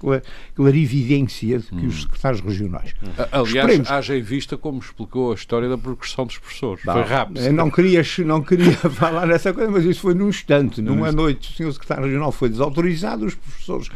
clarividência 0.55 1.61
do 1.61 1.67
que 1.67 1.75
hum. 1.75 1.89
os 1.89 2.03
secretários 2.03 2.41
regionais. 2.41 2.95
Hum. 3.03 3.09
Aliás, 3.31 3.49
Esperemos. 3.49 3.91
haja 3.91 4.17
em 4.17 4.23
vista 4.23 4.57
como 4.57 4.79
explicou 4.79 5.33
a 5.33 5.35
história 5.35 5.69
da 5.69 5.79
progressão 5.79 6.27
dos 6.27 6.39
professores. 6.39 6.85
Não, 6.85 6.95
foi 6.95 7.03
rápido. 7.03 7.53
Não 7.53 7.71
queria, 7.71 8.03
não 8.27 8.43
queria 8.43 8.73
falar 8.91 9.27
nessa 9.27 9.53
coisa, 9.53 9.71
mas 9.71 9.85
isso 9.85 10.01
foi 10.01 10.15
num 10.15 10.29
instante. 10.29 10.83
Numa 10.83 11.11
noite, 11.11 11.51
o 11.53 11.57
Sr. 11.57 11.73
Secretário 11.73 12.05
Regional 12.05 12.33
foi 12.33 12.51
desautorizado, 12.51 13.25
os 13.25 13.35
professores 13.35 13.89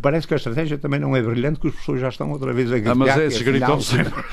Parece 0.00 0.26
que 0.26 0.34
a 0.34 0.36
estratégia 0.36 0.78
também 0.78 1.00
não 1.00 1.14
é 1.16 1.22
brilhante, 1.22 1.58
que 1.58 1.68
as 1.68 1.74
pessoas 1.74 2.00
já 2.00 2.08
estão 2.08 2.30
outra 2.30 2.52
vez 2.52 2.70
a 2.70 2.76
gritar. 2.76 2.92
Ah, 2.92 2.94
mas 2.94 3.16
esses 3.16 3.42
gritam 3.42 3.80
sempre. 3.82 4.24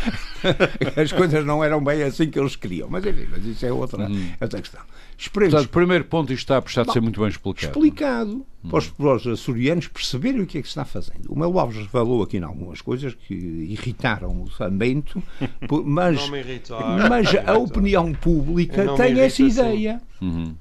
as 0.96 1.12
coisas 1.12 1.46
não 1.46 1.64
eram 1.64 1.84
bem 1.84 2.04
assim 2.04 2.30
que 2.30 2.40
eles 2.40 2.56
queriam. 2.56 2.88
Mas 2.90 3.06
enfim, 3.06 3.28
mas 3.30 3.46
isso 3.46 3.66
é 3.66 3.72
outra, 3.72 4.08
hum. 4.10 4.32
outra 4.40 4.62
questão. 4.62 4.82
Esperemos. 5.18 5.54
Portanto, 5.54 5.70
o 5.70 5.74
primeiro 5.74 6.06
ponto 6.06 6.32
isto 6.32 6.44
está 6.44 6.58
a 6.58 6.62
precisar 6.62 6.84
de 6.84 6.94
ser 6.94 7.02
muito 7.02 7.20
bem 7.20 7.30
explicado. 7.30 7.74
Explicado. 7.74 8.46
Hum. 8.64 8.70
Para, 8.70 8.78
os, 8.78 8.88
para 8.90 9.16
os 9.16 9.28
açorianos 9.28 9.88
perceberem 9.88 10.42
o 10.42 10.46
que 10.46 10.60
é 10.60 10.62
que 10.62 10.68
se 10.68 10.72
está 10.72 10.86
fazendo. 10.86 11.26
O 11.30 11.38
Melo 11.38 11.60
Alves 11.60 11.86
falou 11.88 12.22
aqui 12.24 12.38
em 12.38 12.44
algumas 12.44 12.82
coisas 12.82 13.14
que 13.14 13.34
irritaram 13.34 14.44
o 14.44 14.52
Sambento, 14.52 15.22
mas, 15.84 16.30
mas 16.30 17.36
a 17.46 17.58
opinião 17.58 18.14
pública 18.14 18.94
tem 18.96 19.20
essa 19.20 19.44
assim. 19.44 19.48
ideia. 19.48 20.02
Uhum. 20.22 20.56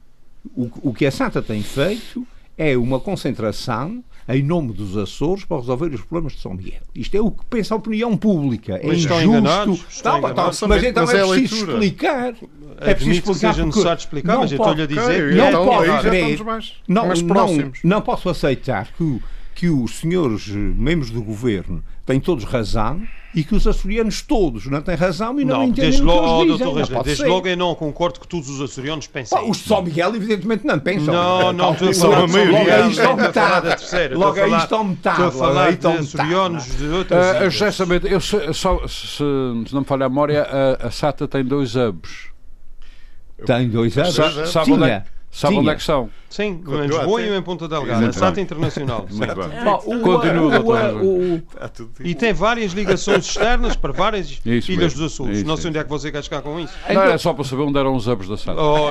O, 0.56 0.90
o 0.90 0.94
que 0.94 1.04
a 1.04 1.10
Santa 1.10 1.42
tem 1.42 1.62
feito 1.62 2.26
é 2.58 2.76
uma 2.76 2.98
concentração 2.98 4.02
em 4.28 4.42
nome 4.42 4.74
dos 4.74 4.96
Açores 4.96 5.44
para 5.44 5.58
resolver 5.58 5.94
os 5.94 6.00
problemas 6.02 6.34
de 6.34 6.40
São 6.40 6.52
Miguel. 6.52 6.82
Isto 6.94 7.16
é 7.16 7.20
o 7.20 7.30
que 7.30 7.44
pensa 7.46 7.74
a 7.74 7.78
opinião 7.78 8.14
pública. 8.16 8.74
É 8.76 8.86
mas 8.86 8.98
injusto. 8.98 9.22
Enganados, 9.22 9.84
não, 10.04 10.18
enganados. 10.18 10.62
mas 10.62 10.84
então 10.84 11.06
mas 11.06 11.14
é, 11.14 11.22
é 11.22 11.26
preciso 11.26 11.70
explicar. 11.70 12.34
É 12.80 12.94
preciso 12.94 13.18
explicar. 13.30 13.54
Que 13.54 13.72
seja 13.72 13.94
explicar, 13.94 14.38
mas 14.38 14.52
eu 14.52 14.58
estou-lhe 14.58 14.82
a 14.82 14.86
dizer 14.86 15.00
okay, 15.00 15.28
que 15.28 15.34
então, 15.34 15.64
não 15.64 15.66
pode. 15.66 16.44
Mais, 16.44 16.74
não, 16.86 17.06
mais 17.06 17.22
não, 17.22 17.72
não 17.82 18.00
posso 18.02 18.28
aceitar 18.28 18.88
que, 18.92 19.22
que 19.54 19.68
os 19.70 20.00
senhores 20.00 20.48
membros 20.48 21.10
do 21.10 21.22
governo 21.22 21.82
têm 22.04 22.20
todos 22.20 22.44
razão 22.44 23.00
e 23.38 23.44
que 23.44 23.54
os 23.54 23.68
açorianos 23.68 24.20
todos 24.20 24.66
não 24.66 24.82
têm 24.82 24.96
razão 24.96 25.38
e 25.38 25.44
não, 25.44 25.58
não 25.58 25.64
entendem 25.66 25.90
desde 25.90 26.02
logo, 26.02 26.20
o 26.20 26.38
que 26.38 26.42
eles 26.42 26.58
dizem. 26.58 26.74
Doutor 26.74 27.04
desde 27.04 27.24
logo 27.24 27.46
eu 27.46 27.56
não 27.56 27.72
concordo 27.76 28.18
que 28.18 28.26
todos 28.26 28.48
os 28.48 28.60
açorianos 28.60 29.06
pensem. 29.06 29.48
os 29.48 29.58
de 29.58 29.68
São 29.68 29.80
Miguel 29.80 30.16
evidentemente 30.16 30.66
não 30.66 30.76
pensam. 30.80 31.14
Não, 31.14 31.52
não, 31.52 31.72
estou 31.72 31.88
a 31.88 31.94
falar 31.94 32.26
de 32.26 32.32
Logo 32.50 32.70
aí 32.70 32.90
estão 32.90 33.16
metade. 33.16 34.14
Logo 34.14 34.40
aí 34.40 34.52
estão 34.54 34.84
metade. 34.84 35.22
Estou 35.22 35.28
a 35.28 35.46
falar 35.46 35.76
de 35.76 35.86
açorianos 35.86 36.64
de 36.78 36.86
outras 36.88 37.46
uh, 37.46 37.50
Justamente, 37.50 38.10
eu 38.10 38.20
só, 38.20 38.88
se, 38.88 39.22
não 39.22 39.82
me 39.82 39.86
falha 39.86 40.06
a 40.06 40.08
memória, 40.08 40.42
a, 40.42 40.88
a 40.88 40.90
SATA 40.90 41.28
tem 41.28 41.44
dois 41.44 41.76
hubs. 41.76 42.30
Tem 43.46 43.68
dois 43.68 43.96
hubs? 43.96 44.50
Sabe 44.50 44.72
onde 44.72 44.90
é? 44.90 45.04
Sabe 45.30 45.56
onde 45.56 45.70
é 45.70 45.74
que 45.74 45.82
são? 45.82 46.10
Sim, 46.30 46.62
em 46.66 46.86
Lisboa 46.86 47.22
e 47.22 47.36
em 47.36 47.42
Ponta 47.42 47.68
Delgada, 47.68 48.12
SATA 48.12 48.40
Internacional. 48.40 49.06
Muito 49.10 49.34
bem. 49.34 50.02
Continua, 50.02 50.58
doutor. 50.58 51.42
E 52.00 52.14
tem 52.14 52.32
várias 52.32 52.72
ligações 52.72 53.24
externas 53.28 53.76
para 53.76 53.92
várias 53.92 54.30
isso 54.30 54.42
ilhas 54.46 54.68
mesmo. 54.68 55.00
dos 55.00 55.12
Açores. 55.12 55.44
Não 55.44 55.56
sei 55.56 55.70
onde 55.70 55.78
é 55.78 55.84
que 55.84 55.90
você 55.90 56.10
quer 56.10 56.22
chegar 56.22 56.42
com 56.42 56.58
isso. 56.60 56.72
Não, 56.92 57.02
é 57.02 57.18
só 57.18 57.32
para 57.32 57.44
saber 57.44 57.62
onde 57.62 57.78
eram 57.78 57.94
os 57.94 58.06
hubs 58.06 58.28
da 58.28 58.36
SATA. 58.36 58.60
Oh, 58.60 58.88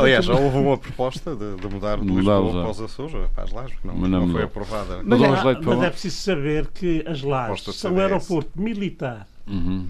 Aliás, 0.00 0.24
já 0.24 0.34
houve 0.34 0.58
uma 0.58 0.78
proposta 0.78 1.34
de, 1.36 1.56
de 1.56 1.68
mudar 1.68 1.98
de 1.98 2.06
Lisboa 2.06 2.62
para 2.62 2.70
os 2.70 2.80
Açores, 2.80 3.14
para 3.34 3.44
as 3.44 3.52
Lajes, 3.52 3.78
que 3.78 3.86
não, 3.86 3.94
não, 3.94 4.26
não, 4.26 4.32
foi 4.32 4.42
aprovada. 4.44 5.00
Mas, 5.04 5.20
é, 5.20 5.28
mas 5.28 5.82
é 5.82 5.90
preciso 5.90 6.16
saber 6.16 6.68
que 6.68 7.04
as 7.06 7.22
Lajes 7.22 7.74
são 7.74 7.94
um 7.94 8.00
aeroporto 8.00 8.50
militar. 8.56 9.26
Uhum. 9.46 9.86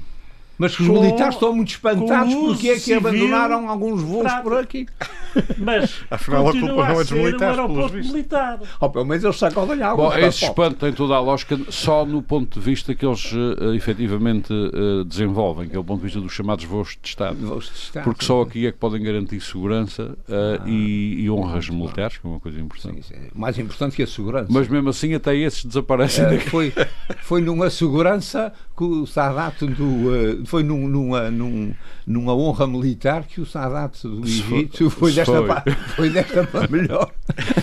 Mas 0.59 0.79
os 0.79 0.87
militares 0.87 1.35
estão 1.35 1.53
muito 1.53 1.71
espantados 1.71 2.35
porque 2.35 2.69
é 2.71 2.79
que 2.79 2.93
abandonaram 2.93 3.69
alguns 3.69 4.03
voos 4.03 4.33
por 4.43 4.57
aqui. 4.59 4.87
Mas 5.59 6.03
Afinal, 6.11 6.49
a 6.49 6.53
culpa 6.53 6.67
não 6.67 7.01
é 7.01 7.05
dos 7.05 7.11
militares, 7.11 7.59
um 7.59 7.89
militar. 8.13 8.61
Ou 8.81 8.91
pelo 8.91 9.05
menos 9.05 9.25
eles 9.25 9.37
sacodem 9.37 9.83
água. 9.83 10.11
Bom, 10.11 10.17
esse 10.17 10.45
espanto 10.45 10.77
tem 10.77 10.93
toda 10.93 11.15
a 11.15 11.21
lógica 11.21 11.59
só 11.71 12.07
no 12.07 12.23
ponto 12.23 12.59
de 12.59 12.65
vista 12.65 12.95
que 12.95 13.05
eles 13.05 13.33
uh, 13.33 13.75
efetivamente 13.75 14.53
uh, 14.53 15.05
desenvolvem, 15.05 15.69
que 15.69 15.75
é 15.75 15.79
o 15.79 15.85
ponto 15.85 15.99
de 15.99 16.05
vista 16.05 16.21
dos 16.21 16.33
chamados 16.33 16.65
voos 16.65 16.97
de 17.03 17.09
Estado. 17.09 17.37
Voos 17.37 17.67
de 17.67 17.77
Estado 17.77 18.05
porque 18.05 18.25
só 18.25 18.43
aqui 18.43 18.67
é 18.67 18.73
que 18.73 18.79
podem 18.79 19.03
garantir 19.03 19.41
segurança 19.41 20.17
uh, 20.29 20.61
ah, 20.61 20.63
e, 20.67 21.25
e, 21.25 21.31
honras 21.31 21.69
militares, 21.69 22.19
que 22.19 22.27
é 22.27 22.31
uma 22.31 22.39
coisa 22.39 22.61
importante. 22.61 23.07
Sim, 23.07 23.15
é 23.15 23.29
mais 23.35 23.59
importante 23.59 23.97
que 23.97 24.03
a 24.03 24.07
segurança. 24.07 24.47
Mas 24.51 24.69
mesmo 24.69 24.91
assim, 24.91 25.15
até 25.15 25.35
esses 25.35 25.65
desaparecem. 25.65 26.25
Uh, 26.25 26.41
foi, 26.41 26.73
foi 27.23 27.41
numa 27.41 27.71
segurança 27.71 28.53
que 28.77 28.83
o 28.85 29.07
Sadat 29.07 29.65
do 29.67 30.45
foi 30.45 30.63
num, 30.65 30.89
numa, 30.89 31.31
num, 31.31 31.73
numa 32.07 32.35
honra 32.35 32.67
militar 32.67 33.25
que 33.25 33.41
o 33.41 33.47
Sadat 33.47 34.03
do 34.03 34.25
Egito 34.25 34.91
foi, 34.91 35.13
desta, 35.13 35.33
foi. 35.33 35.47
Para, 35.47 35.77
foi 35.95 36.11
desta 36.11 36.45
para 36.45 36.67
melhor. 36.71 37.13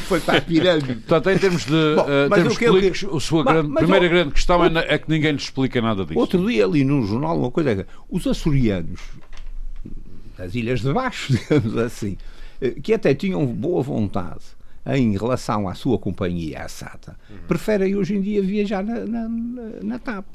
foi 0.08 0.20
para 0.22 0.38
a 0.38 0.42
pirâmide. 0.42 0.96
Portanto, 0.96 1.30
em 1.30 1.38
termos 1.38 1.66
de 1.66 1.96
Bom, 1.96 2.04
uh, 2.04 2.30
termos 2.34 2.58
que, 2.58 2.66
políticos, 2.66 3.04
a 3.14 3.20
sua 3.20 3.44
mas, 3.44 3.54
grande, 3.54 3.70
mas, 3.70 3.84
primeira 3.84 4.08
grande 4.08 4.32
questão 4.32 4.62
outro, 4.62 4.80
é, 4.80 4.94
é 4.94 4.98
que 4.98 5.10
ninguém 5.10 5.34
lhes 5.34 5.44
explica 5.44 5.82
nada 5.82 6.06
disso. 6.06 6.18
Outro 6.18 6.48
dia 6.48 6.66
ali 6.66 6.86
num 6.86 7.06
jornal, 7.06 7.38
uma 7.38 7.52
coisa 7.52 7.72
é 7.72 7.86
os 8.10 8.26
açorianos 8.26 9.02
das 10.38 10.56
Ilhas 10.56 10.82
de 10.82 10.94
Baixo, 10.94 11.34
digamos 11.38 11.78
assim, 11.78 12.18
eh, 12.62 12.72
que 12.72 12.94
até 12.94 13.14
tinham 13.14 13.46
boa 13.46 13.84
vontade 13.84 14.44
em 14.86 15.16
relação 15.16 15.68
à 15.68 15.76
sua 15.76 16.00
companhia, 16.00 16.64
a 16.64 16.68
SATA, 16.68 17.16
uhum. 17.30 17.38
preferem 17.48 17.96
hoje 17.96 18.16
em 18.16 18.22
dia 18.22 18.42
viajar 18.42 18.84
na, 18.84 19.06
na, 19.06 19.30
na 19.84 20.00
TAP. 20.00 20.26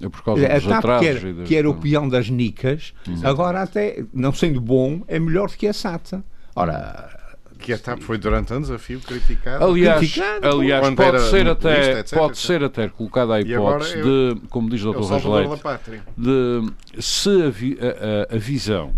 É 0.00 0.08
por 0.08 0.22
causa 0.22 0.48
dos 0.48 0.72
a 0.72 0.82
TAP, 0.82 1.00
que 1.00 1.06
era, 1.06 1.32
das... 1.32 1.48
que 1.48 1.56
era 1.56 1.70
o 1.70 1.74
peão 1.74 2.08
das 2.08 2.28
nicas, 2.28 2.92
agora 3.22 3.62
até, 3.62 4.04
não 4.12 4.32
sendo 4.32 4.60
bom, 4.60 5.02
é 5.06 5.18
melhor 5.18 5.48
do 5.48 5.56
que 5.56 5.66
a 5.66 5.72
SATA. 5.72 6.24
Ora, 6.56 7.10
que 7.58 7.72
a 7.72 7.78
TAP 7.78 8.00
foi 8.00 8.18
durante 8.18 8.52
anos 8.52 8.70
a 8.70 8.78
fio 8.78 9.00
criticada. 9.00 9.64
Aliás, 9.64 9.98
criticado, 9.98 10.46
aliás 10.48 10.94
pode, 10.94 11.20
ser 11.30 11.48
até, 11.48 12.00
etc, 12.00 12.18
pode 12.18 12.38
ser 12.38 12.62
até 12.62 12.88
colocada 12.88 13.34
a 13.34 13.40
hipótese 13.40 14.02
de, 14.02 14.40
como 14.50 14.68
diz 14.68 14.84
o 14.84 14.92
Dr. 14.92 15.04
Rasleite, 15.04 15.62
de 16.16 16.72
se 17.00 17.30
a, 17.30 18.32
a, 18.32 18.36
a 18.36 18.38
visão 18.38 18.92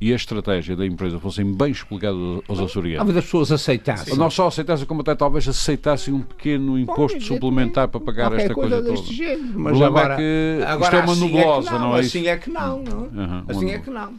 e 0.00 0.14
a 0.14 0.16
estratégia 0.16 0.74
da 0.74 0.86
empresa 0.86 1.20
fossem 1.20 1.44
bem 1.54 1.70
explicadas 1.70 2.18
aos 2.48 2.58
açorianos. 2.58 2.98
Talvez 2.98 3.18
as 3.18 3.24
pessoas 3.24 3.52
aceitassem. 3.52 4.16
Não 4.16 4.30
só 4.30 4.46
aceitassem, 4.46 4.86
como 4.86 5.02
até 5.02 5.14
talvez 5.14 5.46
aceitassem 5.46 6.14
um 6.14 6.22
pequeno 6.22 6.78
imposto 6.78 7.18
Bom, 7.18 7.24
suplementar 7.24 7.86
para 7.88 8.00
pagar 8.00 8.32
esta 8.32 8.54
coisa, 8.54 8.80
coisa 8.82 8.94
toda. 8.94 9.12
Género, 9.12 9.60
mas 9.60 9.78
o 9.78 9.84
agora, 9.84 10.14
é 10.14 10.16
que 10.16 10.64
agora 10.64 10.84
isto 10.84 10.96
é 10.96 11.00
uma 11.00 11.12
assim 11.12 11.20
nublosa, 11.20 11.68
é 11.68 11.72
não, 11.72 11.78
não, 11.80 11.96
é 11.96 12.00
Assim 12.00 12.26
é 12.28 12.36
que 12.38 12.50
não, 12.50 12.82
não. 12.82 13.00
Uhum, 13.02 13.44
assim 13.46 13.70
é 13.72 13.78
que 13.78 13.90
não. 13.90 14.14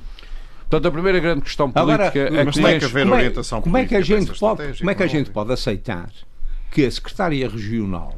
Portanto, 0.70 0.88
a 0.88 0.92
primeira 0.92 1.20
grande 1.20 1.42
questão 1.42 1.72
política 1.72 1.94
agora, 1.94 2.42
é 2.42 2.46
que 2.46 2.62
tem 2.62 2.80
que 2.80 2.86
haver 2.86 3.04
como 3.04 3.16
é, 3.16 3.18
orientação 3.18 3.62
como 3.62 3.78
é 3.78 3.86
que 3.86 3.96
a 3.96 4.02
gente 4.02 4.40
pode, 4.40 4.78
Como 4.78 4.90
é 4.92 4.96
que 4.96 5.04
a 5.04 5.08
gente 5.08 5.30
pode 5.32 5.52
aceitar 5.52 6.10
que 6.70 6.86
a 6.86 6.92
secretária 6.92 7.50
regional 7.50 8.16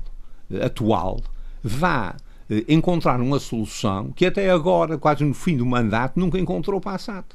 atual 0.62 1.22
vá 1.64 2.16
eh, 2.50 2.66
encontrar 2.68 3.20
uma 3.22 3.40
solução 3.40 4.12
que 4.12 4.26
até 4.26 4.52
agora, 4.52 4.98
quase 4.98 5.24
no 5.24 5.34
fim 5.34 5.56
do 5.58 5.66
mandato, 5.66 6.20
nunca 6.20 6.38
encontrou 6.38 6.80
para 6.82 6.96
a 6.96 6.98
SAT? 7.00 7.26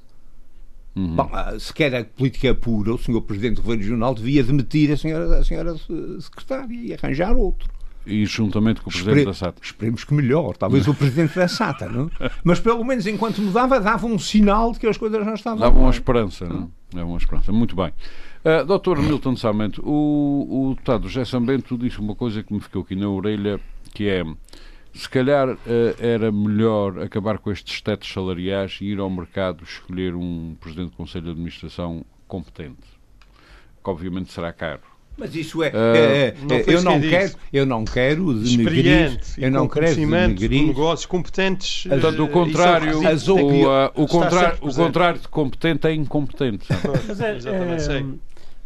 Uhum. 0.98 1.14
Bom, 1.14 1.30
ah, 1.32 1.56
se 1.58 1.72
quer 1.72 1.94
a 1.94 2.04
política 2.04 2.52
pura, 2.54 2.92
o 2.92 2.98
senhor 2.98 3.22
Presidente 3.22 3.56
do 3.56 3.62
Governo 3.62 3.84
Regional 3.84 4.14
devia 4.14 4.42
demitir 4.42 4.90
a 4.90 4.96
senhora, 4.96 5.38
a 5.38 5.44
senhora 5.44 5.76
Secretária 6.20 6.74
e 6.74 6.92
arranjar 6.92 7.36
outro. 7.36 7.68
E 8.04 8.24
juntamente 8.26 8.80
com 8.80 8.90
o 8.90 8.92
Presidente 8.92 9.18
Espere, 9.18 9.26
da 9.26 9.34
SATA. 9.34 9.60
Esperemos 9.62 10.02
que 10.02 10.12
melhor, 10.12 10.56
talvez 10.56 10.88
o 10.88 10.94
Presidente 10.94 11.36
da 11.36 11.46
SATA, 11.46 11.88
não? 11.88 12.10
Mas 12.42 12.58
pelo 12.58 12.82
menos 12.82 13.06
enquanto 13.06 13.40
mudava, 13.40 13.78
dava 13.78 14.06
um 14.06 14.18
sinal 14.18 14.72
de 14.72 14.80
que 14.80 14.86
as 14.88 14.96
coisas 14.96 15.24
não 15.24 15.34
estavam 15.34 15.60
Dava 15.60 15.78
uma 15.78 15.90
esperança, 15.90 16.46
não? 16.46 16.70
É 16.96 17.04
uma 17.04 17.18
esperança. 17.18 17.52
Muito 17.52 17.76
bem. 17.76 17.92
Uh, 18.44 18.64
Doutor 18.64 19.00
Milton 19.00 19.36
Samento, 19.36 19.82
o, 19.86 20.70
o 20.70 20.70
deputado 20.70 21.08
José 21.08 21.24
Sambento 21.24 21.76
disse 21.76 22.00
uma 22.00 22.14
coisa 22.14 22.42
que 22.42 22.52
me 22.52 22.60
ficou 22.60 22.82
aqui 22.82 22.96
na 22.96 23.08
orelha, 23.08 23.60
que 23.92 24.08
é 24.08 24.24
se 24.98 25.08
calhar 25.08 25.50
uh, 25.50 25.58
era 26.00 26.32
melhor 26.32 27.00
acabar 27.00 27.38
com 27.38 27.52
estes 27.52 27.80
tetos 27.80 28.12
salariais 28.12 28.78
e 28.80 28.86
ir 28.86 28.98
ao 28.98 29.08
mercado 29.08 29.62
escolher 29.62 30.14
um 30.16 30.56
Presidente 30.60 30.90
do 30.90 30.96
Conselho 30.96 31.26
de 31.26 31.30
Administração 31.30 32.04
competente, 32.26 32.82
que 33.82 33.90
obviamente 33.90 34.32
será 34.32 34.52
caro. 34.52 34.82
Mas 35.16 35.34
isso 35.34 35.62
é, 35.62 35.68
uh, 35.68 35.72
é, 35.74 36.34
não 36.42 36.56
é 36.56 36.64
eu, 36.66 36.82
não 36.82 37.00
quero, 37.00 37.34
eu 37.52 37.66
não 37.66 37.84
quero 37.84 38.34
denegrir, 38.34 39.20
eu 39.36 39.50
não 39.50 39.68
quero 39.68 39.94
denegrir 39.94 40.48
de 40.48 40.66
negócios 40.66 41.06
competentes. 41.06 41.86
Portanto, 41.88 42.24
o 42.24 42.28
contrário, 42.28 43.06
as, 43.06 43.26
o, 43.28 43.36
uh, 43.36 43.90
o, 43.94 44.06
contrário, 44.06 44.58
o 44.60 44.72
contrário 44.72 45.20
de 45.20 45.28
competente 45.28 45.86
é 45.88 45.92
incompetente. 45.94 46.66
Mas 47.06 47.20
é, 47.20 47.98
é, 47.98 48.04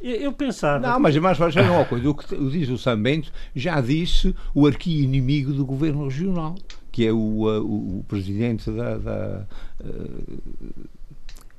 eu 0.03 0.32
pensava. 0.32 0.86
Não, 0.86 0.98
mas, 0.98 1.16
mas 1.16 1.38
mas 1.38 1.55
uma 1.57 1.84
coisa. 1.84 2.11
O 2.11 2.14
que 2.14 2.36
diz 2.50 2.68
o 2.68 2.78
Sambento 2.78 3.32
já 3.55 3.80
disse 3.80 4.34
o 4.55 4.66
arqui-inimigo 4.66 5.53
do 5.53 5.64
governo 5.64 6.05
regional, 6.05 6.57
que 6.90 7.07
é 7.07 7.12
o, 7.12 7.16
o, 7.16 7.98
o 7.98 8.05
presidente 8.09 8.70
da. 8.70 8.98
da 8.98 9.46
uh, 9.80 10.82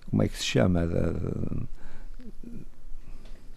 como 0.10 0.22
é 0.22 0.28
que 0.28 0.38
se 0.38 0.46
chama? 0.46 0.86
Da, 0.86 1.14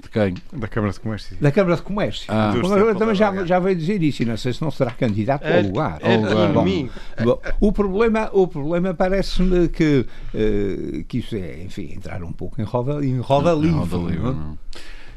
de 0.07 0.13
quem? 0.13 0.35
Da 0.59 0.69
Câmara 0.69 0.93
de 0.93 1.01
Comércio. 1.01 1.37
Da 1.41 1.53
Câmara 1.53 1.77
de 1.77 1.83
Comércio. 1.83 2.25
Ah. 2.29 2.53
também 2.99 3.15
já, 3.15 3.45
já 3.45 3.59
veio 3.59 3.77
dizer 3.77 4.03
isso 4.03 4.23
e 4.23 4.27
não 4.27 4.37
sei 4.37 4.53
se 4.53 4.63
não 4.63 4.71
será 4.71 4.91
candidato 4.91 5.45
é, 5.45 5.59
ao 5.59 5.63
lugar. 5.65 5.99
É, 6.01 6.17
lugar. 6.17 6.53
Bom, 6.53 6.89
bom, 7.25 7.41
o 7.61 7.73
problema, 7.73 8.31
o 8.33 8.47
problema 8.49 8.95
parece-me 8.95 9.69
que, 9.69 10.07
uh, 10.35 11.05
que 11.05 11.19
isso 11.19 11.37
é, 11.37 11.63
enfim, 11.63 11.93
entrar 11.95 12.23
um 12.23 12.33
pouco 12.33 12.61
em 12.61 12.65
roda, 12.65 13.05
em 13.05 13.19
roda 13.21 13.53
não, 13.53 13.61
livre. 13.61 13.79
Roda 13.79 13.97
livre 13.97 14.23
não. 14.23 14.59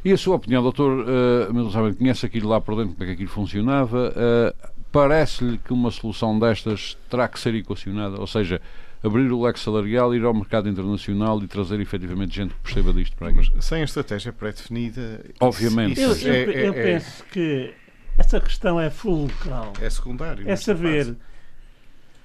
E 0.04 0.12
a 0.14 0.18
sua 0.18 0.38
opinião, 0.38 0.64
doutor 0.64 1.06
uh, 1.06 1.96
conhece 1.96 2.26
aquilo 2.26 2.50
lá 2.50 2.62
por 2.62 2.76
dentro, 2.76 2.94
como 2.94 3.04
é 3.04 3.08
que 3.08 3.14
aquilo 3.14 3.30
funcionava? 3.30 4.14
Uh, 4.16 4.80
Parece-lhe 4.92 5.60
que 5.60 5.72
uma 5.72 5.92
solução 5.92 6.40
destas 6.40 6.98
terá 7.10 7.28
que 7.28 7.40
ser 7.40 7.54
equacionada? 7.54 8.20
Ou 8.20 8.26
seja, 8.26 8.60
abrir 9.04 9.32
o 9.32 9.41
leque 9.41 9.60
salarial, 9.60 10.14
ir 10.14 10.24
ao 10.24 10.34
mercado 10.34 10.68
internacional 10.68 11.41
e 11.41 11.47
trazer 11.47 11.80
efetivamente 11.80 12.36
gente 12.36 12.54
que 12.54 12.62
perceba 12.62 12.93
disto 12.93 13.16
para 13.16 13.30
aqui. 13.30 13.52
Mas 13.56 13.66
sem 13.66 13.82
a 13.82 13.86
estratégia 13.86 14.34
pré-definida. 14.34 15.26
Obviamente. 15.39 16.02
Isso, 16.02 16.28
eu, 16.28 16.34
eu, 16.34 16.52
é, 16.52 16.68
eu 16.68 16.74
é, 16.74 16.84
penso 16.84 17.24
que 17.26 17.74
essa 18.18 18.39
questão 18.39 18.80
é 18.80 18.89
fulcral. 18.89 19.74
É 19.82 19.89
secundário. 19.89 20.50
É 20.50 20.56
saber 20.56 21.06
fase. 21.06 21.18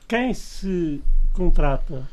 quem 0.08 0.34
se 0.34 1.02
contrata 1.32 2.08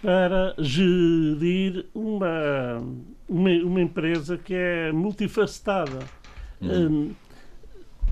para 0.00 0.54
gerir 0.58 1.86
uma, 1.94 2.82
uma, 3.28 3.50
uma 3.50 3.80
empresa 3.80 4.36
que 4.36 4.54
é 4.54 4.92
multifacetada. 4.92 6.00
Hum. 6.60 6.68
Hum, 6.70 7.14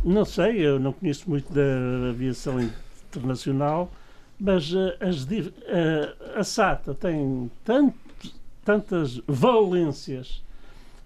não 0.05 0.24
sei, 0.24 0.64
eu 0.64 0.78
não 0.81 0.93
conheço 0.93 1.28
muito 1.28 1.53
da 1.53 2.09
aviação 2.09 2.59
internacional, 2.61 3.93
mas 4.41 4.72
uh, 4.72 4.95
as, 5.01 5.24
uh, 5.24 6.38
a 6.38 6.43
SATA 6.43 6.95
tem 6.95 7.51
tanto, 7.62 7.95
tantas 8.64 9.20
valências 9.26 10.43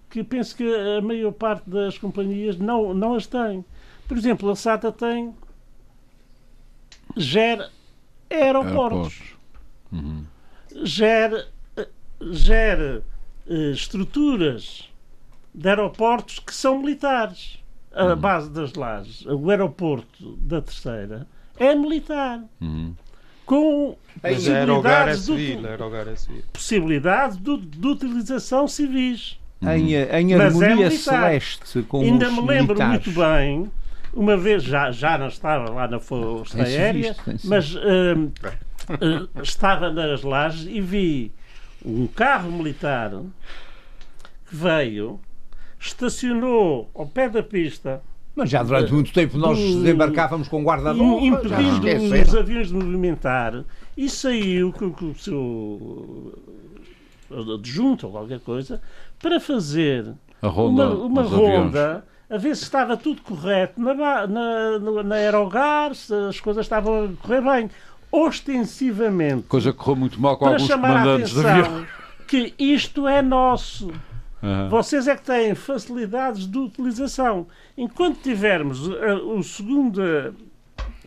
que 0.09 0.23
penso 0.23 0.55
que 0.55 0.63
a 0.63 1.01
maior 1.01 1.33
parte 1.33 1.69
das 1.69 1.97
companhias 1.97 2.57
não, 2.57 2.93
não 2.93 3.15
as 3.15 3.27
tem. 3.27 3.65
Por 4.07 4.17
exemplo, 4.17 4.49
a 4.49 4.55
SATA 4.55 4.89
tem 4.89 5.35
gera 7.17 7.69
aeroportos, 8.29 9.21
aeroportos. 9.21 9.35
Uhum. 9.91 10.25
gera, 10.85 11.47
gera 12.31 13.03
uh, 13.45 13.71
estruturas 13.71 14.89
de 15.53 15.67
aeroportos 15.67 16.39
que 16.39 16.53
são 16.53 16.79
militares. 16.79 17.59
A 17.93 18.07
uhum. 18.07 18.15
base 18.17 18.49
das 18.49 18.73
lajes, 18.73 19.25
o 19.25 19.49
aeroporto 19.49 20.35
da 20.35 20.61
Terceira, 20.61 21.25
é 21.57 21.73
militar. 21.73 22.43
Uhum 22.59 22.93
com 23.45 23.95
Mas 24.21 24.35
possibilidades, 24.35 25.19
civil, 25.21 25.67
é 25.67 26.15
civil. 26.15 26.43
possibilidades 26.51 27.37
de, 27.37 27.57
de 27.57 27.87
utilização 27.87 28.67
civis. 28.67 29.39
Em, 29.61 29.93
em 29.93 30.33
é 30.33 30.35
harmonia 30.35 30.87
é 30.87 30.89
celeste 30.91 31.81
com 31.83 32.01
Ainda 32.01 32.29
me 32.29 32.41
lembro 32.41 32.75
militares. 32.75 33.05
muito 33.05 33.11
bem, 33.11 33.71
uma 34.13 34.37
vez 34.37 34.63
já, 34.63 34.91
já 34.91 35.17
não 35.17 35.27
estava 35.27 35.69
lá 35.71 35.87
na 35.87 35.99
Força 35.99 36.61
Aérea, 36.61 37.15
mas 37.43 37.73
uh, 37.75 37.79
uh, 37.79 39.41
estava 39.41 39.91
nas 39.91 40.23
lajes 40.23 40.67
e 40.67 40.81
vi 40.81 41.31
um 41.83 42.07
carro 42.07 42.51
militar 42.51 43.11
que 44.47 44.55
veio, 44.55 45.19
estacionou 45.79 46.89
ao 46.93 47.05
pé 47.05 47.29
da 47.29 47.43
pista 47.43 48.01
mas 48.35 48.49
já 48.49 48.61
durante 48.61 48.93
muito 48.93 49.13
tempo 49.13 49.37
nós 49.37 49.57
desembarcávamos 49.57 50.47
com 50.47 50.63
guarda-roupa. 50.63 51.25
Impedindo 51.25 52.21
os 52.21 52.35
aviões 52.35 52.67
de 52.67 52.73
movimentar 52.73 53.63
e 53.95 54.09
saiu 54.09 54.73
com, 54.73 54.91
com 54.91 55.11
o 55.11 55.15
seu 55.15 56.33
adjunto 57.53 58.07
ou 58.07 58.11
qualquer 58.11 58.39
coisa 58.39 58.81
para 59.19 59.39
fazer 59.39 60.13
a 60.41 60.47
ronda, 60.47 60.89
uma, 60.89 61.05
uma 61.05 61.21
ronda 61.23 62.05
a 62.29 62.37
ver 62.37 62.55
se 62.55 62.63
estava 62.63 62.97
tudo 62.97 63.21
correto 63.21 63.79
na, 63.79 64.27
na, 64.27 65.03
na 65.03 65.15
Aerogar, 65.15 65.93
se 65.93 66.13
as 66.13 66.39
coisas 66.39 66.65
estavam 66.65 67.05
a 67.05 67.21
correr 67.21 67.41
bem. 67.41 67.69
Ostensivamente. 68.11 69.43
Coisa 69.43 69.71
que 69.71 69.77
correu 69.77 69.95
muito 69.95 70.19
mal 70.21 70.37
com 70.37 70.47
alguns 70.47 70.67
comandantes 70.67 71.33
de 71.33 71.45
avião. 71.45 71.85
Que 72.27 72.53
isto 72.57 73.07
é 73.07 73.21
nosso. 73.21 73.91
Uhum. 74.41 74.69
Vocês 74.69 75.07
é 75.07 75.15
que 75.15 75.23
têm 75.23 75.53
facilidades 75.53 76.47
de 76.47 76.57
utilização. 76.57 77.47
Enquanto 77.77 78.21
tivermos 78.21 78.89
a, 78.89 78.93
eh, 78.93 79.13
o 79.13 79.43
segunda, 79.43 80.33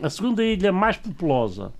a 0.01 0.09
segunda 0.09 0.43
ilha 0.43 0.71
mais 0.71 0.97
populosa 0.97 1.73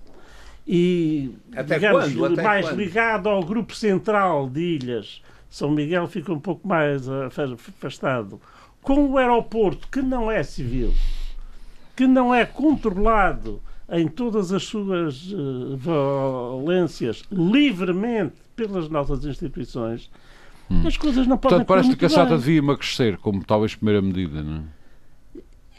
e 0.66 1.32
Até 1.54 1.76
digamos, 1.76 2.12
quando? 2.14 2.42
Mais 2.42 2.68
ligado 2.70 3.28
ao 3.28 3.44
grupo 3.44 3.74
central 3.74 4.48
de 4.48 4.60
ilhas, 4.60 5.22
São 5.48 5.70
Miguel 5.70 6.06
fica 6.08 6.32
um 6.32 6.40
pouco 6.40 6.66
mais 6.66 7.08
afastado, 7.08 8.40
com 8.82 9.10
o 9.10 9.18
aeroporto 9.18 9.88
que 9.88 10.02
não 10.02 10.30
é 10.30 10.42
civil, 10.42 10.92
que 11.96 12.06
não 12.06 12.34
é 12.34 12.44
controlado 12.44 13.60
em 13.92 14.06
todas 14.06 14.52
as 14.52 14.62
suas 14.64 15.32
uh, 15.32 15.76
valências 15.76 17.24
livremente 17.30 18.34
pelas 18.54 18.88
nossas 18.88 19.24
instituições, 19.24 20.10
Hum. 20.70 20.86
As 20.86 20.96
coisas 20.96 21.26
não 21.26 21.36
podem 21.36 21.58
Portanto, 21.58 21.66
parece 21.66 21.96
que 21.96 22.06
a 22.06 22.08
SATA 22.08 22.38
devia 22.38 22.58
emagrecer, 22.58 23.18
como 23.18 23.44
talvez 23.44 23.74
primeira 23.74 24.00
medida, 24.00 24.40
não 24.40 24.58
é? 24.58 24.79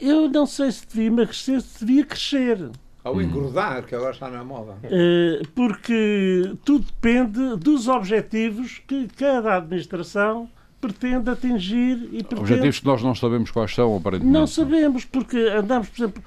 Eu 0.01 0.27
não 0.27 0.47
sei 0.47 0.71
se 0.71 0.87
devia 0.87 1.07
emagrecer, 1.07 1.61
se 1.61 1.85
devia 1.85 2.03
crescer. 2.03 2.71
Ou 3.03 3.21
engordar, 3.21 3.83
que 3.83 3.93
agora 3.93 4.11
está 4.11 4.29
na 4.29 4.43
moda. 4.43 4.73
Uh, 4.83 5.47
porque 5.55 6.55
tudo 6.65 6.85
depende 6.85 7.55
dos 7.57 7.87
objetivos 7.87 8.81
que 8.87 9.07
cada 9.15 9.57
administração 9.57 10.49
pretende 10.79 11.29
atingir 11.29 12.09
e 12.11 12.23
pretende... 12.23 12.41
Objetivos 12.41 12.79
que 12.79 12.85
nós 12.85 13.03
não 13.03 13.13
sabemos 13.13 13.51
quais 13.51 13.73
são, 13.73 13.95
aparentemente. 13.95 14.33
Não 14.33 14.47
sabemos, 14.47 15.05
porque 15.05 15.37
andamos, 15.37 15.89
por 15.89 16.03
exemplo, 16.03 16.23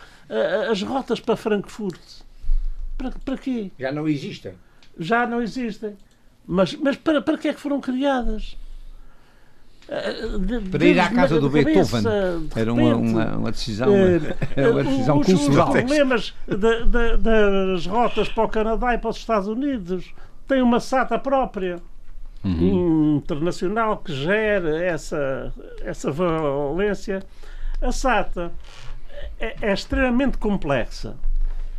as 0.70 0.80
rotas 0.82 1.18
para 1.18 1.36
Frankfurt. 1.36 2.00
Para, 2.96 3.10
para 3.10 3.36
quê? 3.36 3.72
Já 3.78 3.90
não 3.90 4.06
existem. 4.06 4.54
Já 4.96 5.26
não 5.26 5.42
existem. 5.42 5.96
Mas, 6.46 6.74
mas 6.76 6.96
para, 6.96 7.20
para 7.20 7.36
que 7.36 7.48
é 7.48 7.54
que 7.54 7.60
foram 7.60 7.80
criadas? 7.80 8.56
Para 10.70 10.84
ir 10.84 10.98
à 10.98 11.10
casa 11.10 11.40
do 11.40 11.50
Beethoven 11.50 12.02
de 12.02 12.60
era 12.60 12.72
uma, 12.72 12.96
uma, 12.96 13.36
uma, 13.36 13.50
decisão, 13.50 13.88
uh, 13.92 14.70
uma 14.70 14.84
decisão 14.84 15.18
os, 15.18 15.26
cultural. 15.26 15.68
Os 15.68 15.74
problemas 15.74 16.34
de, 16.48 16.84
de, 16.84 17.16
das 17.18 17.86
rotas 17.86 18.28
para 18.28 18.44
o 18.44 18.48
Canadá 18.48 18.94
e 18.94 18.98
para 18.98 19.10
os 19.10 19.16
Estados 19.16 19.48
Unidos 19.48 20.14
têm 20.48 20.62
uma 20.62 20.80
SATA 20.80 21.18
própria 21.18 21.80
uhum. 22.42 23.16
internacional 23.16 23.98
que 23.98 24.14
gera 24.14 24.82
essa, 24.82 25.52
essa 25.82 26.10
valência. 26.10 27.22
A 27.82 27.92
SATA 27.92 28.52
é, 29.38 29.56
é 29.60 29.72
extremamente 29.72 30.38
complexa 30.38 31.14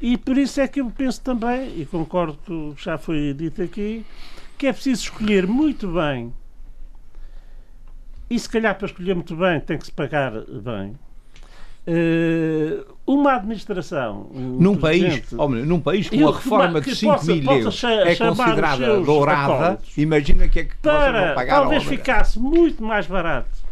e 0.01 0.18
por 0.18 0.38
isso 0.38 0.60
é 0.60 0.68
que 0.68 0.82
eu 0.82 0.91
penso 0.91 1.22
também, 1.22 1.80
e 1.80 1.86
concordo 1.86 2.38
com 2.45 2.70
o 2.70 2.76
que 2.76 2.84
já 2.84 2.97
foi 2.97 3.34
dito 3.34 3.62
aqui, 3.62 4.06
que 4.58 4.68
é 4.68 4.74
preciso 4.74 5.03
escolher 5.03 5.47
muito 5.47 5.88
bem. 5.88 6.34
E 8.30 8.39
se 8.39 8.49
calhar 8.49 8.76
para 8.76 8.88
escolher 8.88 9.13
muito 9.13 9.36
bem 9.36 9.59
tem 9.59 9.78
que 9.78 9.86
se 9.86 9.91
pagar 9.91 10.32
bem. 10.32 10.95
uh, 11.88 12.95
uma 13.05 13.36
administração. 13.36 14.30
Um 14.34 14.57
num, 14.59 14.76
país, 14.76 15.32
homem, 15.34 15.63
num 15.63 15.80
país 15.80 16.09
com 16.09 16.15
uma 16.15 16.34
reforma 16.34 16.82
de 16.82 16.95
5 16.95 17.26
mil 17.26 17.51
euros 17.51 17.84
é 17.84 18.15
considerada 18.15 19.01
dourada, 19.01 19.80
imagina 19.95 20.47
que 20.47 20.59
é 20.59 20.63
que 20.65 20.76
para, 20.78 21.34
pagar 21.36 21.61
talvez 21.61 21.84
ficasse 21.84 22.39
muito 22.39 22.84
mais 22.84 23.05
barato 23.05 23.65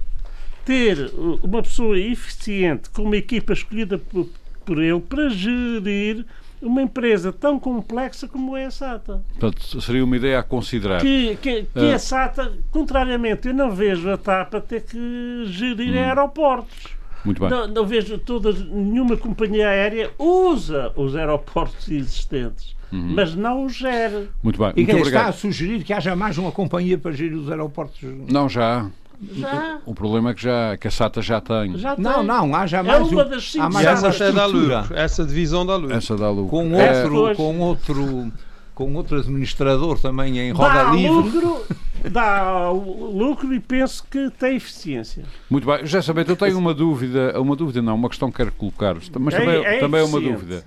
ter 0.65 1.11
uma 1.41 1.61
pessoa 1.61 1.99
eficiente 1.99 2.89
com 2.89 3.03
uma 3.03 3.17
equipa 3.17 3.53
escolhida 3.53 3.97
por, 3.97 4.29
por 4.65 4.81
ele 4.81 4.99
para 5.01 5.29
gerir 5.29 6.25
uma 6.64 6.82
empresa 6.82 7.32
tão 7.32 7.59
complexa 7.59 8.28
como 8.28 8.55
é 8.55 8.66
a 8.66 8.72
SATA. 8.72 9.22
Portanto, 9.39 9.82
seria 9.82 10.03
uma 10.03 10.16
ideia 10.16 10.39
a 10.39 10.43
considerar. 10.43 11.01
Que, 11.01 11.38
que, 11.41 11.64
que 11.64 11.80
uh... 11.80 11.93
a 11.93 11.99
SATA, 11.99 12.53
contrariamente, 12.72 13.47
eu 13.47 13.53
não 13.53 13.72
vejo 13.72 14.09
a 14.09 14.18
TAP 14.18 14.55
a 14.55 14.61
ter 14.61 14.84
que 14.84 15.43
gerir 15.47 15.93
hum. 15.93 15.99
aeroportos. 15.99 17.03
Muito 17.24 17.39
bem. 17.39 17.49
Não, 17.49 17.68
não 17.68 17.86
vejo 17.86 18.18
toda, 18.18 18.51
nenhuma 18.51 19.16
companhia 19.16 19.70
aérea 19.70 20.11
usa 20.18 20.91
os 20.95 21.16
aeroportos 21.16 21.89
existentes. 21.89 22.76
Uhum. 22.91 23.14
Mas 23.16 23.34
não 23.34 23.66
os 23.66 23.74
gera. 23.74 24.28
Muito 24.43 24.59
bem. 24.59 24.72
E 24.76 24.86
quem 24.86 24.99
está 24.99 25.28
a 25.28 25.32
sugerir 25.32 25.84
que 25.84 25.91
haja 25.91 26.16
mais 26.16 26.38
uma 26.38 26.51
companhia 26.51 26.95
para 26.95 27.11
gerir 27.11 27.36
os 27.36 27.49
aeroportos? 27.49 27.99
Não, 28.30 28.47
já. 28.47 28.88
Já. 29.34 29.80
O 29.86 29.93
problema 29.93 30.32
é 30.32 30.34
que, 30.34 30.43
já, 30.43 30.78
que 30.78 30.88
a 30.88 30.91
SATA 30.91 31.22
já 31.22 31.39
tem. 31.39 31.78
Já 31.78 31.95
tem. 31.95 32.03
Não, 32.03 32.24
não, 32.24 32.55
há 32.55 32.68
já 32.68 32.80
é 32.80 32.84
mais, 32.84 32.99
é 32.99 33.16
uma 33.16 33.26
das 33.26 33.51
cinco 33.51 33.66
há 33.66 33.70
mais 33.70 34.03
essa 34.03 34.24
é 34.24 34.32
da 34.32 34.45
lucro, 34.45 34.95
essa 34.95 35.26
divisão 35.26 35.66
da 35.66 35.76
lucro. 35.76 35.95
Essa 35.95 36.16
dá 36.16 36.30
lucro. 36.30 36.49
Com 36.49 36.72
outro, 36.72 37.28
é, 37.30 37.36
com 37.36 37.59
outro 37.59 38.32
com 38.74 38.93
outro 38.95 39.20
administrador 39.20 39.99
também 39.99 40.39
em 40.39 40.51
roda 40.51 40.74
dá 40.74 40.91
livre. 40.91 41.09
Lucro, 41.09 41.66
dá 42.09 42.70
lucro 42.72 43.53
e 43.53 43.59
penso 43.59 44.03
que 44.09 44.30
tem 44.32 44.55
eficiência. 44.55 45.24
Muito 45.49 45.66
bem. 45.66 45.86
Já 45.86 46.01
sabendo, 46.01 46.32
eu 46.32 46.36
tenho 46.36 46.57
uma 46.57 46.74
dúvida, 46.74 47.39
uma 47.39 47.55
dúvida 47.55 47.82
não, 47.82 47.95
uma 47.95 48.09
questão 48.09 48.32
que 48.32 48.38
quero 48.38 48.51
colocar, 48.51 48.95
mas 49.20 49.34
também 49.34 49.64
é, 49.64 49.76
é 49.76 49.80
também 49.80 50.01
é 50.01 50.03
uma 50.03 50.20
dúvida. 50.20 50.64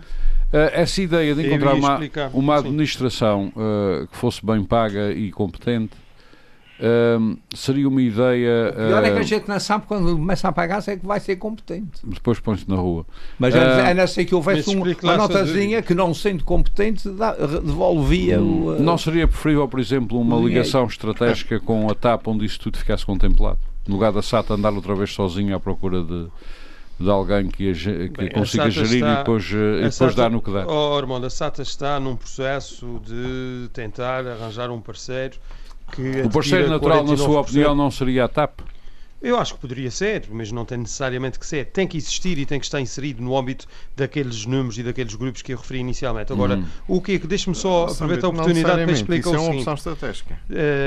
Uh, 0.52 0.70
essa 0.72 1.02
ideia 1.02 1.34
de 1.34 1.46
encontrar 1.46 1.74
uma, 1.74 2.00
uma 2.32 2.58
administração 2.58 3.52
uh, 3.56 4.06
que 4.06 4.16
fosse 4.16 4.46
bem 4.46 4.62
paga 4.62 5.12
e 5.12 5.32
competente 5.32 5.96
Uh, 6.78 7.38
seria 7.54 7.88
uma 7.88 8.02
ideia. 8.02 8.70
O 8.70 8.74
pior 8.74 9.02
uh, 9.02 9.06
é 9.06 9.10
que 9.12 9.18
a 9.18 9.22
gente 9.22 9.48
não 9.48 9.58
sabe 9.58 9.86
quando 9.86 10.14
começa 10.14 10.46
a 10.48 10.52
pagar 10.52 10.82
se 10.82 10.90
é 10.90 10.96
que 10.96 11.06
vai 11.06 11.18
ser 11.18 11.36
competente. 11.36 12.00
Depois 12.04 12.38
põe-se 12.38 12.68
na 12.68 12.76
rua. 12.76 13.06
Mas 13.38 13.54
uh, 13.54 13.58
a 13.58 13.94
não 13.94 14.06
ser 14.06 14.26
que 14.26 14.34
houvesse 14.34 14.76
um, 14.76 14.82
uma 14.82 15.16
notazinha 15.16 15.80
que, 15.80 15.94
não 15.94 16.12
sendo 16.12 16.44
competente, 16.44 17.08
dá, 17.08 17.32
devolvia 17.32 18.40
hum, 18.40 18.66
o. 18.66 18.82
Não 18.82 18.98
seria 18.98 19.26
preferível, 19.26 19.66
por 19.66 19.80
exemplo, 19.80 20.20
uma 20.20 20.36
ligação 20.36 20.84
estratégica 20.86 21.58
com 21.58 21.90
a 21.90 21.94
TAP 21.94 22.28
onde 22.28 22.44
isso 22.44 22.60
tudo 22.60 22.76
ficasse 22.76 23.06
contemplado? 23.06 23.58
No 23.86 23.94
lugar 23.94 24.12
da 24.12 24.20
SATA 24.20 24.54
andar 24.54 24.72
outra 24.72 24.94
vez 24.94 25.12
sozinho 25.12 25.54
à 25.56 25.60
procura 25.60 26.02
de 26.02 26.28
de 26.98 27.10
alguém 27.10 27.48
que, 27.48 27.74
que 27.74 28.08
Bem, 28.08 28.30
consiga 28.30 28.70
gerir 28.70 28.94
está, 28.94 29.12
e 29.12 29.16
depois, 29.18 29.44
e 29.50 29.54
depois 29.54 29.94
SATA, 29.94 30.14
dar 30.14 30.30
no 30.30 30.40
que 30.40 30.50
dá. 30.50 30.66
Oh, 30.66 30.96
Armando, 30.96 31.26
a 31.26 31.30
SATA 31.30 31.60
está 31.60 32.00
num 32.00 32.16
processo 32.16 33.00
de 33.04 33.68
tentar 33.72 34.26
arranjar 34.26 34.70
um 34.70 34.80
parceiro 34.80 35.36
que 35.92 36.22
o 36.22 36.30
parceiro 36.30 36.68
natural, 36.68 37.04
na 37.04 37.16
sua 37.16 37.40
opinião, 37.40 37.74
não 37.74 37.90
seria 37.90 38.24
a 38.24 38.28
TAP? 38.28 38.60
Eu 39.20 39.38
acho 39.38 39.54
que 39.54 39.60
poderia 39.60 39.90
ser, 39.90 40.24
mas 40.30 40.52
não 40.52 40.64
tem 40.64 40.78
necessariamente 40.78 41.38
que 41.38 41.46
ser. 41.46 41.66
Tem 41.66 41.88
que 41.88 41.96
existir 41.96 42.38
e 42.38 42.44
tem 42.44 42.60
que 42.60 42.66
estar 42.66 42.80
inserido 42.80 43.22
no 43.22 43.36
âmbito 43.36 43.66
daqueles 43.96 44.44
números 44.44 44.78
e 44.78 44.82
daqueles 44.82 45.14
grupos 45.14 45.42
que 45.42 45.52
eu 45.52 45.56
referi 45.56 45.80
inicialmente. 45.80 46.32
Agora, 46.32 46.56
hum. 46.58 46.66
o 46.86 47.00
que 47.00 47.12
é 47.12 47.18
que. 47.18 47.26
Deixe-me 47.26 47.56
só 47.56 47.86
aproveitar 47.86 48.26
a 48.26 48.30
oportunidade 48.30 48.84
para 48.84 48.92
explicar 48.92 49.30
isso 49.30 49.38
o 49.38 49.44
seguinte. 49.44 49.60
Isso 49.60 49.68
é 49.68 49.72
uma 49.72 49.72
opção 49.72 49.92
estratégica. 49.92 50.38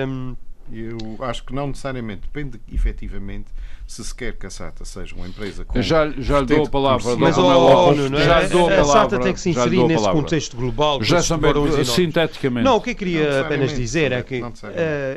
Um, 0.08 0.36
eu 0.72 0.98
acho 1.22 1.44
que 1.44 1.54
não 1.54 1.68
necessariamente, 1.68 2.22
depende 2.22 2.62
efetivamente 2.72 3.48
se 3.90 4.04
se 4.04 4.14
quer 4.14 4.34
que 4.34 4.46
a 4.46 4.52
SATA 4.52 4.86
seja 4.86 5.16
uma 5.16 5.28
empresa 5.28 5.66
com. 5.66 5.82
Já, 5.82 6.08
já 6.12 6.42
lhe 6.42 6.46
dou 6.46 6.64
a 6.64 6.70
palavra, 6.70 7.16
mas 7.16 7.36
oh, 7.36 7.42
oh, 7.42 7.96
não, 7.96 8.08
não, 8.08 8.20
já 8.20 8.42
lhe 8.42 8.48
dou 8.48 8.68
a 8.68 8.70
palavra. 8.70 8.82
A 8.82 8.86
SATA 8.86 9.20
tem 9.20 9.34
que 9.34 9.40
se 9.40 9.50
inserir 9.50 9.84
nesse 9.86 10.12
contexto 10.12 10.56
global. 10.56 11.04
Já 11.04 11.24
também, 11.24 11.52
sinteticamente. 11.84 12.66
Não, 12.66 12.76
o 12.76 12.82
que 12.82 12.92
eu 12.92 12.96
queria 12.96 13.42
apenas 13.42 13.76
dizer 13.76 14.12
é 14.12 14.22
que 14.22 14.44
uh, 14.44 14.54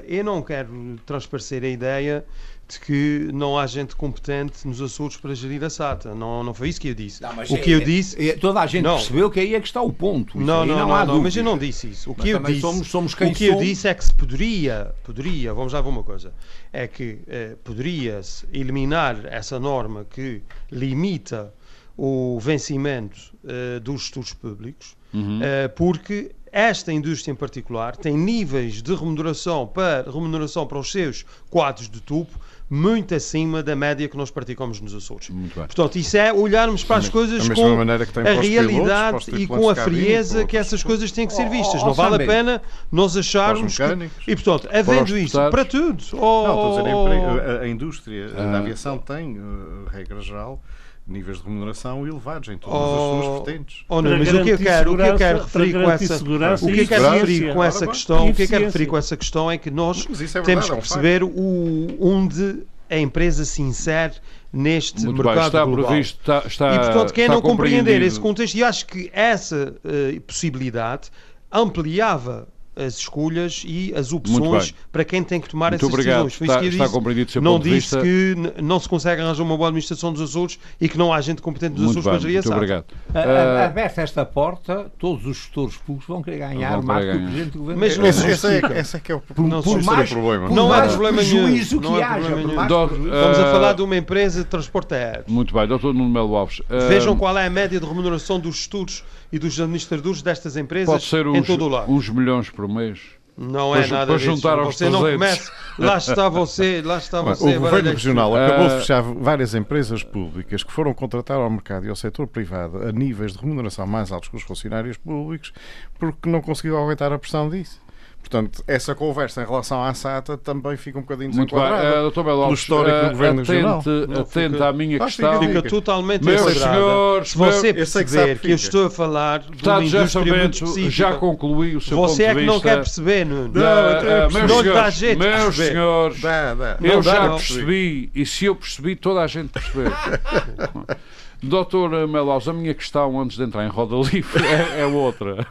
eu 0.08 0.24
não 0.24 0.40
quero 0.40 0.96
transparecer 1.04 1.62
a 1.64 1.68
ideia 1.68 2.24
de 2.72 2.80
que 2.80 3.28
não 3.32 3.58
há 3.58 3.66
gente 3.66 3.94
competente 3.94 4.66
nos 4.66 4.80
Açores 4.80 5.16
para 5.16 5.34
gerir 5.34 5.62
a 5.62 5.70
SATA. 5.70 6.14
Não, 6.14 6.42
não 6.42 6.54
foi 6.54 6.68
isso 6.68 6.80
que 6.80 6.88
eu 6.88 6.94
disse. 6.94 7.22
Não, 7.22 7.30
o 7.30 7.58
que 7.58 7.70
é, 7.70 7.74
eu 7.74 7.80
disse. 7.80 8.30
É, 8.30 8.36
toda 8.36 8.60
a 8.60 8.66
gente 8.66 8.84
não. 8.84 8.96
percebeu 8.96 9.30
que 9.30 9.40
aí 9.40 9.54
é 9.54 9.60
que 9.60 9.66
está 9.66 9.82
o 9.82 9.92
ponto. 9.92 10.38
não, 10.38 10.64
não, 10.64 10.78
não, 10.78 10.88
não, 10.88 11.06
não 11.06 11.22
mas 11.22 11.36
eu 11.36 11.44
não 11.44 11.58
disse 11.58 11.88
isso. 11.88 12.10
O 12.10 12.14
que 12.14 12.30
eu 12.30 12.38
disse. 12.38 12.60
Somos, 12.60 12.88
somos 12.88 13.12
o 13.12 13.16
que 13.32 13.46
eu 13.46 13.58
disse 13.58 13.88
é 13.88 13.94
que 13.94 14.04
se 14.04 14.14
poderia, 14.14 14.94
poderia, 15.04 15.52
vamos 15.52 15.72
lá 15.72 15.80
ver 15.80 15.88
uma 15.88 16.02
coisa, 16.02 16.32
é 16.72 16.86
que 16.86 17.18
eh, 17.26 17.56
poderia-se 17.62 18.46
eliminar 18.52 19.26
essa 19.26 19.58
norma 19.58 20.06
que 20.08 20.42
limita 20.70 21.52
o 21.96 22.38
vencimento 22.40 23.18
eh, 23.44 23.80
dos 23.80 24.04
estudos 24.04 24.32
públicos, 24.32 24.96
uhum. 25.12 25.40
eh, 25.42 25.68
porque 25.68 26.32
esta 26.52 26.92
indústria 26.92 27.32
em 27.32 27.34
particular 27.34 27.96
tem 27.96 28.16
níveis 28.16 28.82
de 28.82 28.94
remuneração 28.94 29.66
para 29.66 30.02
remuneração 30.02 30.66
para 30.66 30.78
os 30.78 30.92
seus 30.92 31.24
quadros 31.48 31.88
de 31.88 32.00
tubo 32.00 32.30
muito 32.74 33.14
acima 33.14 33.62
da 33.62 33.76
média 33.76 34.08
que 34.08 34.16
nós 34.16 34.30
praticamos 34.30 34.80
nos 34.80 34.94
Açores. 34.94 35.30
Portanto, 35.54 35.98
isso 35.98 36.16
é 36.16 36.32
olharmos 36.32 36.82
para 36.82 36.96
as 36.96 37.08
coisas 37.10 37.46
com 37.46 37.78
a 37.78 38.40
realidade 38.40 39.26
pilotos, 39.26 39.40
e 39.42 39.46
com 39.46 39.68
a 39.68 39.74
frieza 39.74 40.46
que 40.46 40.56
essas 40.56 40.82
coisas 40.82 41.12
têm 41.12 41.26
que 41.26 41.34
ser 41.34 41.50
vistas. 41.50 41.82
Oh, 41.82 41.84
oh, 41.84 41.86
não 41.88 41.92
vale 41.92 42.24
a 42.24 42.26
pena 42.26 42.62
nós 42.90 43.14
acharmos 43.14 43.76
que... 43.76 44.10
E, 44.26 44.34
portanto, 44.34 44.70
havendo 44.72 45.18
isso 45.18 45.38
para 45.50 45.66
tudo... 45.66 46.02
Oh, 46.14 46.46
não, 46.46 46.54
estou 46.54 46.78
a, 46.78 47.10
dizer, 47.10 47.50
a, 47.50 47.60
a 47.60 47.68
indústria 47.68 48.30
ah. 48.34 48.52
da 48.52 48.58
aviação 48.60 48.96
tem, 48.96 49.36
uh, 49.36 49.84
regra 49.92 50.22
geral, 50.22 50.58
níveis 51.06 51.38
de 51.38 51.44
remuneração 51.44 52.06
elevados 52.06 52.48
em 52.48 52.58
todas 52.58 52.78
oh, 52.78 53.18
as 53.18 53.24
suas 53.24 53.46
vertentes. 53.46 53.84
Oh, 53.88 54.00
não, 54.00 54.16
mas 54.18 54.32
o 54.32 54.42
que 54.42 54.50
eu 54.50 54.58
quero, 54.58 54.92
o 54.92 54.96
que 54.96 55.02
eu 55.02 55.16
quero 55.16 55.42
referir 55.42 55.72
com 55.72 55.90
essa, 55.90 56.16
o 56.16 56.72
que 56.72 56.80
eu 56.80 56.88
quero 56.88 57.10
referir 57.10 57.52
com 57.54 57.64
essa 57.64 57.86
questão, 57.86 58.28
o 58.28 58.34
que 58.34 58.42
eu 58.42 58.48
quero 58.48 58.64
referir 58.64 58.86
com 58.86 58.96
essa 58.96 59.16
questão 59.16 59.50
é 59.50 59.58
que 59.58 59.70
nós 59.70 60.06
é 60.34 60.40
temos 60.42 60.70
que 60.70 60.76
perceber 60.76 61.22
o, 61.24 61.96
onde 62.00 62.64
a 62.88 62.98
empresa 62.98 63.44
se 63.44 63.62
insere 63.62 64.14
neste 64.52 65.04
Muito 65.04 65.24
mercado 65.24 65.36
bem, 65.36 65.46
está 65.46 65.64
global. 65.64 65.86
Previsto, 65.86 66.20
está, 66.20 66.42
está, 66.46 66.74
e 66.74 66.78
portanto, 66.78 67.12
quem 67.12 67.28
não 67.28 67.40
compreender 67.40 68.02
esse 68.02 68.20
contexto, 68.20 68.54
e 68.54 68.62
acho 68.62 68.86
que 68.86 69.10
essa 69.14 69.74
uh, 69.82 70.20
possibilidade 70.22 71.10
ampliava 71.50 72.48
as 72.74 72.96
escolhas 72.96 73.62
e 73.66 73.92
as 73.94 74.12
opções 74.12 74.74
para 74.90 75.04
quem 75.04 75.22
tem 75.22 75.40
que 75.40 75.48
tomar 75.48 75.70
Muito 75.70 75.84
essas 75.84 75.92
obrigado. 75.92 76.24
decisões. 76.24 76.34
Foi 76.34 76.46
está, 76.46 76.62
isso 76.62 77.00
que 77.00 77.08
eu 77.08 77.14
disse. 77.24 77.40
Não 77.40 77.58
disse 77.58 78.00
que 78.00 78.62
não 78.62 78.80
se 78.80 78.88
consegue 78.88 79.20
arranjar 79.20 79.42
uma 79.42 79.56
boa 79.56 79.68
administração 79.68 80.12
dos 80.12 80.22
Açores 80.22 80.58
e 80.80 80.88
que 80.88 80.96
não 80.96 81.12
há 81.12 81.20
gente 81.20 81.42
competente 81.42 81.74
dos 81.74 81.90
Açores 81.90 82.04
para 82.04 82.18
gerir 82.18 82.42
Muito 82.42 82.52
obrigado. 82.52 82.84
Uh, 83.10 83.64
Aberta 83.64 84.00
esta 84.00 84.24
porta, 84.24 84.90
todos 84.98 85.26
os 85.26 85.36
gestores 85.36 85.76
públicos 85.76 86.08
vão 86.08 86.22
querer 86.22 86.38
ganhar 86.38 86.76
vão 86.76 86.82
mais 86.82 87.04
que 87.04 87.10
o 87.10 87.20
Presidente 87.20 87.50
do 87.50 87.58
Governo. 87.58 87.80
Mas 87.80 87.98
não 87.98 88.06
esse, 88.06 88.26
esse, 88.26 88.46
é, 88.46 88.78
esse 88.78 88.96
é 88.96 89.00
que 89.00 89.12
é 89.12 89.14
o, 89.14 89.20
por, 89.20 89.46
não, 89.46 89.62
por 89.62 89.82
mais, 89.82 90.10
problema. 90.10 90.48
Não 90.48 90.74
é 90.74 90.88
problema 90.88 91.22
nenhum. 91.22 91.80
Não 91.80 91.98
é 91.98 92.06
problema 92.06 92.36
nenhum. 92.36 92.62
Estamos 92.62 93.38
a 93.38 93.52
falar 93.52 93.72
de 93.74 93.82
uma 93.82 93.96
empresa 93.96 94.40
de 94.40 94.46
transporte 94.46 94.94
aéreo. 94.94 95.24
Muito 95.28 95.52
bem, 95.52 95.66
doutor 95.66 95.92
Nuno 95.92 96.08
Melo 96.08 96.34
Alves. 96.34 96.62
Vejam 96.88 97.16
qual 97.16 97.36
é 97.36 97.46
a 97.46 97.50
média 97.50 97.78
de 97.78 97.86
remuneração 97.86 98.40
dos 98.40 98.60
estudos 98.60 99.04
e 99.32 99.38
dos 99.38 99.58
administradores 99.58 100.22
destas 100.22 100.56
empresas 100.56 100.86
Pode 100.92 101.04
ser 101.04 101.26
em 101.26 101.42
todo 101.42 101.64
o 101.64 101.68
lado. 101.68 101.90
uns 101.90 102.08
milhões 102.08 102.50
por 102.50 102.68
mês. 102.68 103.00
Não 103.36 103.74
é 103.74 103.86
nada 103.86 104.12
disso. 104.12 104.26
juntar 104.26 104.58
aos 104.58 104.74
você 104.76 104.84
300. 104.90 104.92
não 105.00 105.10
comece. 105.10 105.50
Lá 105.78 105.96
está 105.96 106.28
você, 106.28 106.82
lá 106.84 106.98
está 106.98 107.22
você. 107.22 107.56
O 107.56 107.60
Governo 107.60 107.90
Regional 107.90 108.36
acabou 108.36 108.68
de 108.68 108.74
fechar 108.80 109.00
várias 109.00 109.54
empresas 109.54 110.02
públicas 110.02 110.62
que 110.62 110.70
foram 110.70 110.92
contratar 110.92 111.38
ao 111.38 111.48
mercado 111.48 111.86
e 111.86 111.88
ao 111.88 111.96
setor 111.96 112.26
privado 112.26 112.86
a 112.86 112.92
níveis 112.92 113.32
de 113.32 113.38
remuneração 113.38 113.86
mais 113.86 114.12
altos 114.12 114.28
que 114.28 114.36
os 114.36 114.42
funcionários 114.42 114.98
públicos 114.98 115.50
porque 115.98 116.28
não 116.28 116.42
conseguiu 116.42 116.76
aguentar 116.76 117.10
a 117.10 117.18
pressão 117.18 117.48
disso. 117.48 117.80
Portanto, 118.22 118.62
essa 118.66 118.94
conversa 118.94 119.42
em 119.42 119.44
relação 119.44 119.82
à 119.82 119.92
SATA 119.92 120.38
também 120.38 120.76
fica 120.76 120.98
um 120.98 121.02
bocadinho 121.02 121.30
desenquadrada. 121.30 122.02
Muito 122.02 122.14
bem. 122.14 122.22
Uh. 122.22 122.24
Belo 122.24 122.42
Alves, 122.42 122.60
histórico 122.60 122.98
do 122.98 123.10
Governo 123.10 123.40
atente, 123.42 123.52
Regional. 123.52 123.78
Atente 124.20 124.52
fica... 124.52 124.68
à 124.68 124.72
minha 124.72 124.98
questão. 124.98 125.40
Fica 125.40 125.62
totalmente 125.62 126.24
meus 126.24 126.52
senhores, 126.52 127.28
Se 127.30 127.36
você 127.36 127.74
perceber 127.74 128.38
que, 128.38 128.46
que, 128.46 128.50
eu 128.52 128.54
estou 128.54 128.86
a 128.86 128.90
falar 128.90 129.40
de 129.40 129.56
Está 129.56 129.78
uma 129.78 130.06
sabendo, 130.06 130.90
já 130.90 131.14
concluí 131.14 131.76
o 131.76 131.80
seu 131.80 131.96
Você 131.98 132.22
é 132.22 132.34
que 132.34 132.46
não 132.46 132.60
quer 132.60 132.76
perceber, 132.76 133.26
Nuno. 133.26 133.50
Não, 133.52 133.60
não, 133.62 134.28
uh, 134.28 134.32
meus 134.32 134.50
não 134.50 134.62
senhores, 134.62 134.72
dá 134.72 134.90
jeito 134.90 135.18
meus 135.18 135.56
senhores, 135.56 136.20
dá, 136.20 136.54
dá. 136.54 136.78
eu 136.80 136.94
não 136.94 137.02
já 137.02 137.28
percebi, 137.30 138.10
e 138.14 138.24
se 138.24 138.44
eu 138.44 138.54
percebi, 138.54 138.96
toda 138.96 139.20
a 139.20 139.26
gente 139.26 139.48
percebeu. 139.48 139.92
Doutor 141.42 141.90
Melo 142.06 142.30
Alves, 142.30 142.46
a 142.46 142.52
minha 142.52 142.72
questão 142.72 143.20
antes 143.20 143.36
de 143.36 143.42
entrar 143.42 143.66
em 143.66 143.68
roda 143.68 143.96
livre 143.96 144.46
é, 144.46 144.82
é 144.82 144.86
outra. 144.86 145.44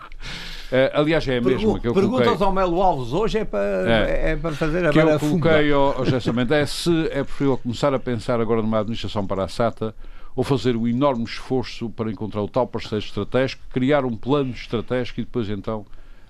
Uh, 0.71 0.89
aliás, 0.93 1.27
é 1.27 1.37
a 1.37 1.41
mesma 1.41 1.79
que 1.79 1.87
eu 1.87 1.93
Perguntas 1.93 2.27
coloquei. 2.27 2.45
ao 2.45 2.53
Melo 2.53 2.81
Alves 2.81 3.11
hoje 3.11 3.39
é 3.39 3.45
para, 3.45 4.07
é. 4.09 4.31
é 4.31 4.35
para 4.37 4.51
fazer 4.51 4.85
a 4.85 4.89
Que 4.89 4.99
eu 4.99 5.19
coloquei 5.19 5.71
ao, 5.73 5.97
ao 5.97 6.05
Gessamento 6.05 6.53
é 6.53 6.65
se 6.65 7.07
é 7.07 7.23
preferível 7.23 7.57
começar 7.57 7.93
a 7.93 7.99
pensar 7.99 8.39
agora 8.39 8.61
numa 8.61 8.79
administração 8.79 9.27
para 9.27 9.43
a 9.43 9.47
SATA 9.49 9.93
ou 10.33 10.45
fazer 10.45 10.77
o 10.77 10.87
enorme 10.87 11.25
esforço 11.25 11.89
para 11.89 12.09
encontrar 12.09 12.41
o 12.41 12.47
tal 12.47 12.65
parceiro 12.65 13.03
estratégico, 13.03 13.61
criar 13.69 14.05
um 14.05 14.15
plano 14.15 14.51
estratégico 14.51 15.19
e 15.19 15.23
depois 15.25 15.49
então 15.49 15.85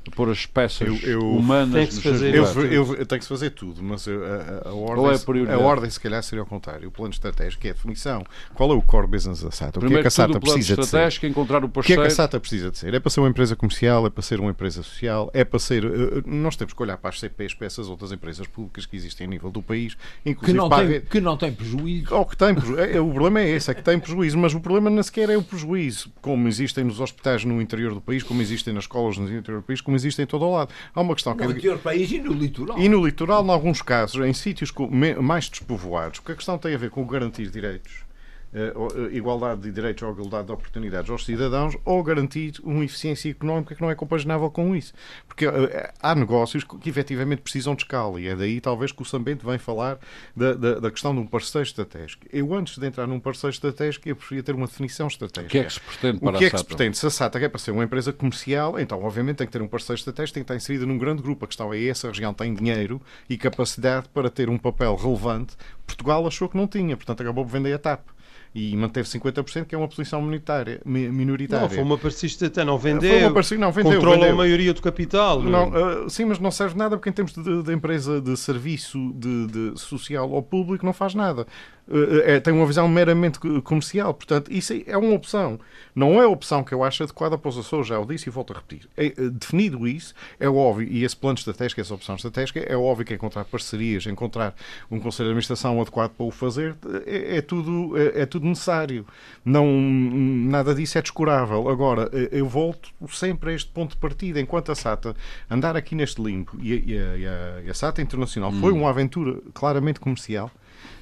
pôr 0.10 0.30
as 0.32 0.46
peças 0.46 0.88
eu, 0.88 0.96
eu, 0.98 1.20
humanas 1.20 1.74
tem 1.74 1.88
que 1.88 1.94
se 1.94 2.02
fazer, 2.02 2.34
eu, 2.34 2.44
eu, 2.64 2.96
eu, 2.96 3.06
tenho 3.06 3.20
que 3.20 3.26
se 3.26 3.30
fazer 3.30 3.52
tudo, 3.52 3.84
mas 3.84 4.08
a, 4.08 4.70
a, 4.70 4.74
ordem, 4.74 5.46
é 5.48 5.52
a, 5.52 5.56
a 5.56 5.60
ordem 5.60 5.90
se 5.90 6.00
calhar 6.00 6.24
seria 6.24 6.42
ao 6.42 6.46
contrário. 6.46 6.88
O 6.88 6.92
plano 6.92 7.14
estratégico 7.14 7.68
é 7.68 7.70
a 7.70 7.74
definição. 7.74 8.24
Qual 8.56 8.72
é 8.72 8.74
o 8.74 8.82
core 8.82 9.08
business 9.08 9.44
da 9.44 9.52
SATA? 9.52 9.80
O 9.80 9.88
que 9.88 9.96
é 9.96 10.02
que 10.02 10.08
a 10.08 10.12
SATA 10.12 10.40
precisa 10.40 10.76
de 10.76 10.86
ser? 10.88 11.26
Encontrar 11.26 11.64
o, 11.64 11.68
o 11.68 11.84
que 11.84 11.94
é 11.94 11.96
que 11.96 12.02
a 12.02 12.10
SATA 12.10 12.40
precisa 12.40 12.72
de 12.72 12.78
ser? 12.78 12.94
É 12.94 13.00
para 13.00 13.10
ser 13.12 13.20
uma 13.20 13.30
empresa 13.30 13.56
comercial, 13.56 14.08
é 14.08 14.10
para 14.10 14.24
ser 14.24 14.40
uma 14.40 14.50
empresa 14.50 14.82
social, 14.82 15.30
é 15.34 15.44
para 15.44 15.60
ser. 15.60 15.86
Uh, 15.86 16.24
nós 16.26 16.56
temos 16.56 16.74
que 16.74 16.82
olhar 16.82 16.98
para 16.98 17.10
as 17.10 17.20
CPs, 17.20 17.54
para 17.54 17.68
essas 17.68 17.88
outras 17.88 18.12
empresas 18.12 18.48
públicas 18.48 18.86
que 18.86 18.96
existem 18.96 19.28
a 19.28 19.30
nível 19.30 19.52
do 19.52 19.62
país, 19.62 19.96
inclusive 20.26 20.54
que 20.54 20.58
não, 20.58 20.70
para... 20.70 20.88
tem, 20.88 21.02
que 21.02 21.22
não 21.22 21.38
tem 21.38 21.54
prejuízo. 21.54 22.16
Ou 22.16 22.26
que 22.26 22.36
tem 22.36 22.50
é, 22.50 23.00
o 23.00 23.10
problema 23.12 23.42
é 23.42 23.50
esse, 23.50 23.70
é 23.70 23.74
que 23.74 23.84
tem 23.84 24.00
prejuízo, 24.00 24.38
mas 24.38 24.54
o 24.54 24.60
problema 24.60 24.90
nem 24.90 25.04
sequer 25.04 25.30
é 25.30 25.38
o 25.38 25.44
prejuízo, 25.44 26.12
como 26.22 26.48
existem 26.48 26.84
nos 26.84 27.00
hospitais 27.00 27.46
no 27.46 27.62
interior 27.62 27.94
do 27.94 28.02
país, 28.02 28.24
como 28.24 28.42
existem 28.42 28.74
nas 28.74 28.84
escolas 28.84 29.18
no 29.18 29.26
interior 29.26 29.62
do 29.62 29.66
país, 29.66 29.82
como 29.82 29.91
existem 29.96 30.24
em 30.24 30.28
todo 30.28 30.46
o 30.46 30.52
lado. 30.54 30.74
Há 30.94 31.02
uma 31.02 31.14
questão 31.14 31.34
no 31.34 31.40
que... 31.40 31.46
No 31.46 31.52
interior 31.52 31.78
do 31.78 31.84
país 31.84 32.12
e 32.12 32.20
no 32.20 32.34
litoral. 32.34 32.80
E 32.80 32.90
no 32.90 33.06
litoral, 33.06 33.46
em 33.46 33.50
alguns 33.50 33.82
casos, 33.82 34.26
em 34.26 34.34
sítios 34.34 34.72
mais 35.22 35.50
despovoados, 35.50 36.20
porque 36.20 36.34
a 36.34 36.36
questão 36.36 36.58
tem 36.58 36.74
a 36.74 36.78
ver 36.78 36.90
com 36.90 37.06
garantir 37.06 37.50
direitos 37.50 38.11
igualdade 39.12 39.62
de 39.62 39.72
direitos 39.72 40.04
ou 40.04 40.12
igualdade 40.12 40.48
de 40.48 40.52
oportunidades 40.52 41.10
aos 41.10 41.26
cidadãos 41.26 41.76
ou 41.86 42.04
garantir 42.04 42.54
uma 42.64 42.84
eficiência 42.84 43.30
económica 43.30 43.74
que 43.74 43.82
não 43.82 43.90
é 43.90 43.96
compaginável 43.96 44.50
com 44.52 44.76
isso. 44.76 44.94
Porque 45.28 45.48
uh, 45.48 45.52
há 46.02 46.14
negócios 46.14 46.64
que 46.64 46.90
efetivamente 46.90 47.42
precisam 47.42 47.76
de 47.76 47.84
escala 47.84 48.20
e 48.20 48.28
é 48.28 48.36
daí 48.36 48.60
talvez 48.60 48.92
que 48.92 49.02
o 49.02 49.06
Sambente 49.06 49.46
vem 49.46 49.58
falar 49.58 49.98
da, 50.36 50.54
da, 50.54 50.80
da, 50.80 50.92
questão 50.92 51.14
de 51.14 51.22
um 51.22 51.26
parceiro 51.26 51.66
estratégico. 51.66 52.26
Eu, 52.32 52.54
antes 52.54 52.78
de 52.78 52.86
entrar 52.86 53.08
num 53.08 53.20
parceiro 53.20 53.54
estratégico, 53.54 54.10
eu 54.10 54.16
preferia 54.16 54.44
ter 54.44 54.54
uma 54.54 54.68
definição 54.68 55.08
estratégica. 55.08 55.48
O 55.48 55.50
que 55.50 55.58
é 55.60 55.64
que 55.64 55.74
se 55.74 55.80
pretende 55.80 56.20
para 56.20 56.36
o 56.36 56.38
que 56.38 56.46
é 56.46 56.50
que 56.50 56.58
se 56.58 56.66
pretende? 56.66 56.98
Se 56.98 57.08
a 57.08 57.10
SATA 57.10 57.40
quer 57.40 57.50
para 57.50 57.60
ser 57.60 57.72
uma 57.72 57.84
empresa 57.84 58.12
comercial, 58.12 58.78
então 58.80 59.02
obviamente 59.02 59.38
tem 59.38 59.48
que 59.48 59.54
ter 59.54 59.62
um 59.62 59.68
parceiro 59.68 59.98
estratégico, 59.98 60.34
tem 60.34 60.44
que 60.44 60.46
estar 60.46 60.56
inserida 60.56 60.86
num 60.86 60.98
grande 60.98 61.22
grupo. 61.22 61.46
A 61.46 61.48
questão 61.48 61.74
é 61.74 61.86
essa, 61.86 62.08
a 62.08 62.12
região 62.12 62.34
tem 62.34 62.54
dinheiro 62.54 63.02
e 63.30 63.38
capacidade 63.38 64.10
para 64.10 64.30
ter 64.30 64.50
um 64.50 64.58
papel 64.58 64.96
relevante. 64.96 65.56
Portugal 65.88 66.28
achou 66.28 66.50
que 66.50 66.58
não 66.58 66.68
tinha, 66.68 66.98
portanto 66.98 67.22
acabou 67.22 67.46
por 67.46 67.52
vender 67.52 67.74
a 67.74 67.80
TAP 67.80 68.02
e 68.54 68.76
manteve 68.76 69.08
50%, 69.08 69.66
que 69.66 69.74
é 69.74 69.78
uma 69.78 69.88
posição 69.88 70.22
minoritária. 70.22 70.82
minoritária. 70.86 71.68
Não, 71.68 71.70
foi 71.70 71.84
uma 71.84 71.98
parcista 71.98 72.48
até 72.48 72.66
não 72.66 72.78
vendeu. 72.78 73.10
Foi 73.10 73.58
uma 73.58 73.66
não 73.66 73.72
vendeu. 73.72 73.94
Controla 73.94 74.18
vendeu. 74.18 74.34
a 74.34 74.36
maioria 74.36 74.74
do 74.74 74.82
capital. 74.82 75.42
Não, 75.42 75.70
uh, 75.70 76.10
sim, 76.10 76.26
mas 76.26 76.38
não 76.38 76.52
serve 76.52 76.78
nada 76.78 76.98
porque 76.98 77.10
em 77.10 77.14
termos 77.14 77.34
de, 77.34 77.64
de 77.64 77.74
empresa 77.74 78.20
de 78.20 78.36
serviço 78.36 79.14
de, 79.16 79.48
de 79.48 79.80
social 79.80 80.30
ou 80.30 80.44
público 80.44 80.86
não 80.86 80.92
faz 80.92 81.16
nada. 81.16 81.48
Eh, 81.90 82.36
é, 82.36 82.40
tem 82.40 82.54
uma 82.54 82.66
visão 82.66 82.88
meramente 82.88 83.40
comercial. 83.64 84.14
Portanto, 84.14 84.52
isso 84.52 84.74
é 84.86 84.98
uma 84.98 85.14
opção. 85.14 85.60
Não 85.96 86.22
é 86.22 86.26
a 86.26 86.30
opção 86.30 86.64
que 86.64 86.74
eu 86.74 86.84
acho 86.84 87.04
adequada 87.04 87.38
para 87.38 87.50
os 87.50 87.58
Açores, 87.58 87.88
já 87.88 88.00
o 88.00 88.06
disse 88.06 88.30
e 88.30 88.32
volto 88.32 88.54
a 88.54 88.58
repetir. 88.58 88.88
É, 88.96 89.08
eh, 89.08 89.14
definido 89.30 89.88
isso, 89.88 90.14
é 90.40 90.48
óbvio, 90.48 90.88
e 90.88 91.04
esse 91.04 91.16
plano 91.16 91.38
estratégico, 91.38 91.82
essa 91.82 91.94
opção 91.94 92.16
estratégica, 92.16 92.60
é 92.60 92.76
óbvio 92.76 93.06
que 93.06 93.14
encontrar 93.14 93.46
parcerias, 93.46 94.06
encontrar 94.06 94.56
um 94.90 95.00
Conselho 95.00 95.28
de 95.28 95.32
Administração 95.32 95.80
adequado 95.82 96.12
para 96.12 96.26
o 96.26 96.32
fazer, 96.32 96.76
é, 97.06 97.38
é 97.38 97.42
tudo, 97.42 97.98
é, 97.98 98.22
é, 98.22 98.26
tudo 98.26 98.46
necessário. 98.46 99.06
Não, 99.44 99.66
nada 99.68 100.74
disso 100.74 100.98
é 100.98 101.02
descurável. 101.02 101.70
Agora, 101.70 102.10
eu 102.32 102.48
volto 102.48 102.90
sempre 103.10 103.52
a 103.52 103.54
este 103.54 103.70
ponto 103.70 103.92
de 103.92 103.98
partida. 103.98 104.40
Enquanto 104.40 104.72
a 104.72 104.76
SATA 104.76 105.16
andar 105.50 105.76
aqui 105.76 105.96
neste 105.96 106.22
limbo, 106.22 106.52
e 106.62 106.74
a, 106.74 106.76
e 106.76 107.28
a, 107.28 107.62
e 107.66 107.70
a 107.70 107.74
SATA 107.74 108.02
Internacional 108.02 108.52
hum. 108.52 108.60
foi 108.60 108.72
uma 108.72 108.90
aventura 108.90 109.40
claramente 109.54 110.00
comercial, 110.00 110.52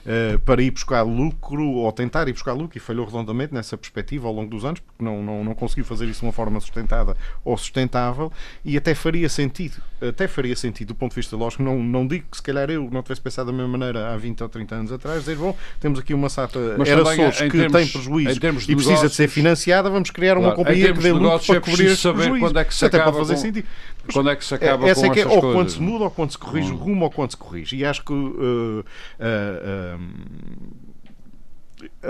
uh, 0.09 0.39
para 0.39 0.61
ir 0.61 0.71
buscar 0.71 1.03
lucro 1.03 1.63
ou 1.63 1.91
tentar 1.91 2.27
ir 2.27 2.33
buscar 2.33 2.53
lucro 2.53 2.77
e 2.77 2.79
falhou 2.79 3.05
redondamente 3.05 3.53
nessa 3.53 3.77
perspectiva 3.77 4.27
ao 4.27 4.33
longo 4.33 4.49
dos 4.49 4.65
anos, 4.65 4.79
porque 4.79 5.03
não, 5.03 5.21
não, 5.21 5.43
não 5.43 5.53
conseguiu 5.53 5.85
fazer 5.85 6.05
isso 6.05 6.21
de 6.21 6.25
uma 6.25 6.33
forma 6.33 6.59
sustentada 6.59 7.15
ou 7.45 7.55
sustentável 7.57 8.31
e 8.65 8.75
até 8.75 8.95
faria 8.95 9.29
sentido, 9.29 9.81
até 10.01 10.27
faria 10.27 10.55
sentido 10.55 10.89
do 10.89 10.95
ponto 10.95 11.11
de 11.11 11.17
vista 11.17 11.35
lógico, 11.35 11.61
não, 11.61 11.81
não 11.81 12.07
digo 12.07 12.25
que 12.31 12.37
se 12.37 12.43
calhar 12.43 12.69
eu 12.69 12.89
não 12.91 13.03
tivesse 13.03 13.21
pensado 13.21 13.51
da 13.51 13.57
mesma 13.57 13.77
maneira 13.77 14.13
há 14.13 14.17
20 14.17 14.41
ou 14.41 14.49
30 14.49 14.75
anos 14.75 14.91
atrás, 14.91 15.19
dizer, 15.19 15.35
bom, 15.35 15.55
temos 15.79 15.99
aqui 15.99 16.13
uma 16.13 16.29
SATA 16.29 16.59
era 16.85 17.05
SOS 17.05 17.41
que 17.41 17.51
termos, 17.51 17.73
tem 17.73 17.87
prejuízo 17.87 18.31
e 18.31 18.39
precisa 18.39 18.73
negócios, 18.73 19.11
de 19.11 19.15
ser 19.15 19.27
financiada, 19.27 19.89
vamos 19.89 20.09
criar 20.09 20.37
uma 20.37 20.53
claro, 20.53 20.55
companhia 20.57 20.93
que 20.93 20.99
dê 20.99 21.11
lucro 21.11 21.45
para 21.45 21.55
é 21.55 21.59
cobrir 21.59 21.95
saber 21.95 22.39
quando 22.39 22.59
é 22.59 22.63
que 22.65 22.73
se 22.73 22.85
até 22.85 22.97
acaba 22.97 23.11
pode 23.11 23.27
fazer 23.27 23.35
com... 23.35 23.41
sentido. 23.41 23.67
Quando 24.11 24.29
é 24.29 24.35
que 24.35 24.45
se 24.45 24.55
acaba 24.55 24.87
é, 24.87 24.89
essa 24.89 25.01
com 25.01 25.07
é 25.07 25.09
que 25.13 25.21
é, 25.21 25.27
ou 25.27 25.41
coisas, 25.41 25.53
quando 25.53 25.69
se 25.69 25.81
muda 25.81 26.03
ou 26.05 26.11
quando 26.11 26.31
se 26.31 26.37
corrige 26.37 26.71
o 26.71 26.75
rumo 26.75 27.05
ou 27.05 27.11
quando 27.11 27.31
se 27.31 27.37
corrige. 27.37 27.75
E 27.75 27.85
acho 27.85 28.03
que 28.03 28.11
uh, 28.11 28.15
uh, 28.15 28.79
uh, 28.79 29.98
um, 29.99 30.88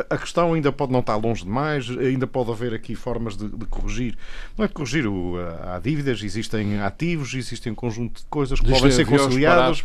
a 0.09 0.17
questão 0.17 0.53
ainda 0.53 0.71
pode 0.71 0.91
não 0.91 0.99
estar 0.99 1.15
longe 1.15 1.43
demais, 1.43 1.89
ainda 1.89 2.25
pode 2.25 2.51
haver 2.51 2.73
aqui 2.73 2.95
formas 2.95 3.37
de, 3.37 3.47
de 3.47 3.65
corrigir. 3.65 4.17
Não 4.57 4.65
é 4.65 4.67
de 4.67 4.73
corrigir, 4.73 5.07
o, 5.07 5.35
há 5.63 5.79
dívidas, 5.79 6.23
existem 6.23 6.79
ativos, 6.81 7.33
existem 7.33 7.71
um 7.71 7.75
conjunto 7.75 8.21
de 8.21 8.27
coisas 8.27 8.59
que 8.59 8.69
podem 8.69 8.91
ser 8.91 9.05
conciliadas. 9.05 9.83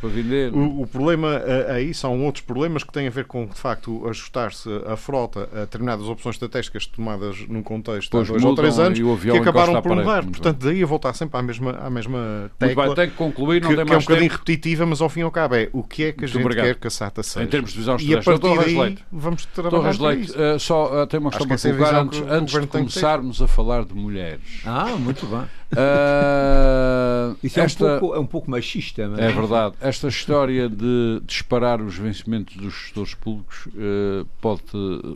O, 0.52 0.82
o, 0.82 0.86
problema 0.86 1.42
aí 1.68 1.92
são 1.92 2.24
outros 2.24 2.44
problemas 2.44 2.82
que 2.82 2.92
têm 2.92 3.06
a 3.06 3.10
ver 3.10 3.24
com, 3.24 3.46
de 3.46 3.58
facto, 3.58 4.06
ajustar-se 4.08 4.68
a 4.86 4.96
frota 4.96 5.48
a 5.52 5.60
determinadas 5.60 6.06
opções 6.06 6.36
estratégicas 6.36 6.86
tomadas 6.86 7.46
num 7.48 7.62
contexto 7.62 8.10
pois 8.10 8.28
há 8.28 8.32
dois 8.32 8.44
ou 8.44 8.54
três 8.54 8.78
anos 8.78 8.98
que 8.98 9.30
acabaram 9.30 9.80
por 9.82 9.94
mudar. 9.94 10.24
Portanto, 10.24 10.64
daí 10.64 10.82
a 10.82 10.86
voltar 10.86 11.12
sempre 11.14 11.38
à 11.38 11.42
mesma, 11.42 11.72
à 11.72 11.90
mesma 11.90 12.50
tecla. 12.58 12.86
Muito 12.86 12.96
bem, 12.96 13.04
tem 13.04 13.10
que 13.10 13.16
concluir, 13.16 13.62
não 13.62 13.70
que, 13.70 13.76
tem 13.76 13.84
mais 13.84 13.88
que 13.88 13.94
é 13.94 13.98
um 13.98 14.00
bocadinho 14.16 14.30
repetitiva, 14.30 14.86
mas 14.86 15.00
ao 15.00 15.08
fim 15.08 15.20
e 15.20 15.22
ao 15.24 15.30
cabo 15.30 15.54
é 15.54 15.68
o 15.72 15.82
que 15.82 16.04
é 16.04 16.12
que 16.12 16.24
a 16.24 16.28
gente 16.28 16.40
obrigado. 16.40 16.66
quer 16.66 16.74
que 16.76 16.86
a 16.86 16.90
SATA 16.90 17.22
seja. 17.22 17.44
Em 17.44 17.48
termos 17.48 17.72
de 17.72 17.78
visão. 17.78 17.96
E 18.00 18.14
a 18.14 18.22
partir 18.22 18.56
daí 18.56 18.98
vamos 19.12 19.44
trabalhar 19.46 19.73
Torres 19.74 19.98
Leite, 19.98 20.32
uh, 20.32 20.58
só 20.58 21.02
uh, 21.02 21.06
tem 21.06 21.20
uma 21.20 21.30
questão 21.30 21.46
para 21.46 21.58
colocar 21.58 22.00
antes, 22.00 22.20
que 22.20 22.30
antes 22.30 22.60
de 22.60 22.66
começarmos 22.66 23.42
a 23.42 23.48
falar 23.48 23.84
de 23.84 23.94
mulheres. 23.94 24.62
Ah, 24.64 24.96
muito 24.96 25.26
bem. 25.26 25.40
Uh, 25.72 27.36
Isso 27.42 27.60
esta, 27.60 27.84
é, 27.84 27.96
um 27.96 28.00
pouco, 28.00 28.16
é 28.16 28.18
um 28.20 28.26
pouco 28.26 28.50
machista. 28.50 29.08
Mas... 29.08 29.18
É 29.18 29.32
verdade. 29.32 29.74
Esta 29.80 30.08
história 30.08 30.68
de 30.68 31.20
disparar 31.26 31.80
os 31.80 31.96
vencimentos 31.96 32.56
dos 32.56 32.72
gestores 32.72 33.14
públicos 33.14 33.66
uh, 33.66 34.26
pode 34.40 34.62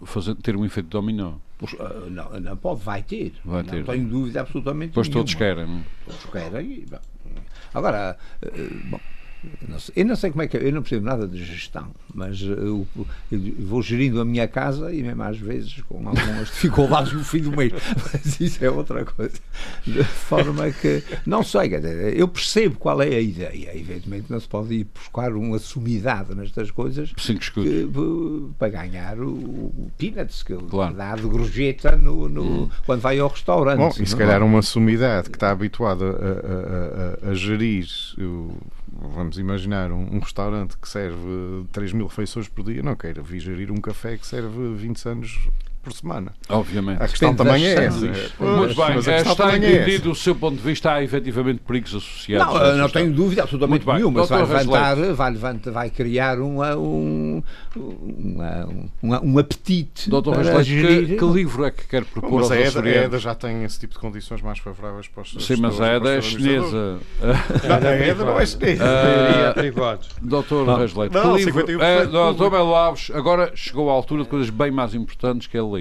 fazer, 0.05 0.35
ter 0.37 0.57
um 0.57 0.65
efeito 0.65 0.89
dominó. 0.89 1.35
Não, 2.11 2.41
não 2.41 2.57
pode, 2.57 2.83
vai 2.83 3.03
ter. 3.03 3.35
Vai 3.45 3.63
não 3.63 3.71
ter. 3.71 3.85
tenho 3.85 4.09
dúvida 4.09 4.41
absolutamente 4.41 4.93
Pois 4.95 5.09
nenhuma. 5.09 5.21
todos 5.21 5.35
querem. 5.35 5.85
Todos 6.05 6.25
querem. 6.27 6.87
Agora, 7.75 8.17
bom, 8.85 9.01
não 9.69 9.79
sei, 9.79 9.95
eu 9.97 10.05
não 10.05 10.17
sei 10.17 10.31
como 10.31 10.43
é 10.43 10.49
que 10.49 10.57
é, 10.57 10.67
eu 10.67 10.73
não 10.73 10.83
percebo 10.83 11.05
nada 11.05 11.27
de 11.27 11.45
gestão, 11.45 11.89
mas 12.13 12.41
eu, 12.43 12.87
eu, 13.31 13.55
vou 13.61 13.81
gerindo 13.83 14.21
a 14.21 14.25
minha 14.25 14.49
casa 14.49 14.93
e 14.93 15.03
mesmo 15.03 15.23
às 15.23 15.39
vezes 15.39 15.81
com 15.83 15.97
algumas 16.09 16.49
dificuldades 16.51 17.13
no 17.13 17.23
fim 17.23 17.41
do 17.41 17.57
mês, 17.57 17.73
mas 18.13 18.41
isso 18.41 18.65
é 18.65 18.71
outra 18.71 19.05
coisa. 19.05 19.39
De 19.87 20.03
forma 20.03 20.71
que, 20.71 21.05
não 21.25 21.45
sei, 21.45 21.71
eu 22.17 22.27
percebo 22.27 22.79
qual 22.79 23.01
é 23.01 23.09
a 23.09 23.21
ideia, 23.21 23.71
evidentemente 23.77 24.31
não 24.31 24.41
se 24.41 24.49
pode 24.49 24.75
ir 24.75 24.85
buscar 24.93 25.33
uma 25.33 25.59
sumidade 25.59 26.35
nestas 26.35 26.71
coisas 26.71 27.13
que, 27.13 27.89
para 28.59 28.69
ganhar 28.69 29.21
o, 29.21 29.29
o 29.31 29.93
peanuts 29.97 30.43
que 30.43 30.55
claro. 30.55 30.95
dá 30.95 31.15
de 31.15 31.23
gorjeta 31.23 31.97
no, 31.97 32.29
no 32.29 32.43
hum. 32.43 32.71
quando 32.85 33.01
vai 33.01 33.19
ao 33.19 33.29
restaurante. 33.29 33.79
Bom, 33.79 33.93
e 34.03 34.07
se 34.07 34.17
calhar 34.17 34.43
uma 34.43 34.63
sumidade 34.63 35.31
que 35.31 35.37
está 35.37 35.51
habituada 35.51 36.05
a, 36.05 37.27
a, 37.27 37.29
a, 37.29 37.31
a 37.31 37.35
gerir 37.35 37.87
o 38.19 38.57
vamos 38.99 39.39
imaginar 39.39 39.93
um, 39.93 40.17
um, 40.17 40.19
restaurante 40.19 40.77
que 40.77 40.89
serve 40.89 41.65
3 41.73 41.93
mil 41.93 42.07
refeições 42.07 42.49
por 42.49 42.65
dia, 42.65 42.83
não 42.83 42.97
queira 42.97 43.23
vir 43.23 43.41
gerir 43.41 43.71
um 43.71 43.81
café 43.81 44.17
que 44.19 44.27
serve 44.27 44.75
20 44.75 45.09
anos 45.09 45.49
por 45.89 45.93
semana. 45.95 46.33
Obviamente. 46.49 47.03
A 47.03 47.09
questão 47.09 47.35
também 47.35 47.67
é 47.67 47.85
essa. 47.85 48.01
Muito 48.39 48.75
bem, 48.75 48.99
está 48.99 49.57
entendido 49.57 50.09
é 50.09 50.13
o 50.13 50.15
seu 50.15 50.35
ponto 50.35 50.57
de 50.57 50.63
vista, 50.63 50.93
há 50.93 51.03
efetivamente 51.03 51.61
perigos 51.67 51.95
associados. 51.95 52.55
Não, 52.55 52.77
não 52.77 52.89
tenho 52.89 53.13
dúvida 53.13 53.43
absolutamente 53.43 53.87
nenhuma, 53.87 54.21
mas 54.21 54.29
vai 54.29 54.41
levantar, 54.41 54.97
vai, 55.15 55.31
levantar, 55.31 55.71
vai 55.71 55.91
criar 55.91 56.39
uma, 56.39 56.77
um, 56.77 57.43
uma, 57.77 58.69
uma, 59.03 59.25
um 59.25 59.39
apetite 59.39 60.11
Doutor 60.11 60.35
para 60.35 60.63
que, 60.63 61.17
que, 61.17 61.25
livro 61.25 61.65
é 61.65 61.71
que 61.71 61.87
quer 61.87 62.05
propor 62.05 62.41
mas 62.41 62.51
a 62.51 62.61
EDA, 62.61 62.81
a 62.81 63.05
EDA 63.05 63.19
já 63.19 63.35
tem 63.35 63.65
esse 63.65 63.81
tipo 63.81 63.95
de 63.95 64.01
condições 64.01 64.43
mais 64.43 64.59
favoráveis 64.59 65.09
para 65.09 65.23
os 65.23 65.45
Sim, 65.45 65.57
mas 65.57 65.81
a 65.81 65.97
EDA 65.97 66.11
é 66.11 66.23
chinesa. 66.23 66.99
A 67.23 67.95
EDA 67.95 68.25
não 68.25 68.39
é 68.39 68.47
chinesa. 68.47 68.85
Uh, 68.85 70.27
doutor 70.27 70.67
Rasleito, 70.67 71.19
que 71.21 71.45
livro... 71.45 71.65
Uh, 71.65 72.07
doutor 72.11 72.51
Belo 72.51 72.75
Alves, 72.75 73.11
agora 73.15 73.53
chegou 73.55 73.91
a 73.91 73.93
altura 73.93 74.25
de 74.25 74.29
coisas 74.29 74.51
bem 74.51 74.71
mais 74.71 74.95
importantes 74.95 75.47
que 75.47 75.57
é 75.57 75.63
ler. 75.63 75.78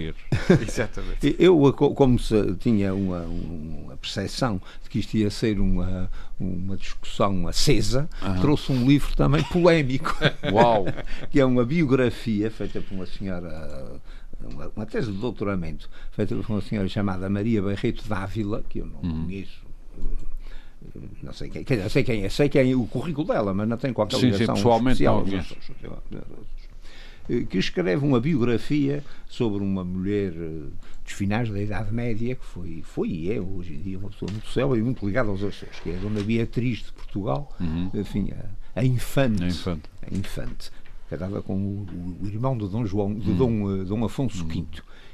Exatamente. 0.61 1.35
Eu, 1.39 1.73
como 1.73 2.19
se 2.19 2.55
tinha 2.55 2.93
uma, 2.93 3.21
uma 3.21 3.97
percepção 3.97 4.61
de 4.83 4.89
que 4.89 4.99
isto 4.99 5.15
ia 5.15 5.29
ser 5.29 5.59
uma, 5.59 6.09
uma 6.39 6.77
discussão 6.77 7.47
acesa, 7.47 8.09
uhum. 8.21 8.41
trouxe 8.41 8.71
um 8.71 8.87
livro 8.87 9.15
também 9.15 9.43
polémico. 9.43 10.15
Uau! 10.51 10.85
que 11.29 11.39
é 11.39 11.45
uma 11.45 11.65
biografia 11.65 12.49
feita 12.51 12.81
por 12.81 12.95
uma 12.95 13.05
senhora 13.05 13.99
uma, 14.41 14.71
uma, 14.75 14.85
tese 14.85 15.11
de 15.11 15.17
doutoramento 15.17 15.89
feita 16.11 16.35
por 16.35 16.49
uma 16.49 16.61
senhora 16.61 16.87
chamada 16.87 17.29
Maria 17.29 17.61
Barreto 17.61 18.07
Dávila, 18.07 18.63
que 18.69 18.79
eu 18.79 18.85
não 18.85 19.01
uhum. 19.01 19.25
conheço. 19.25 19.65
Não 21.21 21.33
sei 21.33 21.49
quem, 21.49 21.89
sei 21.89 22.03
quem 22.03 22.23
é, 22.23 22.29
sei 22.29 22.49
quem 22.49 22.71
é 22.71 22.75
o 22.75 22.85
currículo 22.85 23.27
dela, 23.27 23.53
mas 23.53 23.67
não 23.67 23.77
tenho 23.77 23.93
qualquer 23.93 24.17
sim, 24.17 24.27
ligação 24.27 24.55
sim, 24.55 24.61
pessoalmente 24.61 25.03
especial. 25.03 25.25
Não, 26.11 26.21
que 27.49 27.57
escreve 27.57 28.05
uma 28.05 28.19
biografia 28.19 29.03
sobre 29.27 29.63
uma 29.63 29.83
mulher 29.83 30.31
dos 30.31 31.13
finais 31.13 31.49
da 31.49 31.61
Idade 31.61 31.93
Média, 31.93 32.35
que 32.35 32.45
foi, 32.45 32.81
foi 32.83 33.09
e 33.09 33.31
é 33.31 33.39
hoje 33.39 33.73
em 33.73 33.81
dia 33.81 33.99
uma 33.99 34.09
pessoa 34.09 34.31
muito 34.31 34.49
célebre 34.49 34.79
e 34.79 34.83
muito 34.83 35.05
ligada 35.05 35.29
aos 35.29 35.43
Açores, 35.43 35.79
que 35.79 35.89
é 35.89 35.95
a 35.95 35.99
Dona 35.99 36.21
Beatriz 36.21 36.79
de 36.79 36.91
Portugal, 36.93 37.53
uhum. 37.59 37.89
enfim, 37.93 38.31
a, 38.31 38.79
a, 38.79 38.83
infante, 38.85 39.43
a 39.43 39.47
infante, 39.47 39.89
a 40.01 40.15
infante 40.15 40.71
casada 41.09 41.41
com 41.41 41.55
o, 41.55 42.17
o, 42.21 42.27
irmão 42.27 42.57
de 42.57 42.67
Dom 42.67 42.85
João, 42.85 43.13
de 43.13 43.31
hum. 43.31 43.37
Dom, 43.37 43.83
Dom 43.85 44.05
Afonso 44.05 44.43
hum. 44.43 44.47
V, 44.47 44.65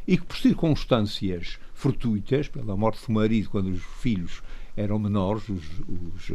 e 0.07 0.17
que 0.17 0.25
por 0.25 0.37
circunstâncias 0.37 1.59
fortuitas, 1.73 2.47
pela 2.47 2.75
morte 2.75 3.05
do 3.05 3.13
marido 3.13 3.49
quando 3.49 3.67
os 3.67 3.83
filhos 4.01 4.41
eram 4.75 4.97
menores, 4.97 5.47
os, 5.49 5.63
os, 5.87 6.31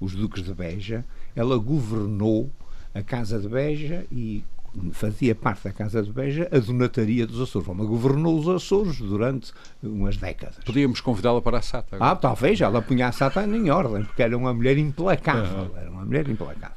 os 0.00 0.14
duques 0.14 0.44
de 0.44 0.54
Beja, 0.54 1.04
ela 1.34 1.56
governou 1.58 2.50
a 2.94 3.02
Casa 3.02 3.40
de 3.40 3.48
Beja 3.48 4.06
e 4.10 4.44
fazia 4.92 5.34
parte 5.34 5.64
da 5.64 5.72
Casa 5.72 6.02
de 6.02 6.12
Beja 6.12 6.48
a 6.50 6.58
donataria 6.58 7.26
dos 7.26 7.40
Açores. 7.40 7.68
Ela 7.68 7.84
governou 7.84 8.38
os 8.38 8.48
Açores 8.48 8.98
durante 8.98 9.52
umas 9.82 10.16
décadas. 10.16 10.56
Podíamos 10.64 11.00
convidá-la 11.00 11.40
para 11.40 11.58
a 11.58 11.62
SATA. 11.62 11.96
Agora. 11.96 12.12
Ah, 12.12 12.16
talvez, 12.16 12.60
ela 12.60 12.80
punha 12.80 13.08
a 13.08 13.12
SATA 13.12 13.44
em 13.44 13.70
ordem, 13.70 14.04
porque 14.04 14.22
era 14.22 14.36
uma 14.36 14.52
mulher 14.52 14.78
implacável. 14.78 15.70
Era 15.76 15.90
uma 15.90 16.04
mulher 16.04 16.28
implacável. 16.28 16.76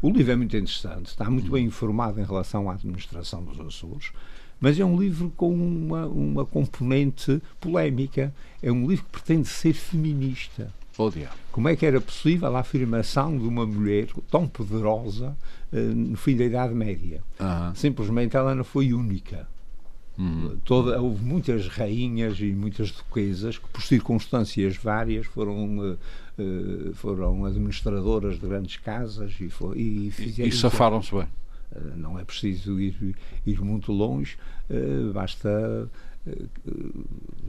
O 0.00 0.10
livro 0.10 0.32
é 0.32 0.36
muito 0.36 0.56
interessante, 0.56 1.06
está 1.06 1.30
muito 1.30 1.50
bem 1.50 1.66
informado 1.66 2.20
em 2.20 2.24
relação 2.24 2.68
à 2.68 2.72
administração 2.72 3.44
dos 3.44 3.60
Açores, 3.60 4.10
mas 4.58 4.78
é 4.78 4.84
um 4.84 4.98
livro 4.98 5.32
com 5.36 5.52
uma, 5.54 6.06
uma 6.06 6.44
componente 6.44 7.40
polémica. 7.60 8.34
É 8.60 8.70
um 8.70 8.86
livro 8.86 9.04
que 9.04 9.10
pretende 9.10 9.48
ser 9.48 9.72
feminista. 9.72 10.72
Oh, 10.98 11.10
Como 11.50 11.68
é 11.68 11.76
que 11.76 11.86
era 11.86 12.00
possível 12.00 12.54
a 12.54 12.60
afirmação 12.60 13.38
de 13.38 13.46
uma 13.46 13.64
mulher 13.64 14.08
tão 14.30 14.46
poderosa 14.46 15.36
uh, 15.72 15.76
no 15.76 16.16
fim 16.16 16.36
da 16.36 16.44
Idade 16.44 16.74
Média? 16.74 17.22
Simplesmente 17.74 18.36
ela 18.36 18.54
não 18.54 18.64
foi 18.64 18.92
única. 18.92 19.48
Uhum. 20.18 20.58
Toda, 20.64 21.00
houve 21.00 21.24
muitas 21.24 21.66
rainhas 21.68 22.38
e 22.38 22.52
muitas 22.52 22.90
duquesas 22.90 23.56
que, 23.56 23.66
por 23.68 23.82
circunstâncias 23.82 24.76
várias, 24.76 25.24
foram, 25.24 25.78
uh, 25.78 25.98
uh, 26.38 26.94
foram 26.94 27.46
administradoras 27.46 28.38
de 28.38 28.46
grandes 28.46 28.76
casas 28.76 29.34
e, 29.40 29.50
e 29.76 30.10
fizeram. 30.10 30.48
E 30.48 30.52
safaram-se 30.52 31.12
bem. 31.12 31.26
Não 31.96 32.18
é 32.18 32.24
preciso 32.24 32.78
ir, 32.78 33.16
ir 33.46 33.62
muito 33.62 33.92
longe, 33.92 34.36
basta 35.14 35.88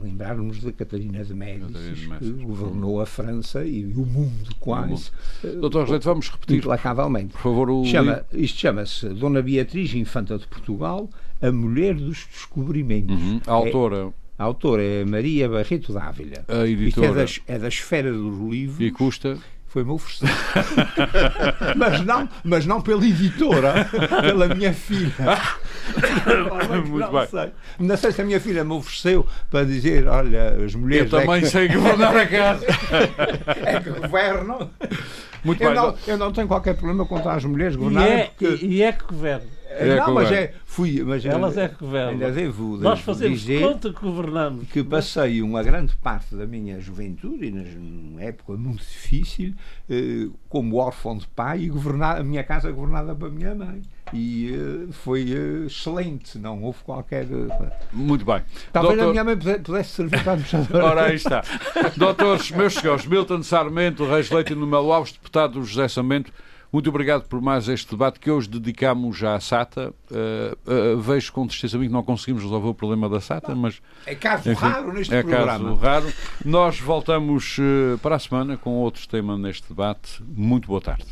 lembrarmos 0.00 0.60
de 0.60 0.72
Catarina 0.72 1.24
de 1.24 1.34
Médicis, 1.34 2.08
que 2.18 2.30
governou 2.44 3.00
a 3.00 3.06
França 3.06 3.64
e 3.64 3.84
o 3.84 4.04
mundo 4.04 4.54
quase. 4.58 5.10
Doutor 5.60 5.86
José, 5.86 6.00
vamos 6.00 6.28
repetir. 6.28 6.58
Implacavelmente. 6.58 7.32
Por 7.32 7.40
favor, 7.40 7.70
o... 7.70 7.84
Chama, 7.84 8.24
isto 8.32 8.58
chama-se 8.58 9.08
Dona 9.10 9.40
Beatriz, 9.40 9.94
Infanta 9.94 10.38
de 10.38 10.46
Portugal, 10.46 11.08
a 11.40 11.52
Mulher 11.52 11.94
dos 11.94 12.26
Descobrimentos. 12.26 13.16
Uhum. 13.16 13.40
A 13.46 13.52
autora. 13.52 13.96
É, 13.96 14.24
a 14.36 14.44
autora 14.44 14.82
é 14.82 15.04
Maria 15.04 15.48
Barreto 15.48 15.92
Dávila. 15.92 16.44
A 16.48 16.66
editora. 16.66 17.24
Isto 17.24 17.48
é 17.48 17.54
da, 17.54 17.56
é 17.56 17.58
da 17.60 17.68
esfera 17.68 18.12
dos 18.12 18.36
livros. 18.50 18.80
E 18.80 18.90
custa? 18.90 19.38
Foi-me 19.74 19.90
oferecido. 19.90 20.30
mas, 21.74 22.00
não, 22.02 22.28
mas 22.44 22.64
não 22.64 22.80
pela 22.80 23.04
editora, 23.04 23.90
pela 24.22 24.54
minha 24.54 24.72
filha. 24.72 25.12
Muito 26.86 26.98
não 27.00 27.12
bem. 27.12 27.26
Sei. 27.26 27.50
Não 27.80 27.96
sei 27.96 28.12
se 28.12 28.22
a 28.22 28.24
minha 28.24 28.38
filha 28.38 28.62
me 28.62 28.70
ofereceu 28.70 29.26
para 29.50 29.64
dizer: 29.64 30.06
olha, 30.06 30.64
as 30.64 30.76
mulheres. 30.76 31.12
Eu 31.12 31.18
também 31.18 31.38
é 31.38 31.40
que... 31.40 31.46
sei 31.48 31.66
governar 31.66 32.16
a 32.16 32.24
casa. 32.24 32.66
é 33.64 33.80
que 33.80 33.90
governam. 33.90 34.70
Muito 35.42 35.60
eu, 35.60 35.70
bem, 35.70 35.76
não, 35.76 35.94
eu 36.06 36.18
não 36.18 36.32
tenho 36.32 36.46
qualquer 36.46 36.76
problema 36.76 37.04
contra 37.04 37.32
as 37.32 37.44
mulheres 37.44 37.74
governarem. 37.74 38.12
E 38.12 38.20
é, 38.20 38.24
porque... 38.26 38.64
e 38.64 38.82
é 38.84 38.92
que 38.92 39.04
governam. 39.12 39.53
É 39.76 39.96
não, 39.96 40.14
mas 40.14 40.30
é, 40.30 40.54
fui, 40.64 41.02
mas 41.02 41.24
elas 41.24 41.56
é 41.56 41.68
que 41.68 41.76
governam. 41.76 42.12
Ainda 42.12 42.30
devo, 42.30 42.76
Nós 42.76 43.00
fazemos 43.00 43.40
dizer 43.40 43.60
conta 43.60 43.92
que 43.92 44.00
governamos. 44.00 44.68
Que 44.68 44.84
passei 44.84 45.42
uma 45.42 45.62
grande 45.62 45.96
parte 45.96 46.34
da 46.36 46.46
minha 46.46 46.80
juventude, 46.80 47.46
e 47.46 47.50
numa 47.50 48.22
época 48.22 48.56
muito 48.56 48.80
difícil, 48.80 49.52
eh, 49.90 50.28
como 50.48 50.76
órfão 50.76 51.18
de 51.18 51.26
pai, 51.26 51.62
e 51.62 51.68
governar, 51.68 52.20
a 52.20 52.24
minha 52.24 52.44
casa 52.44 52.70
governada 52.70 53.14
pela 53.14 53.30
minha 53.30 53.54
mãe. 53.54 53.82
E 54.12 54.54
eh, 54.54 54.92
foi 54.92 55.32
eh, 55.32 55.66
excelente, 55.66 56.38
não 56.38 56.62
houve 56.62 56.78
qualquer. 56.84 57.26
Muito 57.92 58.24
bem. 58.24 58.42
Talvez 58.72 58.96
Doutor... 58.96 59.08
a 59.08 59.12
minha 59.12 59.24
mãe 59.24 59.36
pudesse 59.36 59.90
servir 59.90 60.22
para 60.22 60.34
administradora. 60.34 60.84
Ora, 60.84 61.04
aí 61.06 61.16
está. 61.16 61.42
Doutores, 61.96 62.50
meus 62.52 62.74
senhores, 62.74 63.06
Milton 63.06 63.42
Sarmento, 63.42 64.06
Reis 64.06 64.30
Leite 64.30 64.52
e 64.52 64.56
Melo 64.56 64.92
Alves, 64.92 65.12
deputado 65.12 65.64
José 65.64 65.88
Samento. 65.88 66.32
Muito 66.74 66.90
obrigado 66.90 67.28
por 67.28 67.40
mais 67.40 67.68
este 67.68 67.88
debate 67.92 68.18
que 68.18 68.28
hoje 68.28 68.48
dedicamos 68.48 69.22
à 69.22 69.38
SATA. 69.38 69.94
Uh, 70.10 70.96
uh, 70.96 71.00
vejo 71.00 71.32
com 71.32 71.46
tristeza 71.46 71.78
que 71.78 71.88
não 71.88 72.02
conseguimos 72.02 72.42
resolver 72.42 72.66
o 72.66 72.74
problema 72.74 73.08
da 73.08 73.20
SATA, 73.20 73.54
mas. 73.54 73.80
É 74.04 74.16
caso 74.16 74.50
enfim, 74.50 74.60
raro 74.60 74.92
neste 74.92 75.14
é 75.14 75.22
programa. 75.22 75.52
É 75.52 75.72
caso 75.72 75.74
raro. 75.76 76.12
Nós 76.44 76.80
voltamos 76.80 77.58
uh, 77.58 77.96
para 77.98 78.16
a 78.16 78.18
semana 78.18 78.56
com 78.56 78.70
outros 78.70 79.06
temas 79.06 79.38
neste 79.38 79.68
debate. 79.68 80.20
Muito 80.26 80.66
boa 80.66 80.80
tarde. 80.80 81.04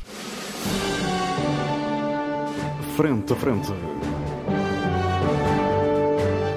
Frente 2.97 3.33
a 3.33 3.37
frente. 3.37 3.73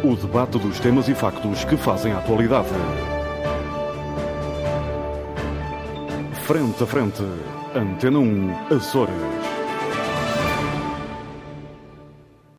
O 0.04 0.16
debate 0.16 0.58
dos 0.58 0.80
temas 0.80 1.08
e 1.08 1.14
factos 1.14 1.64
que 1.64 1.78
fazem 1.78 2.12
a 2.12 2.18
atualidade. 2.18 2.70
Frente 6.48 6.84
a 6.84 6.88
frente. 6.88 7.22
Antena 7.76 8.20
1 8.20 8.56
Açores. 8.72 9.35